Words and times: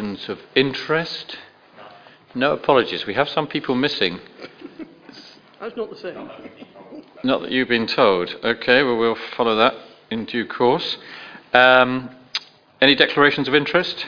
declarations 0.00 0.28
of 0.28 0.38
interest? 0.54 1.36
No 2.34 2.52
apologies. 2.52 3.06
We 3.06 3.14
have 3.14 3.28
some 3.28 3.46
people 3.46 3.74
missing. 3.74 4.20
That's 5.60 5.76
not 5.76 5.90
the 5.90 5.96
same. 5.96 6.30
Not 7.22 7.42
that 7.42 7.50
you've 7.50 7.68
been 7.68 7.86
told. 7.86 8.34
Okay, 8.42 8.82
well, 8.82 8.96
we'll 8.96 9.18
follow 9.36 9.56
that 9.56 9.74
in 10.10 10.24
due 10.24 10.46
course. 10.46 10.96
Um, 11.52 12.10
any 12.80 12.94
declarations 12.94 13.46
of 13.48 13.54
interest? 13.54 14.06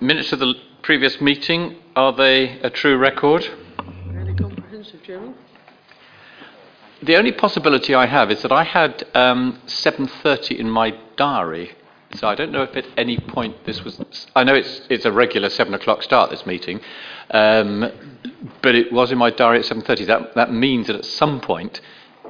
Minutes 0.00 0.32
of 0.32 0.38
the 0.38 0.54
previous 0.82 1.20
meeting, 1.20 1.76
are 1.94 2.12
they 2.14 2.58
a 2.60 2.70
true 2.70 2.96
record? 2.96 3.46
Really 4.06 4.34
comprehensive, 4.34 5.02
Chairman. 5.02 5.34
The 7.02 7.16
only 7.16 7.32
possibility 7.32 7.94
I 7.94 8.06
have 8.06 8.30
is 8.30 8.40
that 8.42 8.52
I 8.52 8.64
had 8.64 9.04
um, 9.14 9.60
7:30 9.66 10.58
in 10.58 10.70
my 10.70 10.94
diary, 11.16 11.72
so 12.18 12.28
I 12.28 12.34
don't 12.34 12.52
know 12.52 12.62
if 12.62 12.76
at 12.76 12.86
any 12.96 13.18
point 13.18 13.64
this 13.64 13.82
was. 13.84 14.00
I 14.34 14.44
know 14.44 14.54
it's 14.54 14.82
it's 14.88 15.04
a 15.04 15.12
regular 15.12 15.48
seven 15.48 15.74
o'clock 15.74 16.02
start 16.02 16.30
this 16.30 16.46
meeting, 16.46 16.80
um, 17.30 17.90
but 18.62 18.74
it 18.74 18.92
was 18.92 19.12
in 19.12 19.18
my 19.18 19.30
diary 19.30 19.58
at 19.58 19.64
7:30. 19.64 20.06
That 20.06 20.34
that 20.34 20.52
means 20.52 20.86
that 20.88 20.96
at 20.96 21.04
some 21.04 21.40
point 21.40 21.80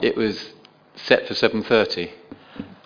it 0.01 0.16
was 0.16 0.52
set 0.95 1.27
for 1.27 1.34
7:30. 1.34 2.11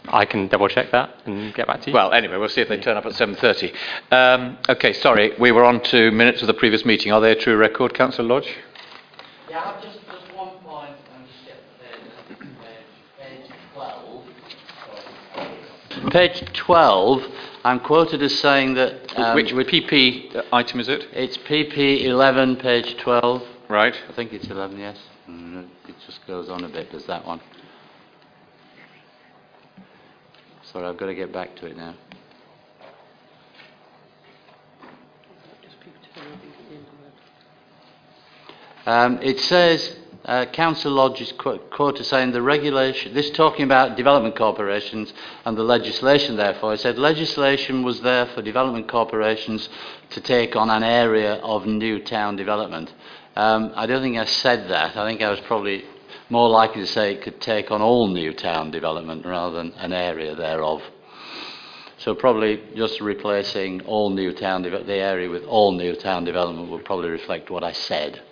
I 0.09 0.25
can 0.25 0.49
double 0.49 0.67
check 0.69 0.91
that 0.91 1.15
and 1.27 1.55
get 1.55 1.67
back 1.67 1.83
to 1.83 1.91
you. 1.91 1.95
Well, 1.95 2.13
anyway, 2.13 2.37
we'll 2.37 2.49
see 2.49 2.61
if 2.63 2.69
they 2.69 2.79
turn 2.79 2.97
up 2.97 3.07
at 3.07 3.13
7:30. 3.13 3.73
Um, 4.11 4.59
okay, 4.69 4.93
sorry, 4.93 5.33
we 5.39 5.53
were 5.53 5.65
on 5.65 5.81
to 5.85 6.11
minutes 6.11 6.41
of 6.41 6.49
the 6.49 6.55
previous 6.55 6.85
meeting. 6.85 7.13
Are 7.13 7.21
they 7.21 7.33
a 7.33 7.37
true 7.37 7.57
record, 7.57 7.95
Councillor 7.95 8.29
Lodge? 8.29 8.57
Yeah, 9.49 9.63
I've 9.65 9.83
just, 9.83 9.99
just 10.07 10.35
one 10.35 10.51
point, 10.65 10.97
I'm 11.15 11.27
just 11.27 11.45
getting 11.45 12.55
page, 12.57 13.47
page 13.47 13.51
12. 13.75 14.25
Page 16.09 16.43
12, 16.55 17.23
I'm 17.63 17.79
quoted 17.81 18.23
as 18.23 18.39
saying 18.39 18.75
that... 18.75 19.17
um, 19.19 19.35
Which 19.35 19.53
PP 19.53 20.45
item 20.53 20.81
is 20.81 20.89
it? 20.89 21.07
It's 21.13 21.37
PP 21.37 22.05
11, 22.05 22.57
page 22.57 22.97
12. 22.97 23.43
Right. 23.69 23.95
I 24.09 24.13
think 24.13 24.33
it's 24.33 24.49
11, 24.49 24.79
yes. 24.79 24.97
Mm, 25.29 25.69
It 25.87 25.95
just 26.07 26.27
goes 26.27 26.49
on 26.49 26.65
a 26.65 26.69
bit, 26.69 26.91
does 26.91 27.05
that 27.05 27.25
one? 27.27 27.41
Sorry, 30.63 30.87
I've 30.87 30.97
got 30.97 31.07
to 31.07 31.15
get 31.15 31.33
back 31.33 31.55
to 31.57 31.67
it 31.67 31.77
now. 31.77 31.95
Um, 38.87 39.19
it 39.23 39.39
says, 39.41 39.97
uh, 40.25 40.47
Council 40.47 40.93
Lodge 40.93 41.21
is 41.21 41.33
qu- 41.33 41.59
quoted 41.71 42.05
saying 42.05 42.33
the 42.33 42.43
regulation, 42.43 43.15
this 43.15 43.31
talking 43.31 43.65
about 43.65 43.97
development 43.97 44.37
corporations 44.37 45.13
and 45.45 45.57
the 45.57 45.63
legislation 45.63 46.37
therefore, 46.37 46.75
it 46.75 46.81
said 46.81 46.99
legislation 46.99 47.83
was 47.83 48.01
there 48.03 48.27
for 48.27 48.43
development 48.43 48.89
corporations 48.89 49.69
to 50.11 50.21
take 50.21 50.57
on 50.57 50.69
an 50.69 50.83
area 50.83 51.35
of 51.37 51.67
new 51.67 51.99
town 51.99 52.37
development. 52.37 52.93
Um, 53.37 53.73
I 53.75 53.87
don't 53.87 54.03
think 54.03 54.19
I 54.19 54.25
said 54.27 54.69
that. 54.69 54.97
I 54.97 55.09
think 55.09 55.23
I 55.23 55.31
was 55.31 55.41
probably 55.41 55.85
more 56.29 56.49
likely 56.49 56.83
to 56.83 56.87
say 56.87 57.13
it 57.15 57.23
could 57.23 57.41
take 57.41 57.71
on 57.71 57.81
all 57.81 58.09
new 58.09 58.33
town 58.33 58.71
development 58.71 59.25
rather 59.25 59.57
than 59.57 59.73
an 59.73 59.93
area 59.93 60.35
thereof. 60.35 60.83
So 61.99 62.15
probably 62.15 62.63
just 62.77 63.01
replacing 63.01 63.83
all 63.83 64.11
new 64.11 64.33
town, 64.33 64.63
deve- 64.63 64.87
the 64.87 64.95
area 64.95 65.29
with 65.29 65.45
all 65.45 65.73
new 65.73 65.95
town 65.95 66.25
development 66.25 66.71
would 66.71 66.85
probably 66.85 67.11
reflect 67.11 67.51
what 67.51 67.65
I 67.65 67.73
said. 67.73 68.23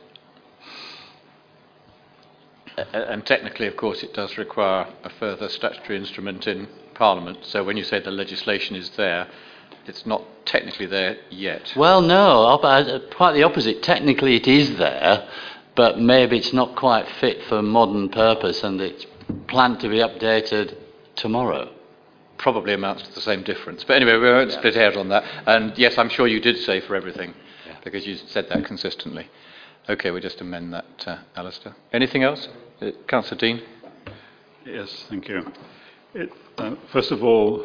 And 2.93 3.25
technically, 3.27 3.67
of 3.67 3.77
course, 3.77 4.03
it 4.03 4.15
does 4.15 4.39
require 4.39 4.87
a 5.05 5.11
further 5.11 5.49
statutory 5.49 5.99
instrument 5.99 6.47
in 6.47 6.69
Parliament. 6.95 7.39
So 7.43 7.65
when 7.65 7.77
you 7.77 7.85
say 7.85 8.01
the 8.01 8.11
legislation 8.11 8.77
is 8.77 8.91
there, 8.91 9.29
it's 9.87 10.05
not 10.05 10.23
technically 10.45 10.87
there 10.87 11.17
yet. 11.31 11.73
Well, 11.77 12.01
no, 12.03 12.45
uh, 12.45 13.01
quite 13.15 13.33
the 13.33 13.43
opposite. 13.43 13.83
Technically, 13.83 14.37
it 14.37 14.47
is 14.47 14.77
there, 14.77 15.29
but 15.75 15.99
maybe 15.99 16.37
it's 16.39 16.53
not 16.53 16.77
quite 16.77 17.09
fit 17.21 17.43
for 17.45 17.63
modern 17.63 18.09
purpose, 18.11 18.63
and 18.63 18.81
it's 18.81 19.07
planned 19.47 19.81
to 19.81 19.89
be 19.89 19.99
updated 19.99 20.77
tomorrow. 21.17 21.73
Probably 22.37 22.75
amounts 22.75 23.03
to 23.05 23.15
the 23.15 23.21
same 23.21 23.43
difference. 23.43 23.83
But 23.85 23.97
anyway, 23.97 24.17
we 24.17 24.29
won't 24.29 24.53
split 24.53 24.75
hairs 24.75 24.97
on 24.97 25.09
that. 25.09 25.25
And 25.47 25.77
yes, 25.77 25.99
I'm 25.99 26.09
sure 26.09 26.27
you 26.27 26.41
did 26.41 26.59
say 26.59 26.81
for 26.81 26.95
everything, 26.95 27.35
because 27.83 28.07
you 28.07 28.17
said 28.17 28.49
that 28.51 28.65
consistently. 28.65 29.29
Okay, 29.89 30.11
we'll 30.11 30.21
just 30.21 30.41
amend 30.41 30.75
that, 30.75 31.05
uh, 31.07 31.19
Alistair. 31.35 31.75
Anything 31.93 32.23
else? 32.23 32.47
Uh, 32.81 32.91
Councillor 33.07 33.39
Dean? 33.39 33.63
Yes, 34.65 35.05
thank 35.09 35.29
you. 35.29 35.51
It, 36.15 36.31
uh, 36.59 36.75
first 36.93 37.11
of 37.11 37.23
all, 37.23 37.65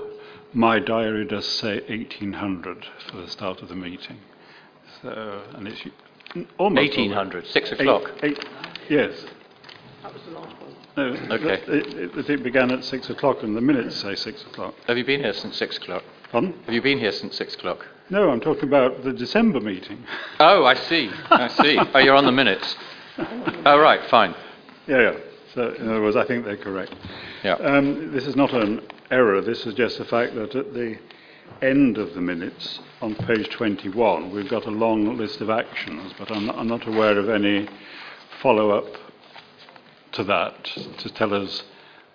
my 0.53 0.79
diary 0.79 1.25
does 1.25 1.47
say 1.47 1.81
1800 1.87 2.85
for 3.09 3.17
the 3.17 3.27
start 3.27 3.61
of 3.61 3.69
the 3.69 3.75
meeting. 3.75 4.17
So, 5.01 5.43
and 5.55 5.67
it's 5.67 5.81
almost 6.57 6.79
1800, 6.97 7.47
6 7.47 7.71
o'clock. 7.73 8.11
Eight, 8.23 8.37
eight, 8.39 8.45
yes. 8.89 9.25
That 10.01 10.13
was 10.13 10.21
the 10.23 10.31
last 10.31 10.55
one. 10.61 10.75
No, 10.95 11.35
Okay. 11.35 11.61
It, 11.67 12.17
it, 12.17 12.29
it 12.29 12.43
began 12.43 12.71
at 12.71 12.83
six 12.83 13.09
o'clock, 13.09 13.41
and 13.41 13.55
the 13.57 13.61
minutes 13.61 13.95
say 13.95 14.13
six 14.15 14.43
o'clock. 14.43 14.75
Have 14.87 14.97
you 14.97 15.03
been 15.05 15.21
here 15.21 15.33
since 15.33 15.57
6 15.57 15.77
o'clock? 15.77 16.03
Pardon? 16.31 16.53
Have 16.65 16.73
you 16.73 16.81
been 16.81 16.99
here 16.99 17.11
since 17.11 17.35
6 17.37 17.55
o'clock? 17.55 17.85
No, 18.09 18.29
I'm 18.29 18.39
talking 18.41 18.65
about 18.65 19.03
the 19.03 19.11
December 19.13 19.59
meeting. 19.59 20.03
Oh, 20.39 20.65
I 20.65 20.75
see. 20.75 21.09
I 21.29 21.47
see. 21.47 21.79
Oh, 21.95 21.99
you're 21.99 22.15
on 22.15 22.25
the 22.25 22.31
minutes. 22.31 22.75
Oh, 23.65 23.79
right, 23.79 24.01
fine. 24.09 24.33
Yeah, 24.87 25.01
yeah. 25.01 25.17
So, 25.53 25.73
in 25.73 25.87
other 25.87 26.01
words, 26.01 26.15
I 26.15 26.25
think 26.25 26.45
they're 26.45 26.57
correct. 26.57 26.93
Yeah. 27.43 27.53
Um, 27.53 28.11
this 28.11 28.25
is 28.25 28.35
not 28.35 28.53
an 28.53 28.81
error. 29.11 29.39
This 29.41 29.65
is 29.65 29.75
just 29.75 29.97
the 29.97 30.05
fact 30.05 30.35
that 30.35 30.55
at 30.55 30.73
the 30.73 30.97
end 31.61 31.97
of 31.97 32.13
the 32.15 32.21
minutes, 32.21 32.79
on 33.01 33.15
page 33.15 33.49
21, 33.49 34.31
we've 34.31 34.49
got 34.49 34.65
a 34.65 34.71
long 34.71 35.17
list 35.17 35.41
of 35.41 35.49
actions, 35.49 36.13
but 36.17 36.31
I'm 36.31 36.47
not, 36.47 36.57
I'm 36.57 36.67
not 36.67 36.87
aware 36.87 37.17
of 37.17 37.29
any 37.29 37.67
follow-up 38.41 38.87
to 40.13 40.23
that 40.23 40.65
to 40.65 41.09
tell 41.13 41.33
us 41.33 41.63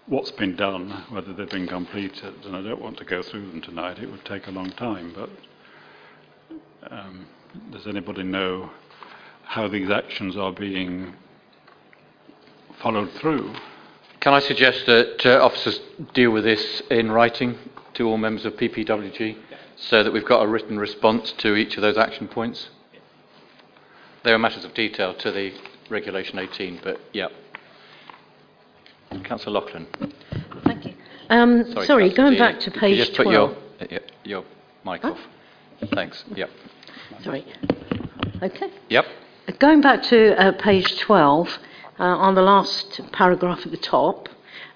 what's 0.06 0.30
been 0.32 0.56
done, 0.56 0.90
whether 1.10 1.32
they've 1.32 1.48
been 1.48 1.68
completed. 1.68 2.34
And 2.44 2.56
I 2.56 2.62
don't 2.62 2.80
want 2.80 2.98
to 2.98 3.04
go 3.04 3.22
through 3.22 3.50
them 3.50 3.60
tonight. 3.60 3.98
It 3.98 4.10
would 4.10 4.24
take 4.24 4.46
a 4.46 4.50
long 4.50 4.70
time. 4.72 5.14
But 5.14 5.30
um, 6.90 7.26
does 7.70 7.86
anybody 7.86 8.24
know 8.24 8.70
how 9.44 9.68
these 9.68 9.90
actions 9.90 10.36
are 10.36 10.52
being 10.52 11.14
followed 12.82 13.10
through? 13.12 13.54
Can 14.20 14.34
I 14.34 14.40
suggest 14.40 14.86
that 14.86 15.24
uh, 15.26 15.44
officers 15.44 15.80
deal 16.14 16.30
with 16.30 16.44
this 16.44 16.82
in 16.90 17.10
writing 17.10 17.56
to 17.94 18.06
all 18.08 18.16
members 18.18 18.44
of 18.44 18.54
PPWG 18.54 19.36
so 19.76 20.02
that 20.02 20.12
we've 20.12 20.24
got 20.26 20.42
a 20.42 20.48
written 20.48 20.78
response 20.78 21.32
to 21.38 21.54
each 21.54 21.76
of 21.76 21.82
those 21.82 21.96
action 21.96 22.26
points? 22.28 22.68
They 24.24 24.32
are 24.32 24.38
matters 24.38 24.64
of 24.64 24.74
detail 24.74 25.14
to 25.14 25.30
the 25.30 25.52
Regulation 25.88 26.38
18, 26.38 26.80
but 26.82 27.00
yeah. 27.12 27.28
Councillor 29.24 29.60
Loughlin. 29.60 29.86
Thank 30.64 30.84
you. 30.84 30.94
Um, 31.30 31.64
Sorry, 31.72 31.86
sorry, 31.86 32.12
going 32.12 32.32
Dean. 32.32 32.38
back 32.40 32.60
to 32.60 32.70
Could 32.70 32.74
you 32.74 32.80
page 32.80 32.98
just 32.98 33.14
put 33.14 33.24
12. 33.24 33.56
your, 33.80 33.98
uh, 33.98 33.98
your 34.24 34.44
mic 34.84 35.00
Huh? 35.02 35.12
off. 35.12 35.18
Thanks. 35.94 36.24
Yep. 36.34 36.50
Sorry. 37.22 37.44
Okay. 38.42 38.70
Yep. 38.90 39.06
Going 39.58 39.80
back 39.80 40.02
to 40.04 40.38
uh, 40.38 40.52
page 40.52 40.98
12, 41.00 41.58
uh, 41.98 42.04
on 42.04 42.34
the 42.34 42.42
last 42.42 43.00
paragraph 43.12 43.60
at 43.64 43.70
the 43.70 43.76
top, 43.76 44.28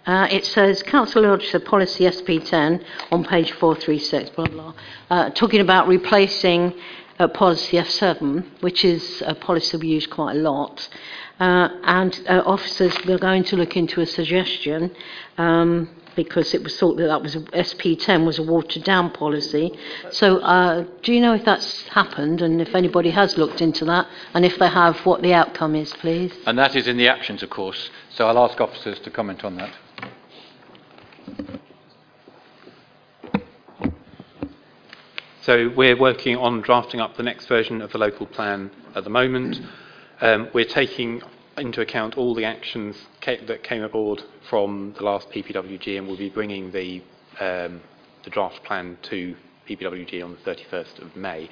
uh, 0.06 0.26
it 0.30 0.44
says 0.44 0.82
Council 0.82 1.24
Auditor 1.26 1.60
Policy 1.60 2.04
SP10 2.04 2.84
on 3.10 3.24
page 3.24 3.52
436, 3.52 4.30
blah, 4.30 4.46
blah, 4.46 4.74
uh, 5.10 5.30
talking 5.30 5.60
about 5.60 5.86
replacing 5.86 6.74
uh, 7.18 7.28
policy 7.28 7.76
F7, 7.76 8.44
which 8.62 8.84
is 8.84 9.22
a 9.26 9.34
policy 9.34 9.76
we 9.76 9.88
use 9.88 10.06
quite 10.06 10.36
a 10.36 10.40
lot. 10.40 10.88
Uh, 11.38 11.68
and 11.84 12.20
uh, 12.28 12.42
officers, 12.44 12.96
they're 13.06 13.18
going 13.18 13.44
to 13.44 13.56
look 13.56 13.76
into 13.76 14.00
a 14.00 14.06
suggestion 14.06 14.94
um, 15.38 15.88
because 16.14 16.54
it 16.54 16.62
was 16.62 16.78
thought 16.78 16.96
that 16.96 17.06
that 17.06 17.22
was 17.22 17.36
SP10 17.36 18.24
was 18.26 18.38
a 18.38 18.42
watered 18.42 18.84
down 18.84 19.10
policy. 19.10 19.72
So, 20.10 20.38
uh, 20.38 20.86
do 21.02 21.12
you 21.12 21.20
know 21.20 21.34
if 21.34 21.44
that's 21.44 21.88
happened 21.88 22.42
and 22.42 22.60
if 22.60 22.74
anybody 22.74 23.10
has 23.10 23.36
looked 23.38 23.60
into 23.60 23.84
that, 23.86 24.06
and 24.34 24.44
if 24.44 24.58
they 24.58 24.68
have, 24.68 24.98
what 25.06 25.22
the 25.22 25.34
outcome 25.34 25.74
is, 25.74 25.92
please? 25.94 26.32
And 26.46 26.58
that 26.58 26.76
is 26.76 26.86
in 26.88 26.96
the 26.96 27.08
actions, 27.08 27.42
of 27.42 27.50
course. 27.50 27.90
So 28.10 28.26
I'll 28.26 28.38
ask 28.38 28.60
officers 28.60 28.98
to 29.00 29.10
comment 29.10 29.44
on 29.44 29.56
that. 29.56 29.74
So 35.42 35.72
we're 35.74 35.98
working 35.98 36.36
on 36.36 36.60
drafting 36.60 37.00
up 37.00 37.16
the 37.16 37.24
next 37.24 37.46
version 37.46 37.82
of 37.82 37.90
the 37.90 37.98
local 37.98 38.26
plan 38.26 38.70
at 38.94 39.02
the 39.02 39.10
moment. 39.10 39.60
Um, 40.20 40.48
we're 40.54 40.64
taking 40.64 41.20
into 41.56 41.80
account 41.80 42.16
all 42.16 42.34
the 42.34 42.44
actions 42.44 42.96
ca- 43.20 43.44
that 43.46 43.62
came 43.62 43.82
aboard 43.82 44.22
from 44.48 44.94
the 44.96 45.04
last 45.04 45.28
PPWG 45.30 45.98
and 45.98 46.06
we'll 46.06 46.16
be 46.16 46.30
bringing 46.30 46.70
the, 46.72 47.02
um, 47.40 47.80
the 48.24 48.30
draft 48.30 48.62
plan 48.64 48.96
to 49.02 49.34
PPWG 49.68 50.24
on 50.24 50.36
the 50.44 50.50
31st 50.50 51.02
of 51.02 51.16
May. 51.16 51.48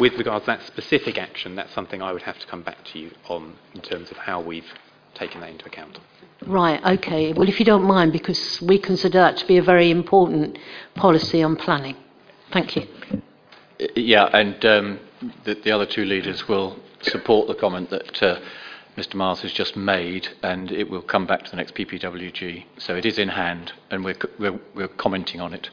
With 0.00 0.14
regards 0.14 0.46
to 0.46 0.52
that 0.52 0.66
specific 0.66 1.18
action, 1.18 1.54
that's 1.54 1.72
something 1.74 2.02
I 2.02 2.12
would 2.12 2.22
have 2.22 2.38
to 2.38 2.46
come 2.46 2.62
back 2.62 2.84
to 2.92 2.98
you 2.98 3.10
on 3.28 3.56
in 3.74 3.82
terms 3.82 4.10
of 4.10 4.16
how 4.16 4.40
we've 4.40 4.72
taken 5.14 5.40
that 5.40 5.50
into 5.50 5.66
account. 5.66 5.98
Right, 6.46 6.84
okay. 6.98 7.32
Well, 7.32 7.48
if 7.48 7.60
you 7.60 7.64
don't 7.64 7.84
mind, 7.84 8.12
because 8.12 8.60
we 8.60 8.78
consider 8.78 9.18
that 9.18 9.36
to 9.38 9.46
be 9.46 9.56
a 9.56 9.62
very 9.62 9.90
important 9.90 10.58
policy 10.94 11.42
on 11.42 11.56
planning. 11.56 11.96
Thank 12.52 12.76
you. 12.76 12.86
Yeah, 13.94 14.28
and 14.32 14.64
um, 14.64 15.00
the, 15.44 15.54
the 15.54 15.70
other 15.70 15.86
two 15.86 16.04
leaders 16.04 16.48
will 16.48 16.76
support 17.02 17.48
the 17.48 17.54
comment 17.54 17.90
that 17.90 18.22
uh, 18.22 18.40
Mr. 18.96 19.14
Miles 19.14 19.42
has 19.42 19.52
just 19.52 19.76
made, 19.76 20.28
and 20.42 20.70
it 20.70 20.88
will 20.88 21.02
come 21.02 21.26
back 21.26 21.44
to 21.44 21.50
the 21.50 21.56
next 21.56 21.74
PPWG. 21.74 22.64
So 22.78 22.94
it 22.94 23.04
is 23.04 23.18
in 23.18 23.28
hand, 23.28 23.72
and 23.90 24.04
we're, 24.04 24.16
we're, 24.38 24.60
we're 24.74 24.88
commenting 24.88 25.40
on 25.40 25.52
it. 25.52 25.70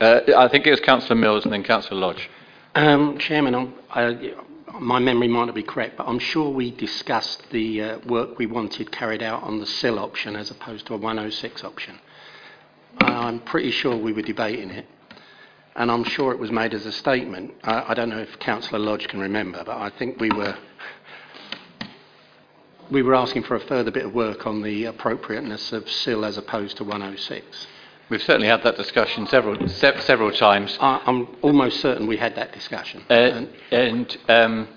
Uh, 0.00 0.20
I 0.36 0.48
think 0.48 0.66
it 0.66 0.70
was 0.70 0.80
Councillor 0.80 1.16
Mills 1.16 1.44
and 1.44 1.52
then 1.52 1.64
Councillor 1.64 2.00
Lodge. 2.00 2.30
Um, 2.76 3.18
Chairman, 3.18 3.74
I, 3.90 4.34
my 4.80 4.98
memory 4.98 5.28
might 5.28 5.46
not 5.46 5.54
be 5.54 5.62
correct, 5.62 5.96
but 5.96 6.06
I'm 6.06 6.18
sure 6.18 6.50
we 6.50 6.70
discussed 6.70 7.50
the 7.50 7.82
uh, 7.82 7.98
work 8.06 8.38
we 8.38 8.46
wanted 8.46 8.92
carried 8.92 9.22
out 9.22 9.42
on 9.42 9.58
the 9.58 9.66
CIL 9.66 9.98
option 9.98 10.36
as 10.36 10.50
opposed 10.50 10.86
to 10.86 10.94
a 10.94 10.96
106 10.96 11.64
option. 11.64 11.98
I'm 12.98 13.40
pretty 13.40 13.72
sure 13.72 13.96
we 13.96 14.12
were 14.12 14.22
debating 14.22 14.70
it, 14.70 14.86
and 15.74 15.90
I'm 15.90 16.04
sure 16.04 16.32
it 16.32 16.38
was 16.38 16.52
made 16.52 16.74
as 16.74 16.86
a 16.86 16.92
statement. 16.92 17.52
I, 17.64 17.86
I 17.88 17.94
don't 17.94 18.10
know 18.10 18.20
if 18.20 18.38
Councillor 18.38 18.78
Lodge 18.78 19.08
can 19.08 19.20
remember, 19.20 19.62
but 19.64 19.76
I 19.76 19.90
think 19.90 20.20
we 20.20 20.30
were 20.30 20.56
we 22.90 23.02
were 23.02 23.14
asking 23.14 23.42
for 23.44 23.54
a 23.56 23.60
further 23.60 23.90
bit 23.90 24.04
of 24.04 24.14
work 24.14 24.46
on 24.46 24.62
the 24.62 24.84
appropriateness 24.86 25.72
of 25.72 25.88
CIL 25.90 26.24
as 26.24 26.36
opposed 26.38 26.76
to 26.78 26.84
106. 26.84 27.66
We've 28.10 28.22
certainly 28.22 28.48
had 28.48 28.62
that 28.64 28.76
discussion 28.76 29.26
several, 29.26 29.66
se- 29.66 30.00
several 30.00 30.30
times. 30.30 30.76
I, 30.80 31.00
I'm 31.06 31.26
almost 31.42 31.80
certain 31.80 32.06
we 32.06 32.18
had 32.18 32.34
that 32.36 32.52
discussion. 32.52 33.02
Uh, 33.08 33.14
And- 33.14 33.48
and 33.70 34.16
um, 34.28 34.68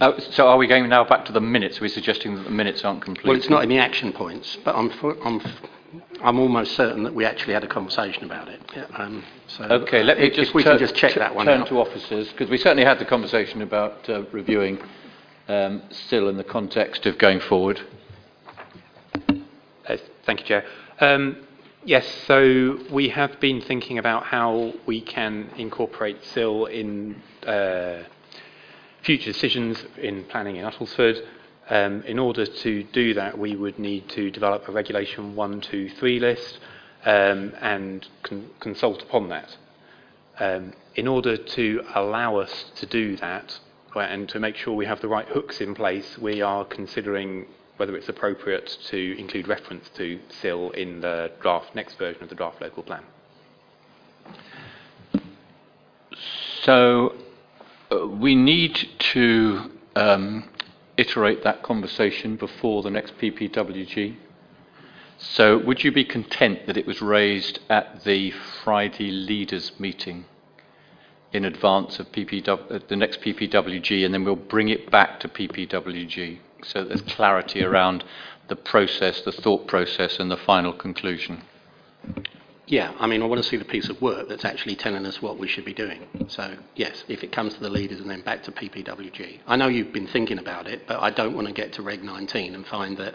oh, 0.00 0.18
so 0.18 0.48
are 0.48 0.56
we 0.56 0.66
going 0.66 0.88
now 0.88 1.04
back 1.04 1.24
to 1.26 1.32
the 1.32 1.40
minutes? 1.40 1.78
Are 1.78 1.82
we 1.82 1.88
suggesting 1.88 2.34
that 2.34 2.42
the 2.44 2.50
minutes 2.50 2.84
aren't 2.84 3.02
complete? 3.02 3.26
Well, 3.28 3.36
it's 3.36 3.48
not 3.48 3.62
in 3.62 3.68
the 3.68 3.78
action 3.78 4.12
points, 4.12 4.58
but 4.64 4.74
I'm, 4.74 4.90
I'm, 5.24 5.40
I'm 6.22 6.40
almost 6.40 6.74
certain 6.74 7.04
that 7.04 7.14
we 7.14 7.24
actually 7.24 7.54
had 7.54 7.62
a 7.62 7.68
conversation 7.68 8.24
about 8.24 8.48
it. 8.48 8.60
Yeah, 8.74 8.86
um, 8.96 9.22
so 9.46 9.64
Okay, 9.64 10.02
let 10.02 10.18
me 10.18 10.26
if- 10.26 10.34
just 10.34 10.48
if 10.50 10.54
we 10.56 10.64
tur- 10.64 10.70
can 10.70 10.78
just 10.80 10.96
check 10.96 11.12
tu- 11.12 11.20
that 11.20 11.34
one 11.34 11.46
turn 11.46 11.60
out. 11.60 11.68
to 11.68 11.78
officers, 11.80 12.28
because 12.32 12.50
we 12.50 12.58
certainly 12.58 12.84
had 12.84 12.98
the 12.98 13.04
conversation 13.04 13.62
about 13.62 14.08
uh, 14.10 14.22
reviewing 14.32 14.80
um, 15.48 15.82
still 15.90 16.28
in 16.28 16.36
the 16.36 16.44
context 16.44 17.06
of 17.06 17.18
going 17.18 17.40
forward. 17.40 17.80
Uh, 19.86 19.96
Thank 20.24 20.40
you, 20.40 20.46
Chair. 20.46 20.64
Um, 21.00 21.36
Yes, 21.86 22.06
so 22.26 22.78
we 22.90 23.10
have 23.10 23.38
been 23.40 23.60
thinking 23.60 23.98
about 23.98 24.24
how 24.24 24.72
we 24.86 25.02
can 25.02 25.50
incorporate 25.58 26.24
CIL 26.24 26.64
in 26.64 27.20
uh, 27.46 28.04
future 29.02 29.30
decisions 29.32 29.84
in 29.98 30.24
planning 30.24 30.56
in 30.56 30.64
Uttlesford. 30.64 31.20
Um, 31.68 32.02
In 32.04 32.18
order 32.18 32.46
to 32.46 32.84
do 32.84 33.12
that, 33.12 33.38
we 33.38 33.54
would 33.54 33.78
need 33.78 34.08
to 34.10 34.30
develop 34.30 34.66
a 34.66 34.72
Regulation 34.72 35.36
123 35.36 36.20
list 36.20 36.58
um, 37.04 37.52
and 37.60 38.08
con- 38.22 38.48
consult 38.60 39.02
upon 39.02 39.28
that. 39.28 39.54
Um, 40.40 40.72
In 40.94 41.06
order 41.06 41.36
to 41.36 41.82
allow 41.94 42.36
us 42.36 42.64
to 42.76 42.86
do 42.86 43.16
that, 43.16 43.58
and 44.02 44.28
to 44.30 44.40
make 44.40 44.56
sure 44.56 44.74
we 44.74 44.86
have 44.86 45.00
the 45.00 45.08
right 45.08 45.28
hooks 45.28 45.60
in 45.60 45.74
place, 45.74 46.18
we 46.18 46.42
are 46.42 46.64
considering 46.64 47.46
whether 47.76 47.96
it's 47.96 48.08
appropriate 48.08 48.78
to 48.86 49.18
include 49.18 49.48
reference 49.48 49.88
to 49.96 50.20
CIL 50.40 50.70
in 50.70 51.00
the 51.00 51.32
draft, 51.40 51.74
next 51.74 51.98
version 51.98 52.22
of 52.22 52.28
the 52.28 52.34
draft 52.34 52.60
local 52.60 52.82
plan. 52.82 53.02
So 56.62 57.14
uh, 57.90 58.06
we 58.06 58.34
need 58.34 58.88
to 59.12 59.70
um, 59.96 60.48
iterate 60.96 61.44
that 61.44 61.62
conversation 61.62 62.36
before 62.36 62.82
the 62.82 62.90
next 62.90 63.18
PPWG. 63.18 64.16
So 65.18 65.58
would 65.58 65.84
you 65.84 65.92
be 65.92 66.04
content 66.04 66.66
that 66.66 66.76
it 66.76 66.86
was 66.86 67.00
raised 67.00 67.60
at 67.68 68.04
the 68.04 68.32
Friday 68.62 69.10
leaders 69.10 69.72
meeting 69.78 70.26
in 71.34 71.44
advance 71.44 71.98
of 71.98 72.10
PPW, 72.12 72.70
uh, 72.70 72.78
the 72.88 72.96
next 72.96 73.20
PPWG, 73.20 74.04
and 74.04 74.14
then 74.14 74.24
we'll 74.24 74.36
bring 74.36 74.68
it 74.68 74.90
back 74.90 75.20
to 75.20 75.28
PPWG 75.28 76.38
so 76.64 76.84
there's 76.84 77.02
clarity 77.02 77.62
around 77.62 78.04
the 78.48 78.56
process, 78.56 79.20
the 79.22 79.32
thought 79.32 79.66
process, 79.66 80.18
and 80.18 80.30
the 80.30 80.36
final 80.36 80.72
conclusion? 80.72 81.42
Yeah, 82.66 82.92
I 82.98 83.06
mean, 83.06 83.22
I 83.22 83.26
want 83.26 83.42
to 83.42 83.48
see 83.48 83.56
the 83.56 83.64
piece 83.64 83.90
of 83.90 84.00
work 84.00 84.28
that's 84.28 84.44
actually 84.44 84.76
telling 84.76 85.04
us 85.04 85.20
what 85.20 85.38
we 85.38 85.46
should 85.48 85.66
be 85.66 85.74
doing. 85.74 86.06
So, 86.28 86.56
yes, 86.74 87.04
if 87.08 87.22
it 87.22 87.30
comes 87.30 87.54
to 87.54 87.60
the 87.60 87.68
leaders 87.68 88.00
and 88.00 88.08
then 88.08 88.22
back 88.22 88.42
to 88.44 88.52
PPWG. 88.52 89.40
I 89.46 89.56
know 89.56 89.68
you've 89.68 89.92
been 89.92 90.06
thinking 90.06 90.38
about 90.38 90.66
it, 90.66 90.86
but 90.86 91.00
I 91.00 91.10
don't 91.10 91.34
want 91.34 91.46
to 91.46 91.52
get 91.52 91.74
to 91.74 91.82
Reg 91.82 92.02
19 92.02 92.54
and 92.54 92.66
find 92.66 92.96
that 92.98 93.14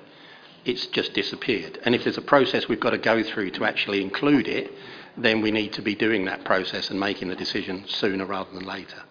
it's 0.65 0.85
just 0.87 1.13
disappeared. 1.13 1.79
And 1.83 1.95
if 1.95 2.03
there's 2.03 2.17
a 2.17 2.21
process 2.21 2.67
we've 2.67 2.79
got 2.79 2.91
to 2.91 2.97
go 2.99 3.23
through 3.23 3.51
to 3.51 3.65
actually 3.65 4.03
include 4.03 4.47
it, 4.47 4.71
then 5.17 5.41
we 5.41 5.51
need 5.51 5.73
to 5.73 5.81
be 5.81 5.95
doing 5.95 6.25
that 6.25 6.43
process 6.45 6.89
and 6.89 6.99
making 6.99 7.27
the 7.29 7.35
decision 7.35 7.83
sooner 7.87 8.25
rather 8.25 8.51
than 8.51 8.65
later. 8.65 9.03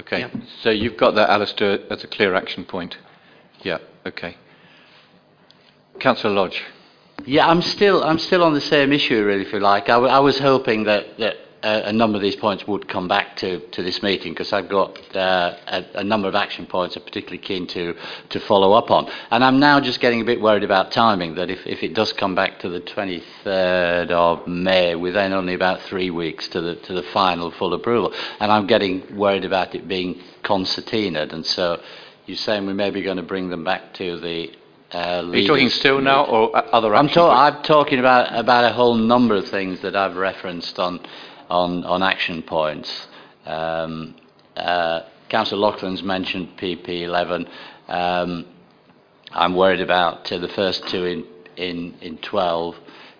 Okay, 0.00 0.20
Yeah. 0.20 0.30
so 0.62 0.70
you've 0.70 0.96
got 0.96 1.14
that, 1.14 1.30
Alistair, 1.30 1.78
as 1.90 2.02
a 2.02 2.06
clear 2.08 2.34
action 2.34 2.64
point. 2.64 2.96
Yeah, 3.62 3.78
okay. 4.06 4.36
Councillor 6.00 6.34
Lodge. 6.34 6.62
Yeah, 7.24 7.46
I'm 7.48 7.62
still 7.62 8.02
I'm 8.02 8.18
still 8.18 8.42
on 8.42 8.54
the 8.54 8.60
same 8.60 8.92
issue, 8.92 9.24
really, 9.24 9.42
if 9.42 9.52
you 9.52 9.60
like. 9.60 9.84
I, 9.84 9.94
w- 9.94 10.12
I 10.12 10.18
was 10.18 10.38
hoping 10.38 10.84
that, 10.84 11.16
that 11.18 11.36
a 11.64 11.92
number 11.92 12.16
of 12.16 12.22
these 12.22 12.36
points 12.36 12.66
would 12.66 12.88
come 12.88 13.08
back 13.08 13.36
to, 13.36 13.60
to 13.70 13.82
this 13.82 14.02
meeting 14.02 14.32
because 14.32 14.52
I've 14.52 14.68
got 14.68 14.98
uh, 15.16 15.56
a, 15.66 15.84
a 15.94 16.04
number 16.04 16.28
of 16.28 16.34
action 16.34 16.66
points 16.66 16.94
I'm 16.94 17.02
particularly 17.02 17.38
keen 17.38 17.66
to, 17.68 17.94
to 18.30 18.40
follow 18.40 18.72
up 18.72 18.90
on. 18.90 19.10
And 19.30 19.42
I'm 19.42 19.58
now 19.58 19.80
just 19.80 20.00
getting 20.00 20.20
a 20.20 20.24
bit 20.24 20.40
worried 20.40 20.62
about 20.62 20.92
timing, 20.92 21.36
that 21.36 21.50
if, 21.50 21.66
if 21.66 21.82
it 21.82 21.94
does 21.94 22.12
come 22.12 22.34
back 22.34 22.58
to 22.60 22.68
the 22.68 22.80
23rd 22.80 24.10
of 24.10 24.46
May, 24.46 24.94
we're 24.94 25.12
then 25.12 25.32
only 25.32 25.54
about 25.54 25.80
three 25.82 26.10
weeks 26.10 26.48
to 26.48 26.60
the, 26.60 26.74
to 26.76 26.92
the 26.92 27.02
final 27.02 27.50
full 27.50 27.72
approval. 27.72 28.12
And 28.40 28.52
I'm 28.52 28.66
getting 28.66 29.16
worried 29.16 29.44
about 29.44 29.74
it 29.74 29.88
being 29.88 30.20
concertinaed. 30.42 31.32
And 31.32 31.46
so 31.46 31.80
you're 32.26 32.36
saying 32.36 32.66
we 32.66 32.74
may 32.74 32.90
be 32.90 33.02
going 33.02 33.16
to 33.16 33.22
bring 33.22 33.48
them 33.48 33.64
back 33.64 33.94
to 33.94 34.20
the 34.20 34.52
uh, 34.92 35.24
Are 35.26 35.36
you 35.36 35.48
talking 35.48 35.70
still 35.70 36.00
now 36.00 36.24
or 36.26 36.56
uh, 36.56 36.60
other 36.72 36.94
I'm, 36.94 37.08
ta- 37.08 37.46
I'm 37.46 37.62
talking 37.64 37.98
about, 37.98 38.38
about 38.38 38.64
a 38.64 38.72
whole 38.72 38.94
number 38.94 39.34
of 39.34 39.48
things 39.48 39.80
that 39.80 39.96
I've 39.96 40.14
referenced 40.14 40.78
on, 40.78 41.00
on, 41.54 41.84
on 41.84 42.02
action 42.02 42.42
points. 42.42 43.06
Um, 43.46 44.16
uh, 44.56 45.02
Councillor 45.28 45.60
Loughlin's 45.60 46.02
mentioned 46.02 46.58
PP11. 46.58 47.48
Um, 47.88 48.46
I'm 49.30 49.54
worried 49.54 49.80
about 49.80 50.30
uh, 50.32 50.38
the 50.38 50.48
first 50.48 50.86
two 50.88 51.04
in, 51.04 51.24
in, 51.56 51.94
in 52.00 52.18
12. 52.18 52.76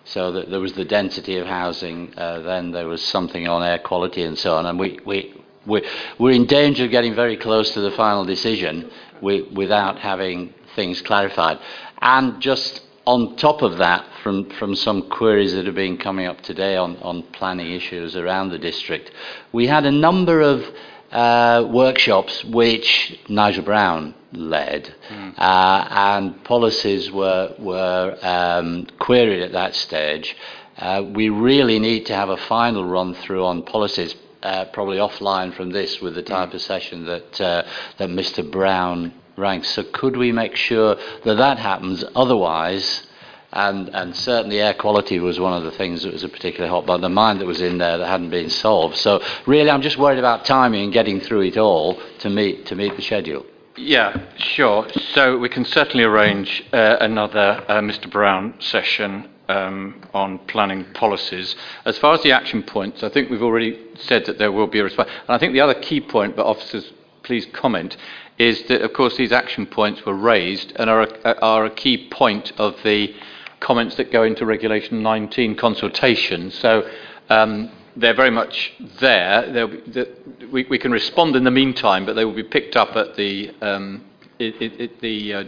So 0.07 0.33
that 0.33 0.51
there 0.51 0.61
was 0.61 0.75
the 0.75 0.85
density 0.85 1.39
of 1.39 1.47
housing, 1.47 2.13
uh, 2.19 2.41
then 2.41 2.73
there 2.73 2.87
was 2.87 3.03
something 3.03 3.49
on 3.49 3.63
air 3.63 3.79
quality 3.79 4.23
and 4.23 4.39
so 4.39 4.55
on. 4.55 4.67
And 4.67 4.79
we, 4.79 5.01
we, 5.07 5.33
we, 5.65 5.83
we're 6.19 6.33
in 6.33 6.45
danger 6.45 6.85
of 6.85 6.91
getting 6.91 7.15
very 7.15 7.39
close 7.39 7.71
to 7.71 7.81
the 7.81 7.91
final 7.93 8.23
decision 8.23 8.91
wi- 9.23 9.49
without 9.55 9.99
having 9.99 10.53
things 10.77 11.01
clarified. 11.01 11.59
And 12.03 12.39
just 12.39 12.83
on 13.07 13.37
top 13.37 13.63
of 13.63 13.79
that, 13.79 14.07
from, 14.23 14.49
from 14.51 14.75
some 14.75 15.09
queries 15.11 15.53
that 15.53 15.67
have 15.67 15.75
been 15.75 15.99
coming 15.99 16.27
up 16.27 16.41
today 16.41 16.77
on, 16.77 16.97
on 16.99 17.23
planning 17.23 17.73
issues 17.73 18.17
around 18.17 18.49
the 18.51 18.59
district, 18.59 19.11
we 19.53 19.67
had 19.67 19.85
a 19.85 19.93
number 19.93 20.41
of 20.41 20.65
uh, 21.13 21.67
workshops 21.71 22.43
which 22.45 23.19
Nigel 23.29 23.65
Brown 23.65 24.15
led, 24.33 24.95
uh, 25.39 25.87
and 25.91 26.43
policies 26.45 27.11
were, 27.11 27.55
were 27.59 28.19
um, 28.23 28.87
queried 28.99 29.43
at 29.43 29.53
that 29.53 29.75
stage. 29.75 30.37
Uh, 30.77 31.05
we 31.15 31.29
really 31.29 31.79
need 31.79 32.07
to 32.07 32.15
have 32.15 32.31
a 32.31 32.37
final 32.37 32.85
run 32.85 33.15
through 33.15 33.45
on 33.45 33.63
policies, 33.63 34.17
uh, 34.43 34.65
probably 34.73 34.97
offline 34.97 35.55
from 35.55 35.71
this, 35.71 36.01
with 36.01 36.15
the 36.15 36.23
type 36.23 36.53
of 36.53 36.61
session 36.61 37.07
that 37.07 37.41
uh, 37.41 37.63
that 37.99 38.09
Mr. 38.09 38.51
Brown 38.51 39.15
ranks. 39.37 39.69
So 39.71 39.83
could 39.83 40.17
we 40.17 40.33
make 40.33 40.57
sure 40.57 40.97
that 41.25 41.35
that 41.35 41.59
happens? 41.59 42.05
Otherwise, 42.15 43.07
and, 43.55 43.89
and 43.91 44.17
certainly 44.17 44.61
air 44.61 44.75
quality 44.75 45.21
was 45.21 45.39
one 45.39 45.53
of 45.53 45.63
the 45.63 45.71
things 45.71 46.03
that 46.03 46.13
was 46.13 46.25
a 46.25 46.29
particularly 46.29 46.71
hot 46.71 46.87
button 46.87 47.03
the 47.03 47.09
mine 47.09 47.39
that 47.39 47.47
was 47.47 47.61
in 47.61 47.79
there 47.79 47.99
that 47.99 48.07
hadn't 48.07 48.31
been 48.31 48.51
solved. 48.51 48.97
So 48.97 49.23
really, 49.47 49.71
I'm 49.71 49.83
just 49.83 49.97
worried 49.97 50.19
about 50.19 50.45
timing 50.45 50.85
and 50.85 50.93
getting 50.93 51.21
through 51.21 51.43
it 51.43 51.57
all 51.57 52.01
to 52.19 52.31
meet 52.31 52.67
to 52.67 52.75
meet 52.75 52.97
the 52.97 53.03
schedule. 53.03 53.47
Yeah, 53.77 54.27
sure. 54.37 54.87
So 55.15 55.39
we 55.39 55.49
can 55.49 55.65
certainly 55.65 56.05
arrange 56.05 56.65
uh, 56.73 56.97
another 57.01 57.65
uh, 57.69 57.81
Mr. 57.81 58.11
Brown 58.11 58.55
session 58.61 59.29
um, 59.49 60.01
on 60.15 60.39
planning 60.47 60.85
policies. 60.95 61.57
As 61.85 61.99
far 61.99 62.15
as 62.15 62.23
the 62.23 62.33
action 62.33 62.63
points, 62.63 63.03
I 63.03 63.09
think 63.09 63.31
we've 63.31 63.43
already 63.43 63.79
said 63.99 64.27
that 64.27 64.39
there 64.39 64.53
will 64.53 64.69
be 64.69 64.79
a 64.79 64.85
response. 64.85 65.11
And 65.27 65.35
I 65.35 65.39
think 65.39 65.53
the 65.53 65.61
other 65.61 65.75
key 65.75 66.01
point, 66.01 66.37
but 66.37 66.47
officers, 66.47 66.93
please 67.25 67.47
comment, 67.53 67.97
is 68.39 68.63
that, 68.65 68.83
of 68.83 68.93
course, 68.93 69.17
these 69.17 69.33
action 69.33 69.67
points 69.67 70.05
were 70.05 70.15
raised 70.15 70.73
and 70.77 70.89
are 70.89 71.03
a, 71.03 71.41
are 71.41 71.65
a 71.65 71.71
key 71.71 72.09
point 72.09 72.53
of 72.59 72.77
the 72.85 73.15
comments 73.61 73.97
that 73.97 74.13
go 74.13 74.23
into 74.23 74.45
Regulation 74.45 75.03
19 75.03 75.57
consultation. 75.57 76.51
So 76.51 76.89
um, 77.31 77.71
they're 77.97 78.15
very 78.15 78.31
much 78.31 78.73
there. 79.01 79.67
Be, 79.67 79.91
the, 79.91 80.17
we, 80.53 80.67
we 80.69 80.79
can 80.79 80.93
respond 80.93 81.37
in 81.37 81.45
the 81.45 81.51
meantime, 81.51 82.05
but 82.05 82.15
they 82.15 82.25
will 82.25 82.35
be 82.35 82.43
picked 82.43 82.77
up 82.77 82.97
at 82.97 83.17
the, 83.17 83.51
um, 83.61 84.05
it, 84.39 84.81
it, 84.81 85.01
the 85.01 85.35
uh, 85.35 85.45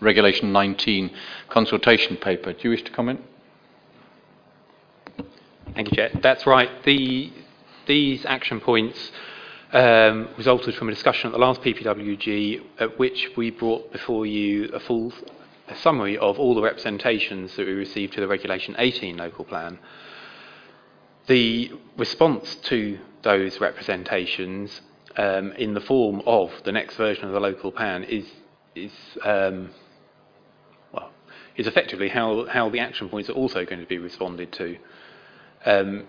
Regulation 0.00 0.52
19 0.52 1.10
consultation 1.48 2.16
paper. 2.16 2.52
Do 2.52 2.58
you 2.62 2.70
wish 2.70 2.82
to 2.84 2.90
comment? 2.90 3.20
Thank 5.74 5.90
you, 5.90 5.96
Chair. 5.96 6.10
That's 6.22 6.46
right. 6.46 6.70
The, 6.84 7.32
these 7.86 8.24
action 8.26 8.60
points 8.60 9.10
um, 9.74 10.28
resulted 10.38 10.74
from 10.76 10.88
a 10.88 10.92
discussion 10.92 11.28
at 11.28 11.32
the 11.32 11.38
last 11.38 11.60
PPWG, 11.60 12.62
at 12.78 12.98
which 12.98 13.30
we 13.36 13.50
brought 13.50 13.92
before 13.92 14.24
you 14.24 14.70
a 14.72 14.80
full 14.80 15.12
a 15.66 15.76
summary 15.76 16.16
of 16.18 16.38
all 16.38 16.54
the 16.54 16.62
representations 16.62 17.56
that 17.56 17.66
we 17.66 17.72
received 17.72 18.12
to 18.12 18.20
the 18.20 18.28
Regulation 18.28 18.76
18 18.78 19.16
local 19.16 19.44
plan. 19.44 19.78
The 21.26 21.72
response 21.96 22.54
to 22.56 22.98
those 23.22 23.60
representations 23.60 24.82
um, 25.16 25.52
in 25.52 25.72
the 25.74 25.80
form 25.80 26.22
of 26.26 26.52
the 26.64 26.72
next 26.72 26.96
version 26.96 27.24
of 27.24 27.32
the 27.32 27.40
local 27.40 27.72
plan 27.72 28.04
is, 28.04 28.26
is 28.74 28.92
um, 29.24 29.70
is 31.56 31.66
effectively 31.66 32.08
how, 32.08 32.46
how 32.46 32.68
the 32.68 32.80
action 32.80 33.08
points 33.08 33.28
are 33.28 33.34
also 33.34 33.64
going 33.64 33.80
to 33.80 33.86
be 33.86 33.98
responded 33.98 34.52
to. 34.52 34.76
Um, 35.64 36.04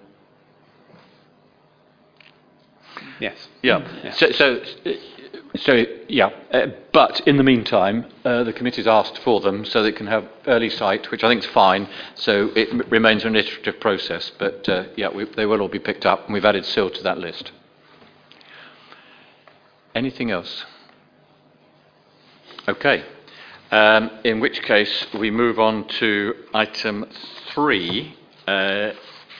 yes. 3.19 3.47
Yeah. 3.61 3.79
Yeah. 4.03 4.11
So, 4.13 4.31
so, 4.31 4.61
so 5.55 5.85
yeah. 6.07 6.29
Uh, 6.51 6.67
but 6.91 7.21
in 7.27 7.37
the 7.37 7.43
meantime, 7.43 8.05
uh, 8.23 8.43
the 8.43 8.53
committee's 8.53 8.87
asked 8.87 9.17
for 9.19 9.41
them 9.41 9.65
so 9.65 9.83
they 9.83 9.91
can 9.91 10.07
have 10.07 10.25
early 10.47 10.69
sight, 10.69 11.11
which 11.11 11.23
I 11.23 11.29
think 11.29 11.43
is 11.43 11.49
fine. 11.49 11.87
So 12.15 12.51
it 12.55 12.69
m- 12.69 12.83
remains 12.89 13.25
an 13.25 13.35
iterative 13.35 13.79
process. 13.79 14.31
But 14.37 14.67
uh, 14.69 14.85
yeah, 14.95 15.09
we, 15.09 15.25
they 15.25 15.45
will 15.45 15.61
all 15.61 15.69
be 15.69 15.79
picked 15.79 16.05
up, 16.05 16.25
and 16.25 16.33
we've 16.33 16.45
added 16.45 16.65
CIL 16.65 16.89
to 16.91 17.03
that 17.03 17.17
list. 17.17 17.51
Anything 19.93 20.31
else? 20.31 20.65
Okay. 22.67 23.05
Um, 23.71 24.11
in 24.23 24.39
which 24.39 24.61
case, 24.61 25.07
we 25.17 25.31
move 25.31 25.59
on 25.59 25.87
to 25.99 26.35
item 26.53 27.05
three 27.53 28.15
uh, 28.47 28.91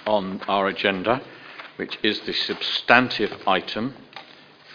on 0.08 0.42
our 0.48 0.68
agenda, 0.68 1.22
which 1.78 1.98
is 2.04 2.20
the 2.22 2.34
substantive 2.34 3.32
item 3.48 3.94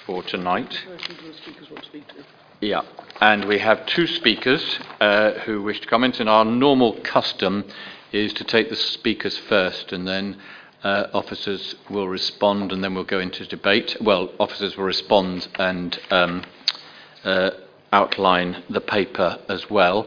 for 0.07 0.23
tonight. 0.23 0.71
Listen 0.89 1.17
to 1.17 1.29
the 1.29 1.35
speakers 1.35 1.71
want 1.71 1.83
to 1.83 1.89
speak 1.89 2.09
to. 2.09 2.15
Yeah, 2.61 2.83
and 3.21 3.47
we 3.47 3.59
have 3.59 3.87
two 3.87 4.07
speakers 4.07 4.79
uh, 5.01 5.33
who 5.45 5.63
wish 5.63 5.81
to 5.81 5.87
comment, 5.87 6.21
and 6.21 6.29
our 6.29 6.45
normal 6.45 7.01
custom 7.03 7.65
is 8.13 8.33
to 8.35 8.45
take 8.45 8.69
the 8.69 8.77
speakers 8.77 9.39
first, 9.39 9.93
and 9.93 10.07
then 10.07 10.37
uh, 10.83 11.07
officers 11.15 11.75
will 11.89 12.09
respond, 12.09 12.73
and 12.73 12.85
then 12.85 12.95
we'll 12.95 13.05
go 13.05 13.21
into 13.21 13.47
debate. 13.47 13.97
Well, 14.01 14.31
officers 14.39 14.77
will 14.77 14.85
respond 14.85 15.49
and 15.59 15.99
um, 16.11 16.45
uh, 17.25 17.51
outline 17.93 18.63
the 18.69 18.81
paper 18.81 19.39
as 19.49 19.71
well. 19.71 20.07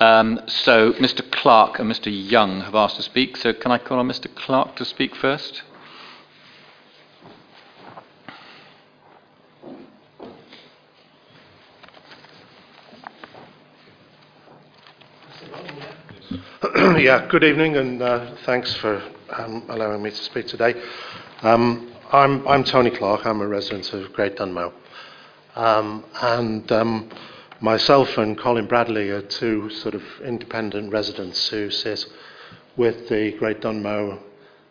Um, 0.00 0.40
so, 0.46 0.94
Mr. 0.94 1.28
Clark 1.30 1.78
and 1.78 1.90
Mr. 1.90 2.08
Young 2.10 2.62
have 2.62 2.74
asked 2.74 2.96
to 2.96 3.02
speak. 3.02 3.36
So, 3.36 3.52
can 3.52 3.70
I 3.70 3.78
call 3.78 3.98
on 3.98 4.08
Mr. 4.08 4.34
Clark 4.34 4.74
to 4.76 4.84
speak 4.84 5.14
first? 5.14 5.62
yeah, 16.76 17.26
good 17.28 17.42
evening, 17.42 17.76
and 17.76 18.00
uh, 18.00 18.36
thanks 18.46 18.72
for 18.74 19.02
um, 19.30 19.64
allowing 19.68 20.00
me 20.00 20.10
to 20.10 20.16
speak 20.16 20.46
today. 20.46 20.80
Um, 21.40 21.92
I'm, 22.12 22.46
I'm 22.46 22.62
Tony 22.62 22.90
Clark. 22.90 23.26
I'm 23.26 23.40
a 23.40 23.48
resident 23.48 23.92
of 23.92 24.12
Great 24.12 24.36
Dunmow, 24.36 24.72
um, 25.56 26.04
and 26.20 26.70
um, 26.70 27.10
myself 27.60 28.16
and 28.16 28.38
Colin 28.38 28.68
Bradley 28.68 29.10
are 29.10 29.22
two 29.22 29.70
sort 29.70 29.96
of 29.96 30.04
independent 30.24 30.92
residents 30.92 31.48
who 31.48 31.68
sit 31.68 32.06
with 32.76 33.08
the 33.08 33.32
Great 33.40 33.60
Dunmow 33.60 34.20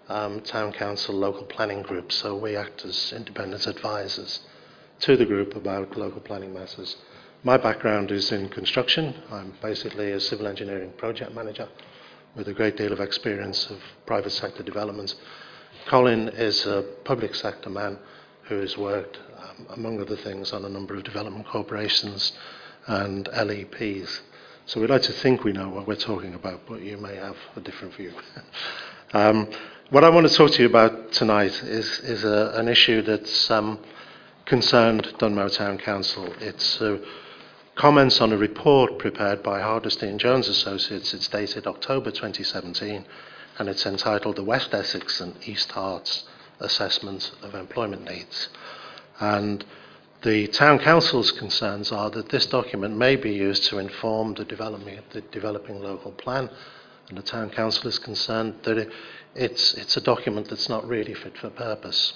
um, 0.08 0.40
Town 0.44 0.72
Council 0.72 1.14
local 1.14 1.44
planning 1.44 1.82
group. 1.82 2.14
So 2.14 2.38
we 2.38 2.56
act 2.56 2.86
as 2.86 3.12
independent 3.12 3.68
advisors 3.68 4.40
to 5.02 5.18
the 5.18 5.26
group 5.26 5.58
about 5.58 5.98
local 5.98 6.22
planning 6.22 6.54
matters. 6.54 6.96
My 7.44 7.58
background 7.58 8.12
is 8.12 8.32
in 8.32 8.50
construction. 8.50 9.16
I'm 9.32 9.56
basically 9.64 10.12
a 10.12 10.20
civil 10.20 10.46
engineering 10.46 10.92
project 10.96 11.34
manager 11.34 11.68
with 12.36 12.48
a 12.48 12.54
great 12.54 12.78
deal 12.78 12.94
of 12.94 13.00
experience 13.00 13.68
of 13.72 13.80
private 14.06 14.30
sector 14.30 14.62
developments. 14.62 15.16
Colin 15.88 16.30
is 16.30 16.68
a 16.68 16.86
public 17.04 17.34
sector 17.34 17.72
man 17.72 17.98
who 18.44 18.60
has 18.60 18.78
worked, 18.78 19.18
um, 19.40 19.66
among 19.72 20.00
other 20.00 20.18
things, 20.18 20.54
on 20.54 20.66
a 20.66 20.70
number 20.70 20.94
of 20.94 21.04
development 21.04 21.48
corporations 21.48 22.32
and 22.86 23.28
LEPs. 23.30 24.22
So 24.68 24.80
we'd 24.80 24.92
like 24.92 25.02
to 25.04 25.14
think 25.14 25.44
we 25.44 25.52
know 25.52 25.70
what 25.70 25.88
we're 25.88 25.96
talking 25.96 26.36
about, 26.36 26.62
but 26.68 26.84
you 26.84 26.98
may 26.98 27.16
have 27.16 27.38
a 27.56 27.60
different 27.60 27.96
view. 27.96 28.14
um, 29.14 29.50
what 29.90 30.04
I 30.04 30.10
want 30.10 30.30
to 30.30 30.34
talk 30.36 30.52
to 30.52 30.62
you 30.62 30.70
about 30.70 31.12
tonight 31.12 31.64
is, 31.64 31.88
is 32.02 32.24
a, 32.24 32.54
an 32.56 32.68
issue 32.68 33.02
that's 33.02 33.50
um, 33.50 33.80
concerned 34.46 35.12
Dunmow 35.18 35.50
Town 35.50 35.80
Council. 35.80 36.32
It's 36.40 36.80
uh, 36.80 37.00
comments 37.76 38.20
on 38.22 38.32
a 38.32 38.38
report 38.38 39.00
prepared 39.00 39.42
by 39.42 39.60
Hardisty 39.60 40.08
and 40.08 40.20
Jones 40.20 40.48
Associates. 40.48 41.14
It's 41.14 41.28
dated 41.28 41.68
October 41.68 42.12
2017 42.12 43.06
and 43.58 43.70
it's 43.70 43.86
entitled 43.86 44.36
The 44.36 44.44
West 44.44 44.74
Essex 44.74 45.22
and 45.22 45.36
East 45.48 45.70
Herts 45.70 46.24
Assessment 46.60 47.32
of 47.42 47.56
Employment 47.56 48.06
Needs. 48.10 48.50
And 49.20 49.64
the 50.24 50.48
Town 50.48 50.80
Council's 50.80 51.32
concerns 51.32 51.92
are 51.92 52.10
that 52.12 52.30
this 52.30 52.46
document 52.46 52.98
may 52.98 53.16
be 53.16 53.32
used 53.32 53.64
to 53.66 53.80
inform 53.80 54.36
the, 54.36 54.44
the 54.44 55.22
developing 55.32 55.82
local 55.82 56.12
plan, 56.12 56.50
and 57.10 57.18
the 57.18 57.24
Town 57.24 57.50
Council 57.50 57.88
is 57.88 57.98
concerned 57.98 58.56
that 58.64 58.78
it, 58.78 58.92
it's, 59.34 59.74
it's 59.74 59.98
a 59.98 60.02
document 60.02 60.50
that's 60.50 60.70
not 60.70 60.88
really 60.88 61.14
fit 61.14 61.38
for 61.38 61.50
purpose. 61.50 62.14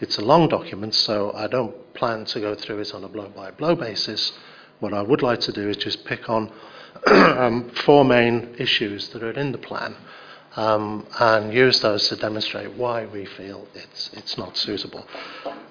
It's 0.00 0.18
a 0.18 0.22
long 0.22 0.48
document, 0.48 0.94
so 0.94 1.32
I 1.34 1.46
don't 1.46 1.94
plan 1.94 2.26
to 2.26 2.40
go 2.40 2.54
through 2.54 2.80
it 2.80 2.94
on 2.94 3.04
a 3.04 3.08
blow 3.08 3.28
by 3.28 3.50
blow 3.50 3.74
basis. 3.74 4.32
What 4.80 4.92
I 4.92 5.02
would 5.02 5.22
like 5.22 5.40
to 5.40 5.52
do 5.52 5.68
is 5.68 5.76
just 5.76 6.04
pick 6.04 6.28
on 6.28 6.52
um, 7.06 7.70
four 7.70 8.04
main 8.04 8.54
issues 8.58 9.08
that 9.10 9.22
are 9.22 9.32
in 9.32 9.52
the 9.52 9.58
plan 9.58 9.96
um, 10.56 11.06
and 11.18 11.52
use 11.52 11.80
those 11.80 12.08
to 12.08 12.16
demonstrate 12.16 12.72
why 12.74 13.06
we 13.06 13.24
feel 13.24 13.66
it's, 13.74 14.10
it's 14.14 14.36
not 14.36 14.56
suitable. 14.56 15.06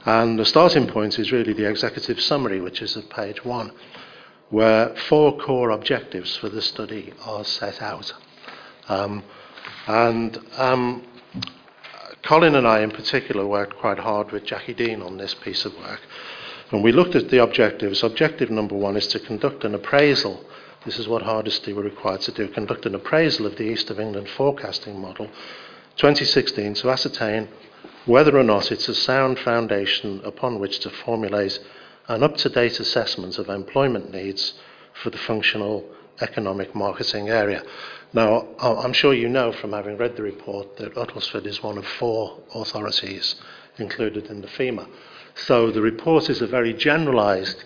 And 0.05 0.39
the 0.39 0.45
starting 0.45 0.87
point 0.87 1.19
is 1.19 1.31
really 1.31 1.53
the 1.53 1.67
executive 1.67 2.21
summary, 2.21 2.61
which 2.61 2.81
is 2.81 2.95
at 2.95 3.09
page 3.09 3.43
one, 3.43 3.71
where 4.49 4.95
four 4.95 5.37
core 5.37 5.71
objectives 5.71 6.35
for 6.37 6.49
the 6.49 6.61
study 6.61 7.13
are 7.25 7.43
set 7.43 7.81
out. 7.81 8.13
Um, 8.87 9.23
and 9.87 10.39
um, 10.57 11.03
Colin 12.23 12.55
and 12.55 12.67
I, 12.67 12.81
in 12.81 12.91
particular, 12.91 13.45
worked 13.45 13.77
quite 13.77 13.99
hard 13.99 14.31
with 14.31 14.45
Jackie 14.45 14.73
Dean 14.73 15.01
on 15.01 15.17
this 15.17 15.33
piece 15.33 15.65
of 15.65 15.75
work. 15.77 16.01
And 16.71 16.83
we 16.83 16.91
looked 16.91 17.15
at 17.15 17.29
the 17.29 17.43
objectives. 17.43 18.03
Objective 18.03 18.49
number 18.49 18.75
one 18.75 18.97
is 18.97 19.07
to 19.07 19.19
conduct 19.19 19.63
an 19.63 19.75
appraisal. 19.75 20.43
This 20.85 20.97
is 20.99 21.07
what 21.07 21.23
Hardisty 21.23 21.73
were 21.73 21.83
required 21.83 22.21
to 22.21 22.31
do 22.31 22.47
conduct 22.47 22.85
an 22.85 22.95
appraisal 22.95 23.45
of 23.45 23.55
the 23.55 23.63
East 23.63 23.89
of 23.89 23.99
England 23.99 24.29
forecasting 24.29 24.99
model 24.99 25.27
2016 25.97 26.73
to 26.75 26.89
ascertain 26.89 27.47
whether 28.05 28.37
or 28.37 28.43
not 28.43 28.71
it's 28.71 28.87
a 28.87 28.95
sound 28.95 29.39
foundation 29.39 30.21
upon 30.23 30.59
which 30.59 30.79
to 30.79 30.89
formulate 30.89 31.59
an 32.07 32.21
up 32.21 32.37
to 32.37 32.49
date 32.49 32.79
assessment 32.79 33.37
of 33.37 33.49
employment 33.49 34.11
needs 34.11 34.53
for 34.93 35.09
the 35.09 35.17
functional 35.17 35.83
economic 36.21 36.75
marketing 36.75 37.29
area. 37.29 37.63
Now, 38.13 38.47
I'm 38.59 38.93
sure 38.93 39.13
you 39.13 39.27
know 39.27 39.51
from 39.51 39.73
having 39.73 39.97
read 39.97 40.15
the 40.15 40.23
report 40.23 40.77
that 40.77 40.95
Uttlesford 40.95 41.45
is 41.45 41.63
one 41.63 41.77
of 41.77 41.85
four 41.85 42.39
authorities 42.53 43.35
included 43.77 44.27
in 44.27 44.41
the 44.41 44.47
FEMA. 44.47 44.87
So 45.35 45.69
the 45.69 45.81
report 45.81 46.29
is 46.29 46.41
a 46.41 46.47
very 46.47 46.73
generalised 46.73 47.65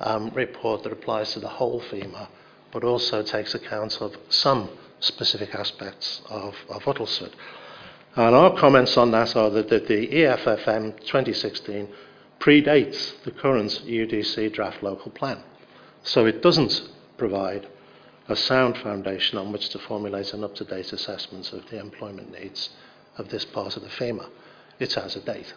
um, 0.00 0.30
report 0.30 0.82
that 0.82 0.92
applies 0.92 1.32
to 1.32 1.40
the 1.40 1.48
whole 1.48 1.80
FEMA, 1.80 2.28
but 2.70 2.84
also 2.84 3.22
takes 3.22 3.54
account 3.54 4.00
of 4.00 4.16
some 4.28 4.68
specific 5.00 5.54
aspects 5.54 6.20
of, 6.28 6.54
of 6.68 6.82
Uttlesford. 6.82 7.32
And 8.14 8.34
our 8.34 8.56
comments 8.56 8.96
on 8.96 9.10
that 9.12 9.36
are 9.36 9.50
that, 9.50 9.68
that 9.70 9.88
the 9.88 10.06
EEFM 10.08 11.00
2016 11.00 11.88
predates 12.40 13.22
the 13.24 13.30
current 13.30 13.82
UDC 13.86 14.52
draft 14.52 14.82
local 14.82 15.10
plan. 15.10 15.42
So 16.02 16.26
it 16.26 16.42
doesn't 16.42 16.88
provide 17.16 17.66
a 18.28 18.36
sound 18.36 18.76
foundation 18.78 19.38
on 19.38 19.52
which 19.52 19.70
to 19.70 19.78
formulate 19.78 20.34
an 20.34 20.44
up 20.44 20.54
to 20.56 20.64
date 20.64 20.92
assessment 20.92 21.52
of 21.52 21.68
the 21.70 21.80
employment 21.80 22.30
needs 22.38 22.70
of 23.16 23.30
this 23.30 23.44
part 23.44 23.76
of 23.76 23.82
the 23.82 23.88
FEMA. 23.88 24.28
It 24.78 24.94
has 24.94 25.16
a 25.16 25.20
date. 25.20 25.54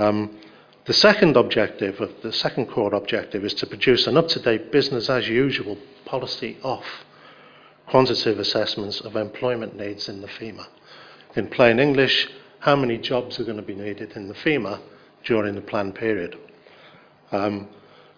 Um, 0.00 0.38
the 0.86 0.94
second 0.94 1.36
objective, 1.36 2.00
of 2.00 2.10
the 2.22 2.32
second 2.32 2.66
core 2.66 2.94
objective, 2.94 3.44
is 3.44 3.52
to 3.54 3.66
produce 3.66 4.06
an 4.06 4.16
up 4.16 4.28
to 4.28 4.40
date 4.40 4.72
business 4.72 5.10
as 5.10 5.28
usual 5.28 5.76
policy 6.06 6.56
off 6.62 7.04
quantitative 7.86 8.38
assessments 8.38 9.00
of 9.00 9.14
employment 9.14 9.76
needs 9.76 10.08
in 10.08 10.22
the 10.22 10.26
FEMA. 10.26 10.66
In 11.36 11.48
plain 11.48 11.78
English, 11.78 12.28
how 12.60 12.76
many 12.76 12.96
jobs 12.96 13.38
are 13.38 13.44
going 13.44 13.56
to 13.56 13.62
be 13.62 13.74
needed 13.74 14.12
in 14.12 14.28
the 14.28 14.34
FEMA 14.34 14.80
during 15.24 15.54
the 15.54 15.60
planned 15.60 15.94
period. 15.94 16.38
Um, 17.30 17.68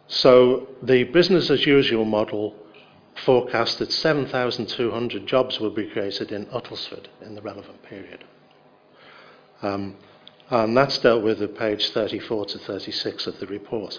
so 0.07 0.69
the 0.83 1.05
business 1.05 1.51
as 1.51 1.67
usual 1.67 2.05
model 2.05 2.55
forecast 3.25 3.79
that 3.81 3.91
7,200 3.93 5.27
jobs 5.27 5.59
will 5.59 5.71
be 5.71 5.89
created 5.89 6.31
in 6.31 6.47
Uttlesford 6.47 7.07
in 7.23 7.35
the 7.35 7.43
relevant 7.43 7.83
period. 7.83 8.25
Um, 9.63 9.97
And 10.53 10.77
that's 10.77 10.99
dealt 10.99 11.23
with 11.23 11.41
at 11.41 11.57
page 11.57 11.93
34 11.93 12.45
to 12.45 12.59
36 12.59 13.27
of 13.27 13.41
the 13.41 13.47
report. 13.47 13.99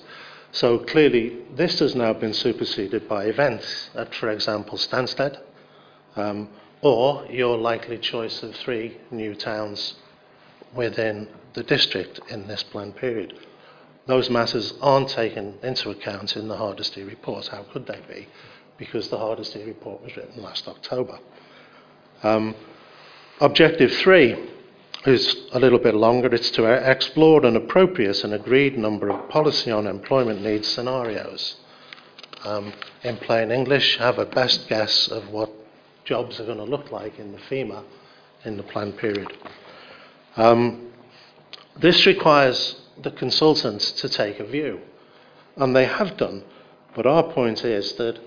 So 0.52 0.78
clearly, 0.78 1.40
this 1.56 1.80
has 1.80 1.96
now 1.96 2.14
been 2.14 2.34
superseded 2.34 3.10
by 3.10 3.24
events 3.24 3.90
at, 3.96 4.14
for 4.14 4.30
example, 4.30 4.78
Stansted, 4.78 5.40
um, 6.16 6.48
or 6.82 7.26
your 7.26 7.58
likely 7.58 7.98
choice 7.98 8.44
of 8.44 8.56
three 8.56 9.00
new 9.10 9.34
towns 9.34 9.96
within 10.76 11.28
the 11.54 11.64
district 11.64 12.20
in 12.30 12.46
this 12.46 12.62
planned 12.62 12.98
period. 12.98 13.34
Those 14.06 14.30
matters 14.30 14.76
aren't 14.80 15.10
taken 15.10 15.58
into 15.64 15.90
account 15.90 16.38
in 16.38 16.50
the 16.50 16.56
Hardisty 16.56 17.04
report. 17.04 17.48
How 17.48 17.64
could 17.74 17.88
they 17.88 18.00
be? 18.08 18.28
Because 18.78 19.10
the 19.10 19.18
Hardisty 19.18 19.66
report 19.66 20.04
was 20.04 20.16
written 20.16 20.44
last 20.44 20.68
October. 20.68 21.18
Um, 22.22 22.54
objective 23.42 23.92
three 23.92 24.52
is 25.06 25.36
a 25.52 25.60
little 25.60 25.80
bit 25.80 25.96
longer. 25.96 26.34
It's 26.34 26.52
to 26.52 26.66
explore 26.66 27.46
an 27.46 27.56
appropriate 27.56 28.24
and 28.24 28.34
agreed 28.34 28.78
number 28.78 29.10
of 29.10 29.30
policy 29.30 29.72
on 29.72 29.88
employment 29.88 30.42
needs 30.42 30.68
scenarios. 30.68 31.58
Um, 32.44 32.74
in 33.04 33.18
plain 33.18 33.52
English, 33.52 33.98
have 33.98 34.20
a 34.20 34.26
best 34.26 34.68
guess 34.68 35.08
of 35.08 35.30
what 35.30 35.50
jobs 36.06 36.40
are 36.40 36.46
going 36.46 36.58
to 36.58 36.64
look 36.64 36.92
like 36.92 37.20
in 37.20 37.32
the 37.32 37.38
FEMA 37.38 37.84
in 38.46 38.58
the 38.58 38.64
planned 38.64 38.98
period. 38.98 39.32
Um, 40.36 40.92
this 41.80 42.06
requires 42.06 42.82
the 43.02 43.12
consultants 43.12 43.92
to 43.94 44.10
take 44.10 44.40
a 44.40 44.46
view, 44.46 44.82
and 45.56 45.76
they 45.76 45.86
have 45.86 46.18
done. 46.18 46.44
But 46.96 47.06
our 47.06 47.24
point 47.24 47.64
is 47.64 47.94
that 47.94 48.20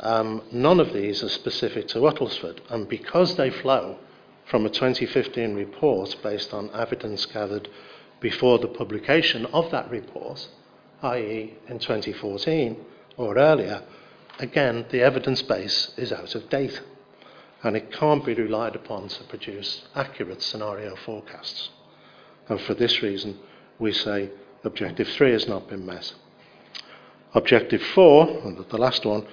um, 0.00 0.42
none 0.52 0.80
of 0.80 0.92
these 0.92 1.22
are 1.22 1.28
specific 1.28 1.88
to 1.88 1.98
Uttlesford, 2.00 2.60
and 2.70 2.88
because 2.88 3.36
they 3.36 3.50
flow 3.50 3.98
from 4.44 4.66
a 4.66 4.70
2015 4.70 5.54
report 5.54 6.16
based 6.22 6.52
on 6.52 6.70
evidence 6.74 7.26
gathered 7.26 7.68
before 8.20 8.58
the 8.58 8.68
publication 8.68 9.46
of 9.46 9.70
that 9.70 9.90
report, 9.90 10.48
i.e., 11.02 11.54
in 11.68 11.78
2014 11.78 12.76
or 13.16 13.36
earlier, 13.36 13.82
again, 14.38 14.84
the 14.90 15.00
evidence 15.00 15.42
base 15.42 15.92
is 15.96 16.12
out 16.12 16.34
of 16.34 16.48
date 16.48 16.80
and 17.62 17.76
it 17.76 17.90
can't 17.92 18.24
be 18.24 18.34
relied 18.34 18.76
upon 18.76 19.08
to 19.08 19.24
produce 19.24 19.82
accurate 19.94 20.42
scenario 20.42 20.94
forecasts. 20.96 21.70
And 22.48 22.60
for 22.60 22.74
this 22.74 23.02
reason, 23.02 23.38
we 23.78 23.92
say 23.92 24.30
objective 24.64 25.08
three 25.08 25.32
has 25.32 25.48
not 25.48 25.68
been 25.68 25.84
met. 25.84 26.12
Objective 27.32 27.82
four, 27.82 28.26
the 28.70 28.76
last 28.76 29.04
one, 29.04 29.26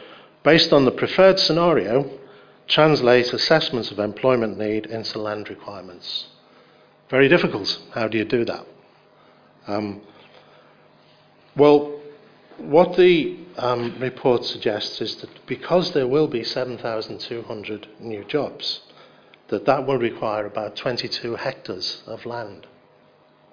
based 0.44 0.74
on 0.74 0.86
the 0.86 0.92
preferred 0.92 1.40
scenario, 1.40 2.10
translate 2.72 3.34
assessments 3.34 3.92
of 3.92 4.00
employment 4.00 4.58
need 4.58 4.86
into 4.86 5.20
land 5.20 5.50
requirements. 5.50 6.28
Very 7.10 7.28
difficult. 7.28 7.78
How 7.92 8.08
do 8.08 8.18
you 8.18 8.26
do 8.26 8.46
that? 8.46 8.66
Um, 9.68 10.02
well, 11.58 12.00
what 12.58 12.96
the 12.96 13.38
um, 13.58 13.98
report 14.00 14.46
suggests 14.46 15.02
is 15.02 15.18
that 15.18 15.46
because 15.46 15.92
there 15.92 16.08
will 16.08 16.28
be 16.28 16.44
7,200 16.44 17.88
new 18.00 18.24
jobs, 18.24 18.82
that 19.50 19.66
that 19.66 19.86
will 19.86 19.98
require 19.98 20.46
about 20.46 20.78
22 20.78 21.36
hectares 21.36 22.04
of 22.08 22.26
land 22.26 22.68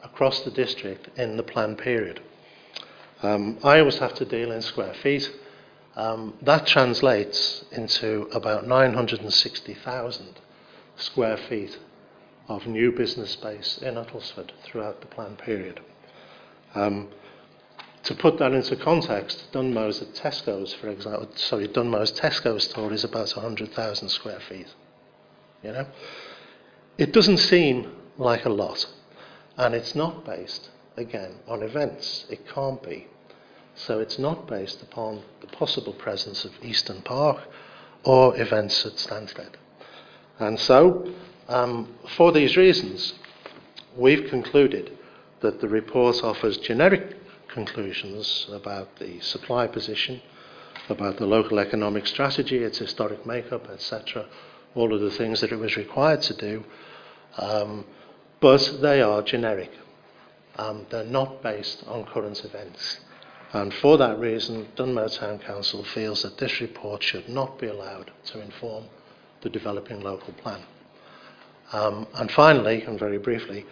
across 0.04 0.40
the 0.40 0.50
district 0.52 1.08
in 1.18 1.36
the 1.36 1.42
planned 1.42 1.78
period. 1.78 2.20
Um, 3.22 3.58
I 3.64 3.80
always 3.80 3.98
have 3.98 4.14
to 4.14 4.24
deal 4.24 4.52
in 4.52 4.62
square 4.62 4.94
feet. 4.94 5.28
Um, 5.98 6.34
that 6.42 6.64
translates 6.64 7.64
into 7.72 8.28
about 8.32 8.68
960,000 8.68 10.40
square 10.94 11.36
feet 11.36 11.76
of 12.46 12.68
new 12.68 12.92
business 12.92 13.32
space 13.32 13.78
in 13.78 13.96
Uttlesford 13.96 14.52
throughout 14.62 15.00
the 15.00 15.08
planned 15.08 15.38
period. 15.38 15.80
Um, 16.76 17.08
to 18.04 18.14
put 18.14 18.38
that 18.38 18.52
into 18.52 18.76
context, 18.76 19.48
Dunmow's 19.52 20.00
at 20.00 20.14
Tesco's, 20.14 20.72
for 20.72 20.88
example, 20.88 21.30
sorry, 21.34 21.66
Dunmow's 21.66 22.12
Tesco 22.12 22.60
store 22.60 22.92
is 22.92 23.02
about 23.02 23.32
100,000 23.32 24.08
square 24.08 24.38
feet. 24.38 24.72
You 25.64 25.72
know, 25.72 25.86
it 26.96 27.12
doesn't 27.12 27.38
seem 27.38 27.92
like 28.18 28.44
a 28.44 28.50
lot, 28.50 28.86
and 29.56 29.74
it's 29.74 29.96
not 29.96 30.24
based 30.24 30.70
again 30.96 31.40
on 31.48 31.64
events. 31.64 32.24
It 32.30 32.46
can't 32.46 32.80
be. 32.80 33.08
So 33.78 34.00
it's 34.00 34.18
not 34.18 34.48
based 34.48 34.82
upon 34.82 35.22
the 35.40 35.46
possible 35.46 35.92
presence 35.92 36.44
of 36.44 36.52
Easton 36.62 37.00
Park 37.02 37.38
or 38.02 38.38
events 38.40 38.84
at 38.84 38.94
Stansted. 38.94 39.54
And 40.40 40.58
so, 40.58 41.12
um, 41.48 41.94
for 42.16 42.32
these 42.32 42.56
reasons, 42.56 43.14
we've 43.96 44.28
concluded 44.28 44.98
that 45.40 45.60
the 45.60 45.68
report 45.68 46.24
offers 46.24 46.58
generic 46.58 47.16
conclusions 47.48 48.48
about 48.50 48.96
the 48.96 49.20
supply 49.20 49.68
position, 49.68 50.22
about 50.88 51.16
the 51.18 51.26
local 51.26 51.60
economic 51.60 52.06
strategy, 52.06 52.58
its 52.58 52.78
historic 52.78 53.24
makeup, 53.24 53.68
etc., 53.70 54.26
all 54.74 54.92
of 54.92 55.00
the 55.00 55.10
things 55.10 55.40
that 55.40 55.52
it 55.52 55.58
was 55.58 55.76
required 55.76 56.22
to 56.22 56.34
do, 56.34 56.64
um, 57.36 57.84
but 58.40 58.78
they 58.80 59.00
are 59.00 59.22
generic. 59.22 59.70
Um, 60.56 60.86
they're 60.90 61.04
not 61.04 61.42
based 61.42 61.84
on 61.86 62.04
current 62.04 62.44
events. 62.44 63.00
And 63.52 63.72
for 63.72 63.96
that 63.96 64.18
reason, 64.18 64.68
Dunmow 64.76 65.08
Town 65.08 65.38
Council 65.38 65.82
feels 65.82 66.22
that 66.22 66.36
this 66.36 66.60
report 66.60 67.02
should 67.02 67.28
not 67.28 67.58
be 67.58 67.66
allowed 67.66 68.10
to 68.26 68.40
inform 68.40 68.84
the 69.40 69.48
developing 69.48 70.00
local 70.00 70.34
plan. 70.34 70.60
Um, 71.72 72.06
and 72.14 72.30
finally, 72.30 72.82
and 72.82 72.98
very 72.98 73.18
briefly, 73.18 73.64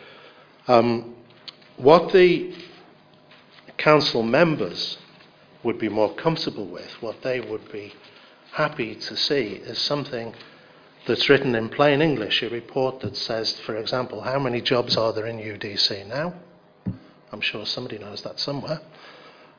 um, 0.69 1.15
what 1.77 2.13
the 2.13 2.55
council 3.77 4.23
members 4.23 4.99
would 5.63 5.79
be 5.79 5.89
more 5.89 6.15
comfortable 6.15 6.67
with, 6.67 6.91
what 7.01 7.23
they 7.23 7.41
would 7.41 7.71
be 7.71 7.93
happy 8.53 8.95
to 8.95 9.17
see, 9.17 9.61
is 9.65 9.79
something 9.79 10.35
that's 11.07 11.29
written 11.29 11.55
in 11.55 11.69
plain 11.69 12.01
English, 12.01 12.43
a 12.43 12.49
report 12.49 13.01
that 13.01 13.17
says, 13.17 13.59
for 13.61 13.77
example, 13.77 14.23
how 14.23 14.39
many 14.39 14.61
jobs 14.61 14.97
are 14.97 15.13
there 15.13 15.27
in 15.27 15.39
UDC 15.39 16.07
now? 16.07 16.35
I'm 17.33 17.41
sure 17.41 17.67
somebody 17.67 17.99
knows 17.99 18.23
that 18.23 18.41
somewhere. 18.41 18.81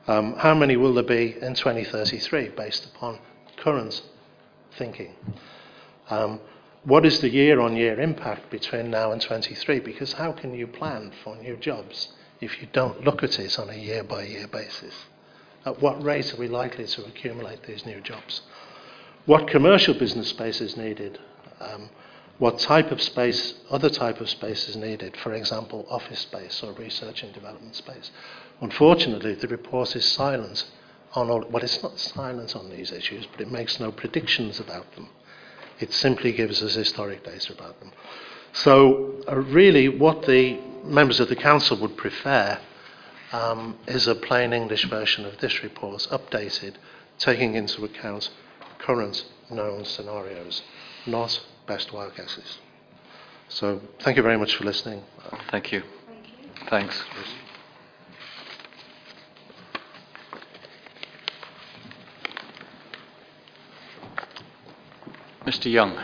Um, 0.08 0.32
how 0.36 0.54
many 0.54 0.76
will 0.76 0.94
there 0.94 1.04
be 1.04 1.36
in 1.42 1.52
2033 1.52 2.48
based 2.56 2.86
upon 2.86 3.18
current 3.58 4.00
thinking? 4.78 5.14
Um, 6.08 6.40
what 6.84 7.04
is 7.04 7.20
the 7.20 7.28
year 7.28 7.60
on 7.60 7.76
year 7.76 8.00
impact 8.00 8.50
between 8.50 8.90
now 8.90 9.12
and 9.12 9.20
23? 9.20 9.80
Because 9.80 10.14
how 10.14 10.32
can 10.32 10.54
you 10.54 10.66
plan 10.66 11.12
for 11.22 11.36
new 11.36 11.58
jobs 11.58 12.08
if 12.40 12.62
you 12.62 12.68
don't 12.72 13.04
look 13.04 13.22
at 13.22 13.38
it 13.38 13.58
on 13.58 13.68
a 13.68 13.76
year 13.76 14.02
by 14.02 14.22
year 14.22 14.48
basis? 14.48 14.94
At 15.66 15.82
what 15.82 16.02
rate 16.02 16.32
are 16.32 16.38
we 16.38 16.48
likely 16.48 16.86
to 16.86 17.04
accumulate 17.04 17.64
these 17.64 17.84
new 17.84 18.00
jobs? 18.00 18.40
What 19.26 19.46
commercial 19.46 19.92
business 19.92 20.28
space 20.28 20.62
is 20.62 20.74
needed? 20.74 21.18
Um, 21.60 21.90
what 22.38 22.60
type 22.60 22.92
of 22.92 23.02
space, 23.02 23.54
other 23.68 23.90
type 23.90 24.20
of 24.20 24.30
space 24.30 24.68
is 24.68 24.76
needed? 24.76 25.16
For 25.16 25.34
example, 25.34 25.86
office 25.90 26.20
space 26.20 26.62
or 26.62 26.72
research 26.72 27.24
and 27.24 27.34
development 27.34 27.74
space. 27.74 28.10
Unfortunately, 28.60 29.34
the 29.34 29.48
report 29.48 29.94
is 29.94 30.04
silent 30.04 30.64
on 31.14 31.30
all, 31.30 31.44
well, 31.50 31.62
it's 31.62 31.82
not 31.82 31.98
silent 31.98 32.54
on 32.56 32.70
these 32.70 32.92
issues, 32.92 33.26
but 33.26 33.40
it 33.40 33.50
makes 33.50 33.80
no 33.80 33.90
predictions 33.92 34.60
about 34.60 34.92
them. 34.94 35.08
It 35.80 35.92
simply 35.92 36.32
gives 36.32 36.62
us 36.62 36.74
historic 36.74 37.24
data 37.24 37.52
about 37.52 37.78
them. 37.80 37.92
So, 38.52 39.22
uh, 39.28 39.36
really, 39.36 39.88
what 39.88 40.26
the 40.26 40.58
members 40.84 41.20
of 41.20 41.28
the 41.28 41.36
council 41.36 41.78
would 41.80 41.96
prefer 41.96 42.58
um, 43.32 43.78
is 43.86 44.06
a 44.06 44.14
plain 44.14 44.52
English 44.52 44.86
version 44.86 45.24
of 45.24 45.38
this 45.38 45.62
report, 45.62 46.06
updated, 46.10 46.74
taking 47.18 47.54
into 47.54 47.84
account 47.84 48.30
current 48.78 49.24
known 49.50 49.84
scenarios, 49.84 50.62
not 51.06 51.40
best 51.66 51.92
wild 51.92 52.16
guesses. 52.16 52.58
So, 53.48 53.80
thank 54.00 54.16
you 54.16 54.22
very 54.22 54.36
much 54.36 54.56
for 54.56 54.64
listening. 54.64 55.02
Thank 55.50 55.72
you. 55.72 55.82
Thanks. 56.68 57.02
Mr. 65.48 65.72
Young. 65.72 65.98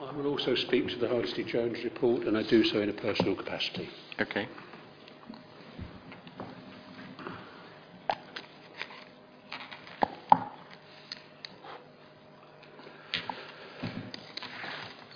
I 0.00 0.12
will 0.16 0.28
also 0.28 0.54
speak 0.54 0.88
to 0.88 0.96
the 0.96 1.08
Hardisty 1.08 1.46
Jones 1.46 1.84
report, 1.84 2.22
and 2.22 2.38
I 2.38 2.42
do 2.42 2.64
so 2.64 2.80
in 2.80 2.88
a 2.88 2.92
personal 2.94 3.36
capacity. 3.36 3.90
Okay. 4.18 4.48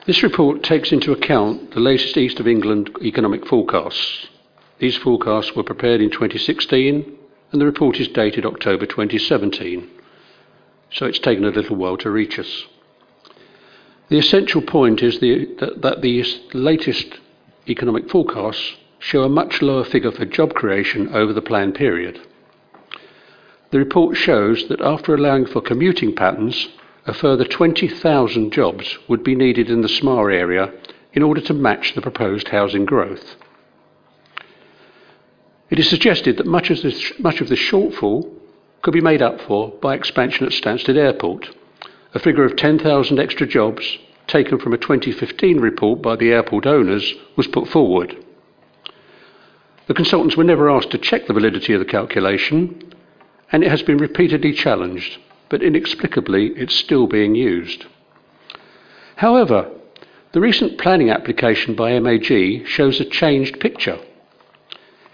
This 0.07 0.23
report 0.23 0.63
takes 0.63 0.93
into 0.93 1.13
account 1.13 1.71
the 1.71 1.81
latest 1.81 2.15
East 2.19 2.41
of 2.41 2.47
England 2.47 2.91
economic 3.01 3.47
forecasts. 3.47 4.27
These 4.81 4.99
forecasts 4.99 5.57
were 5.57 5.65
prepared 5.65 6.03
in 6.03 6.11
2016, 6.11 7.17
and 7.53 7.59
the 7.59 7.65
report 7.65 7.97
is 7.97 8.09
dated 8.09 8.45
October 8.45 8.85
2017 8.85 9.95
so 10.91 11.07
it's 11.07 11.19
taken 11.19 11.45
a 11.45 11.51
little 11.51 11.77
while 11.77 11.97
to 11.99 12.11
reach 12.11 12.39
us. 12.39 12.65
The 14.09 14.19
essential 14.19 14.63
point 14.63 15.03
is 15.03 15.21
the, 15.21 15.55
that, 15.61 15.83
that 15.83 16.03
the 16.03 16.25
latest 16.55 17.19
economic 17.69 18.11
forecasts 18.11 18.77
show 18.99 19.23
a 19.23 19.29
much 19.29 19.61
lower 19.61 19.85
figure 19.85 20.11
for 20.11 20.25
job 20.25 20.55
creation 20.55 21.15
over 21.15 21.33
the 21.33 21.43
planned 21.43 21.75
period. 21.75 22.21
The 23.71 23.79
report 23.79 24.17
shows 24.17 24.67
that 24.69 24.81
after 24.81 25.15
allowing 25.15 25.47
for 25.47 25.61
commuting 25.61 26.15
patterns, 26.15 26.69
a 27.07 27.13
further 27.13 27.45
20,000 27.45 28.51
jobs 28.51 28.99
would 29.09 29.23
be 29.23 29.35
needed 29.35 29.71
in 29.71 29.83
the 29.83 29.89
SMAR 29.89 30.31
area 30.31 30.73
in 31.13 31.23
order 31.23 31.41
to 31.43 31.55
match 31.55 31.95
the 31.95 32.03
proposed 32.03 32.49
housing 32.49 32.87
growth. 32.87 33.37
It 35.71 35.79
is 35.79 35.89
suggested 35.89 36.39
that 36.39 36.47
much 36.47 36.71
of, 36.71 36.81
this, 36.83 37.13
much 37.19 37.43
of 37.43 37.49
the 37.49 37.57
shortfall 37.57 38.38
could 38.83 38.95
be 38.95 39.01
made 39.01 39.23
up 39.23 39.41
for 39.41 39.71
by 39.83 39.95
expansion 39.95 40.47
at 40.47 40.53
Stansted 40.53 40.97
Airport. 40.97 41.49
A 42.15 42.19
figure 42.19 42.45
of 42.45 42.57
10,000 42.57 43.19
extra 43.19 43.47
jobs 43.47 43.99
taken 44.27 44.59
from 44.59 44.73
a 44.73 44.79
2015 44.79 45.61
report 45.61 46.03
by 46.03 46.17
the 46.17 46.31
airport 46.31 46.67
owners 46.67 47.15
was 47.37 47.47
put 47.49 47.69
forward. 47.69 48.17
The 49.87 49.95
consultants 49.95 50.37
were 50.37 50.45
never 50.45 50.71
asked 50.71 50.91
to 50.91 50.99
check 50.99 51.27
the 51.27 51.33
validity 51.33 51.73
of 51.73 51.81
the 51.81 51.87
calculation, 51.87 52.93
and 53.51 53.65
it 53.65 53.71
has 53.71 53.83
been 53.83 53.99
repeatedly 53.99 54.53
challenged, 54.53 55.19
but 55.49 55.63
inexplicably 55.63 56.49
it's 56.57 56.75
still 56.75 57.07
being 57.07 57.35
used. 57.35 57.87
However, 59.17 59.71
the 60.33 60.41
recent 60.41 60.79
planning 60.79 61.11
application 61.11 61.75
by 61.75 61.99
MAG 61.99 62.67
shows 62.67 63.01
a 63.01 63.05
changed 63.07 63.61
picture. 63.61 63.99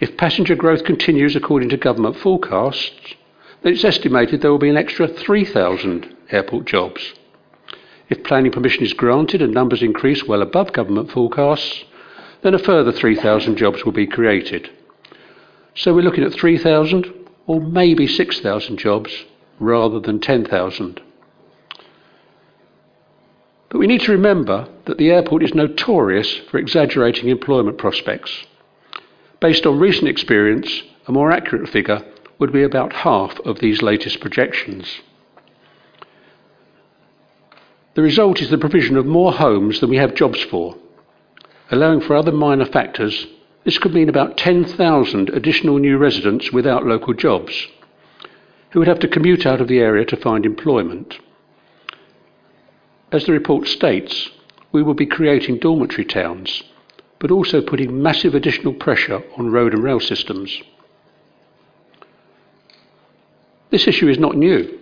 If 0.00 0.16
passenger 0.16 0.56
growth 0.56 0.82
continues 0.82 1.36
according 1.36 1.68
to 1.68 1.76
government 1.76 2.16
forecasts, 2.16 3.14
it's 3.64 3.84
estimated 3.84 4.40
there 4.40 4.50
will 4.50 4.58
be 4.58 4.68
an 4.68 4.76
extra 4.76 5.08
3,000 5.08 6.14
airport 6.30 6.66
jobs. 6.66 7.14
If 8.08 8.22
planning 8.24 8.52
permission 8.52 8.84
is 8.84 8.92
granted 8.92 9.40
and 9.40 9.54
numbers 9.54 9.82
increase 9.82 10.24
well 10.24 10.42
above 10.42 10.72
government 10.72 11.10
forecasts, 11.10 11.84
then 12.42 12.54
a 12.54 12.58
further 12.58 12.92
3,000 12.92 13.56
jobs 13.56 13.84
will 13.84 13.92
be 13.92 14.06
created. 14.06 14.70
So 15.74 15.94
we're 15.94 16.02
looking 16.02 16.24
at 16.24 16.32
3,000 16.32 17.12
or 17.46 17.60
maybe 17.60 18.06
6,000 18.06 18.76
jobs 18.76 19.10
rather 19.58 19.98
than 19.98 20.20
10,000. 20.20 21.00
But 23.70 23.78
we 23.78 23.86
need 23.86 24.02
to 24.02 24.12
remember 24.12 24.68
that 24.84 24.98
the 24.98 25.10
airport 25.10 25.42
is 25.42 25.54
notorious 25.54 26.32
for 26.50 26.58
exaggerating 26.58 27.28
employment 27.28 27.78
prospects. 27.78 28.44
Based 29.40 29.66
on 29.66 29.78
recent 29.78 30.08
experience, 30.08 30.82
a 31.08 31.12
more 31.12 31.32
accurate 31.32 31.68
figure 31.68 32.04
would 32.38 32.52
be 32.52 32.62
about 32.62 32.92
half 32.92 33.38
of 33.40 33.58
these 33.58 33.82
latest 33.82 34.20
projections. 34.20 35.00
The 37.94 38.02
result 38.02 38.40
is 38.40 38.50
the 38.50 38.58
provision 38.58 38.96
of 38.96 39.06
more 39.06 39.32
homes 39.32 39.80
than 39.80 39.90
we 39.90 39.96
have 39.96 40.14
jobs 40.14 40.40
for. 40.42 40.76
Allowing 41.70 42.00
for 42.00 42.16
other 42.16 42.32
minor 42.32 42.66
factors, 42.66 43.26
this 43.64 43.78
could 43.78 43.94
mean 43.94 44.08
about 44.08 44.36
10,000 44.36 45.30
additional 45.30 45.78
new 45.78 45.96
residents 45.96 46.52
without 46.52 46.86
local 46.86 47.14
jobs, 47.14 47.68
who 48.70 48.80
would 48.80 48.88
have 48.88 48.98
to 49.00 49.08
commute 49.08 49.46
out 49.46 49.60
of 49.60 49.68
the 49.68 49.78
area 49.78 50.04
to 50.06 50.16
find 50.16 50.44
employment. 50.44 51.18
As 53.12 53.26
the 53.26 53.32
report 53.32 53.68
states, 53.68 54.30
we 54.72 54.82
will 54.82 54.94
be 54.94 55.06
creating 55.06 55.58
dormitory 55.58 56.04
towns 56.04 56.64
but 57.24 57.30
also 57.30 57.62
putting 57.62 58.02
massive 58.02 58.34
additional 58.34 58.74
pressure 58.74 59.22
on 59.38 59.50
road 59.50 59.72
and 59.72 59.82
rail 59.82 59.98
systems. 59.98 60.60
This 63.74 63.88
issue 63.88 64.08
is 64.08 64.20
not 64.20 64.36
new. 64.36 64.78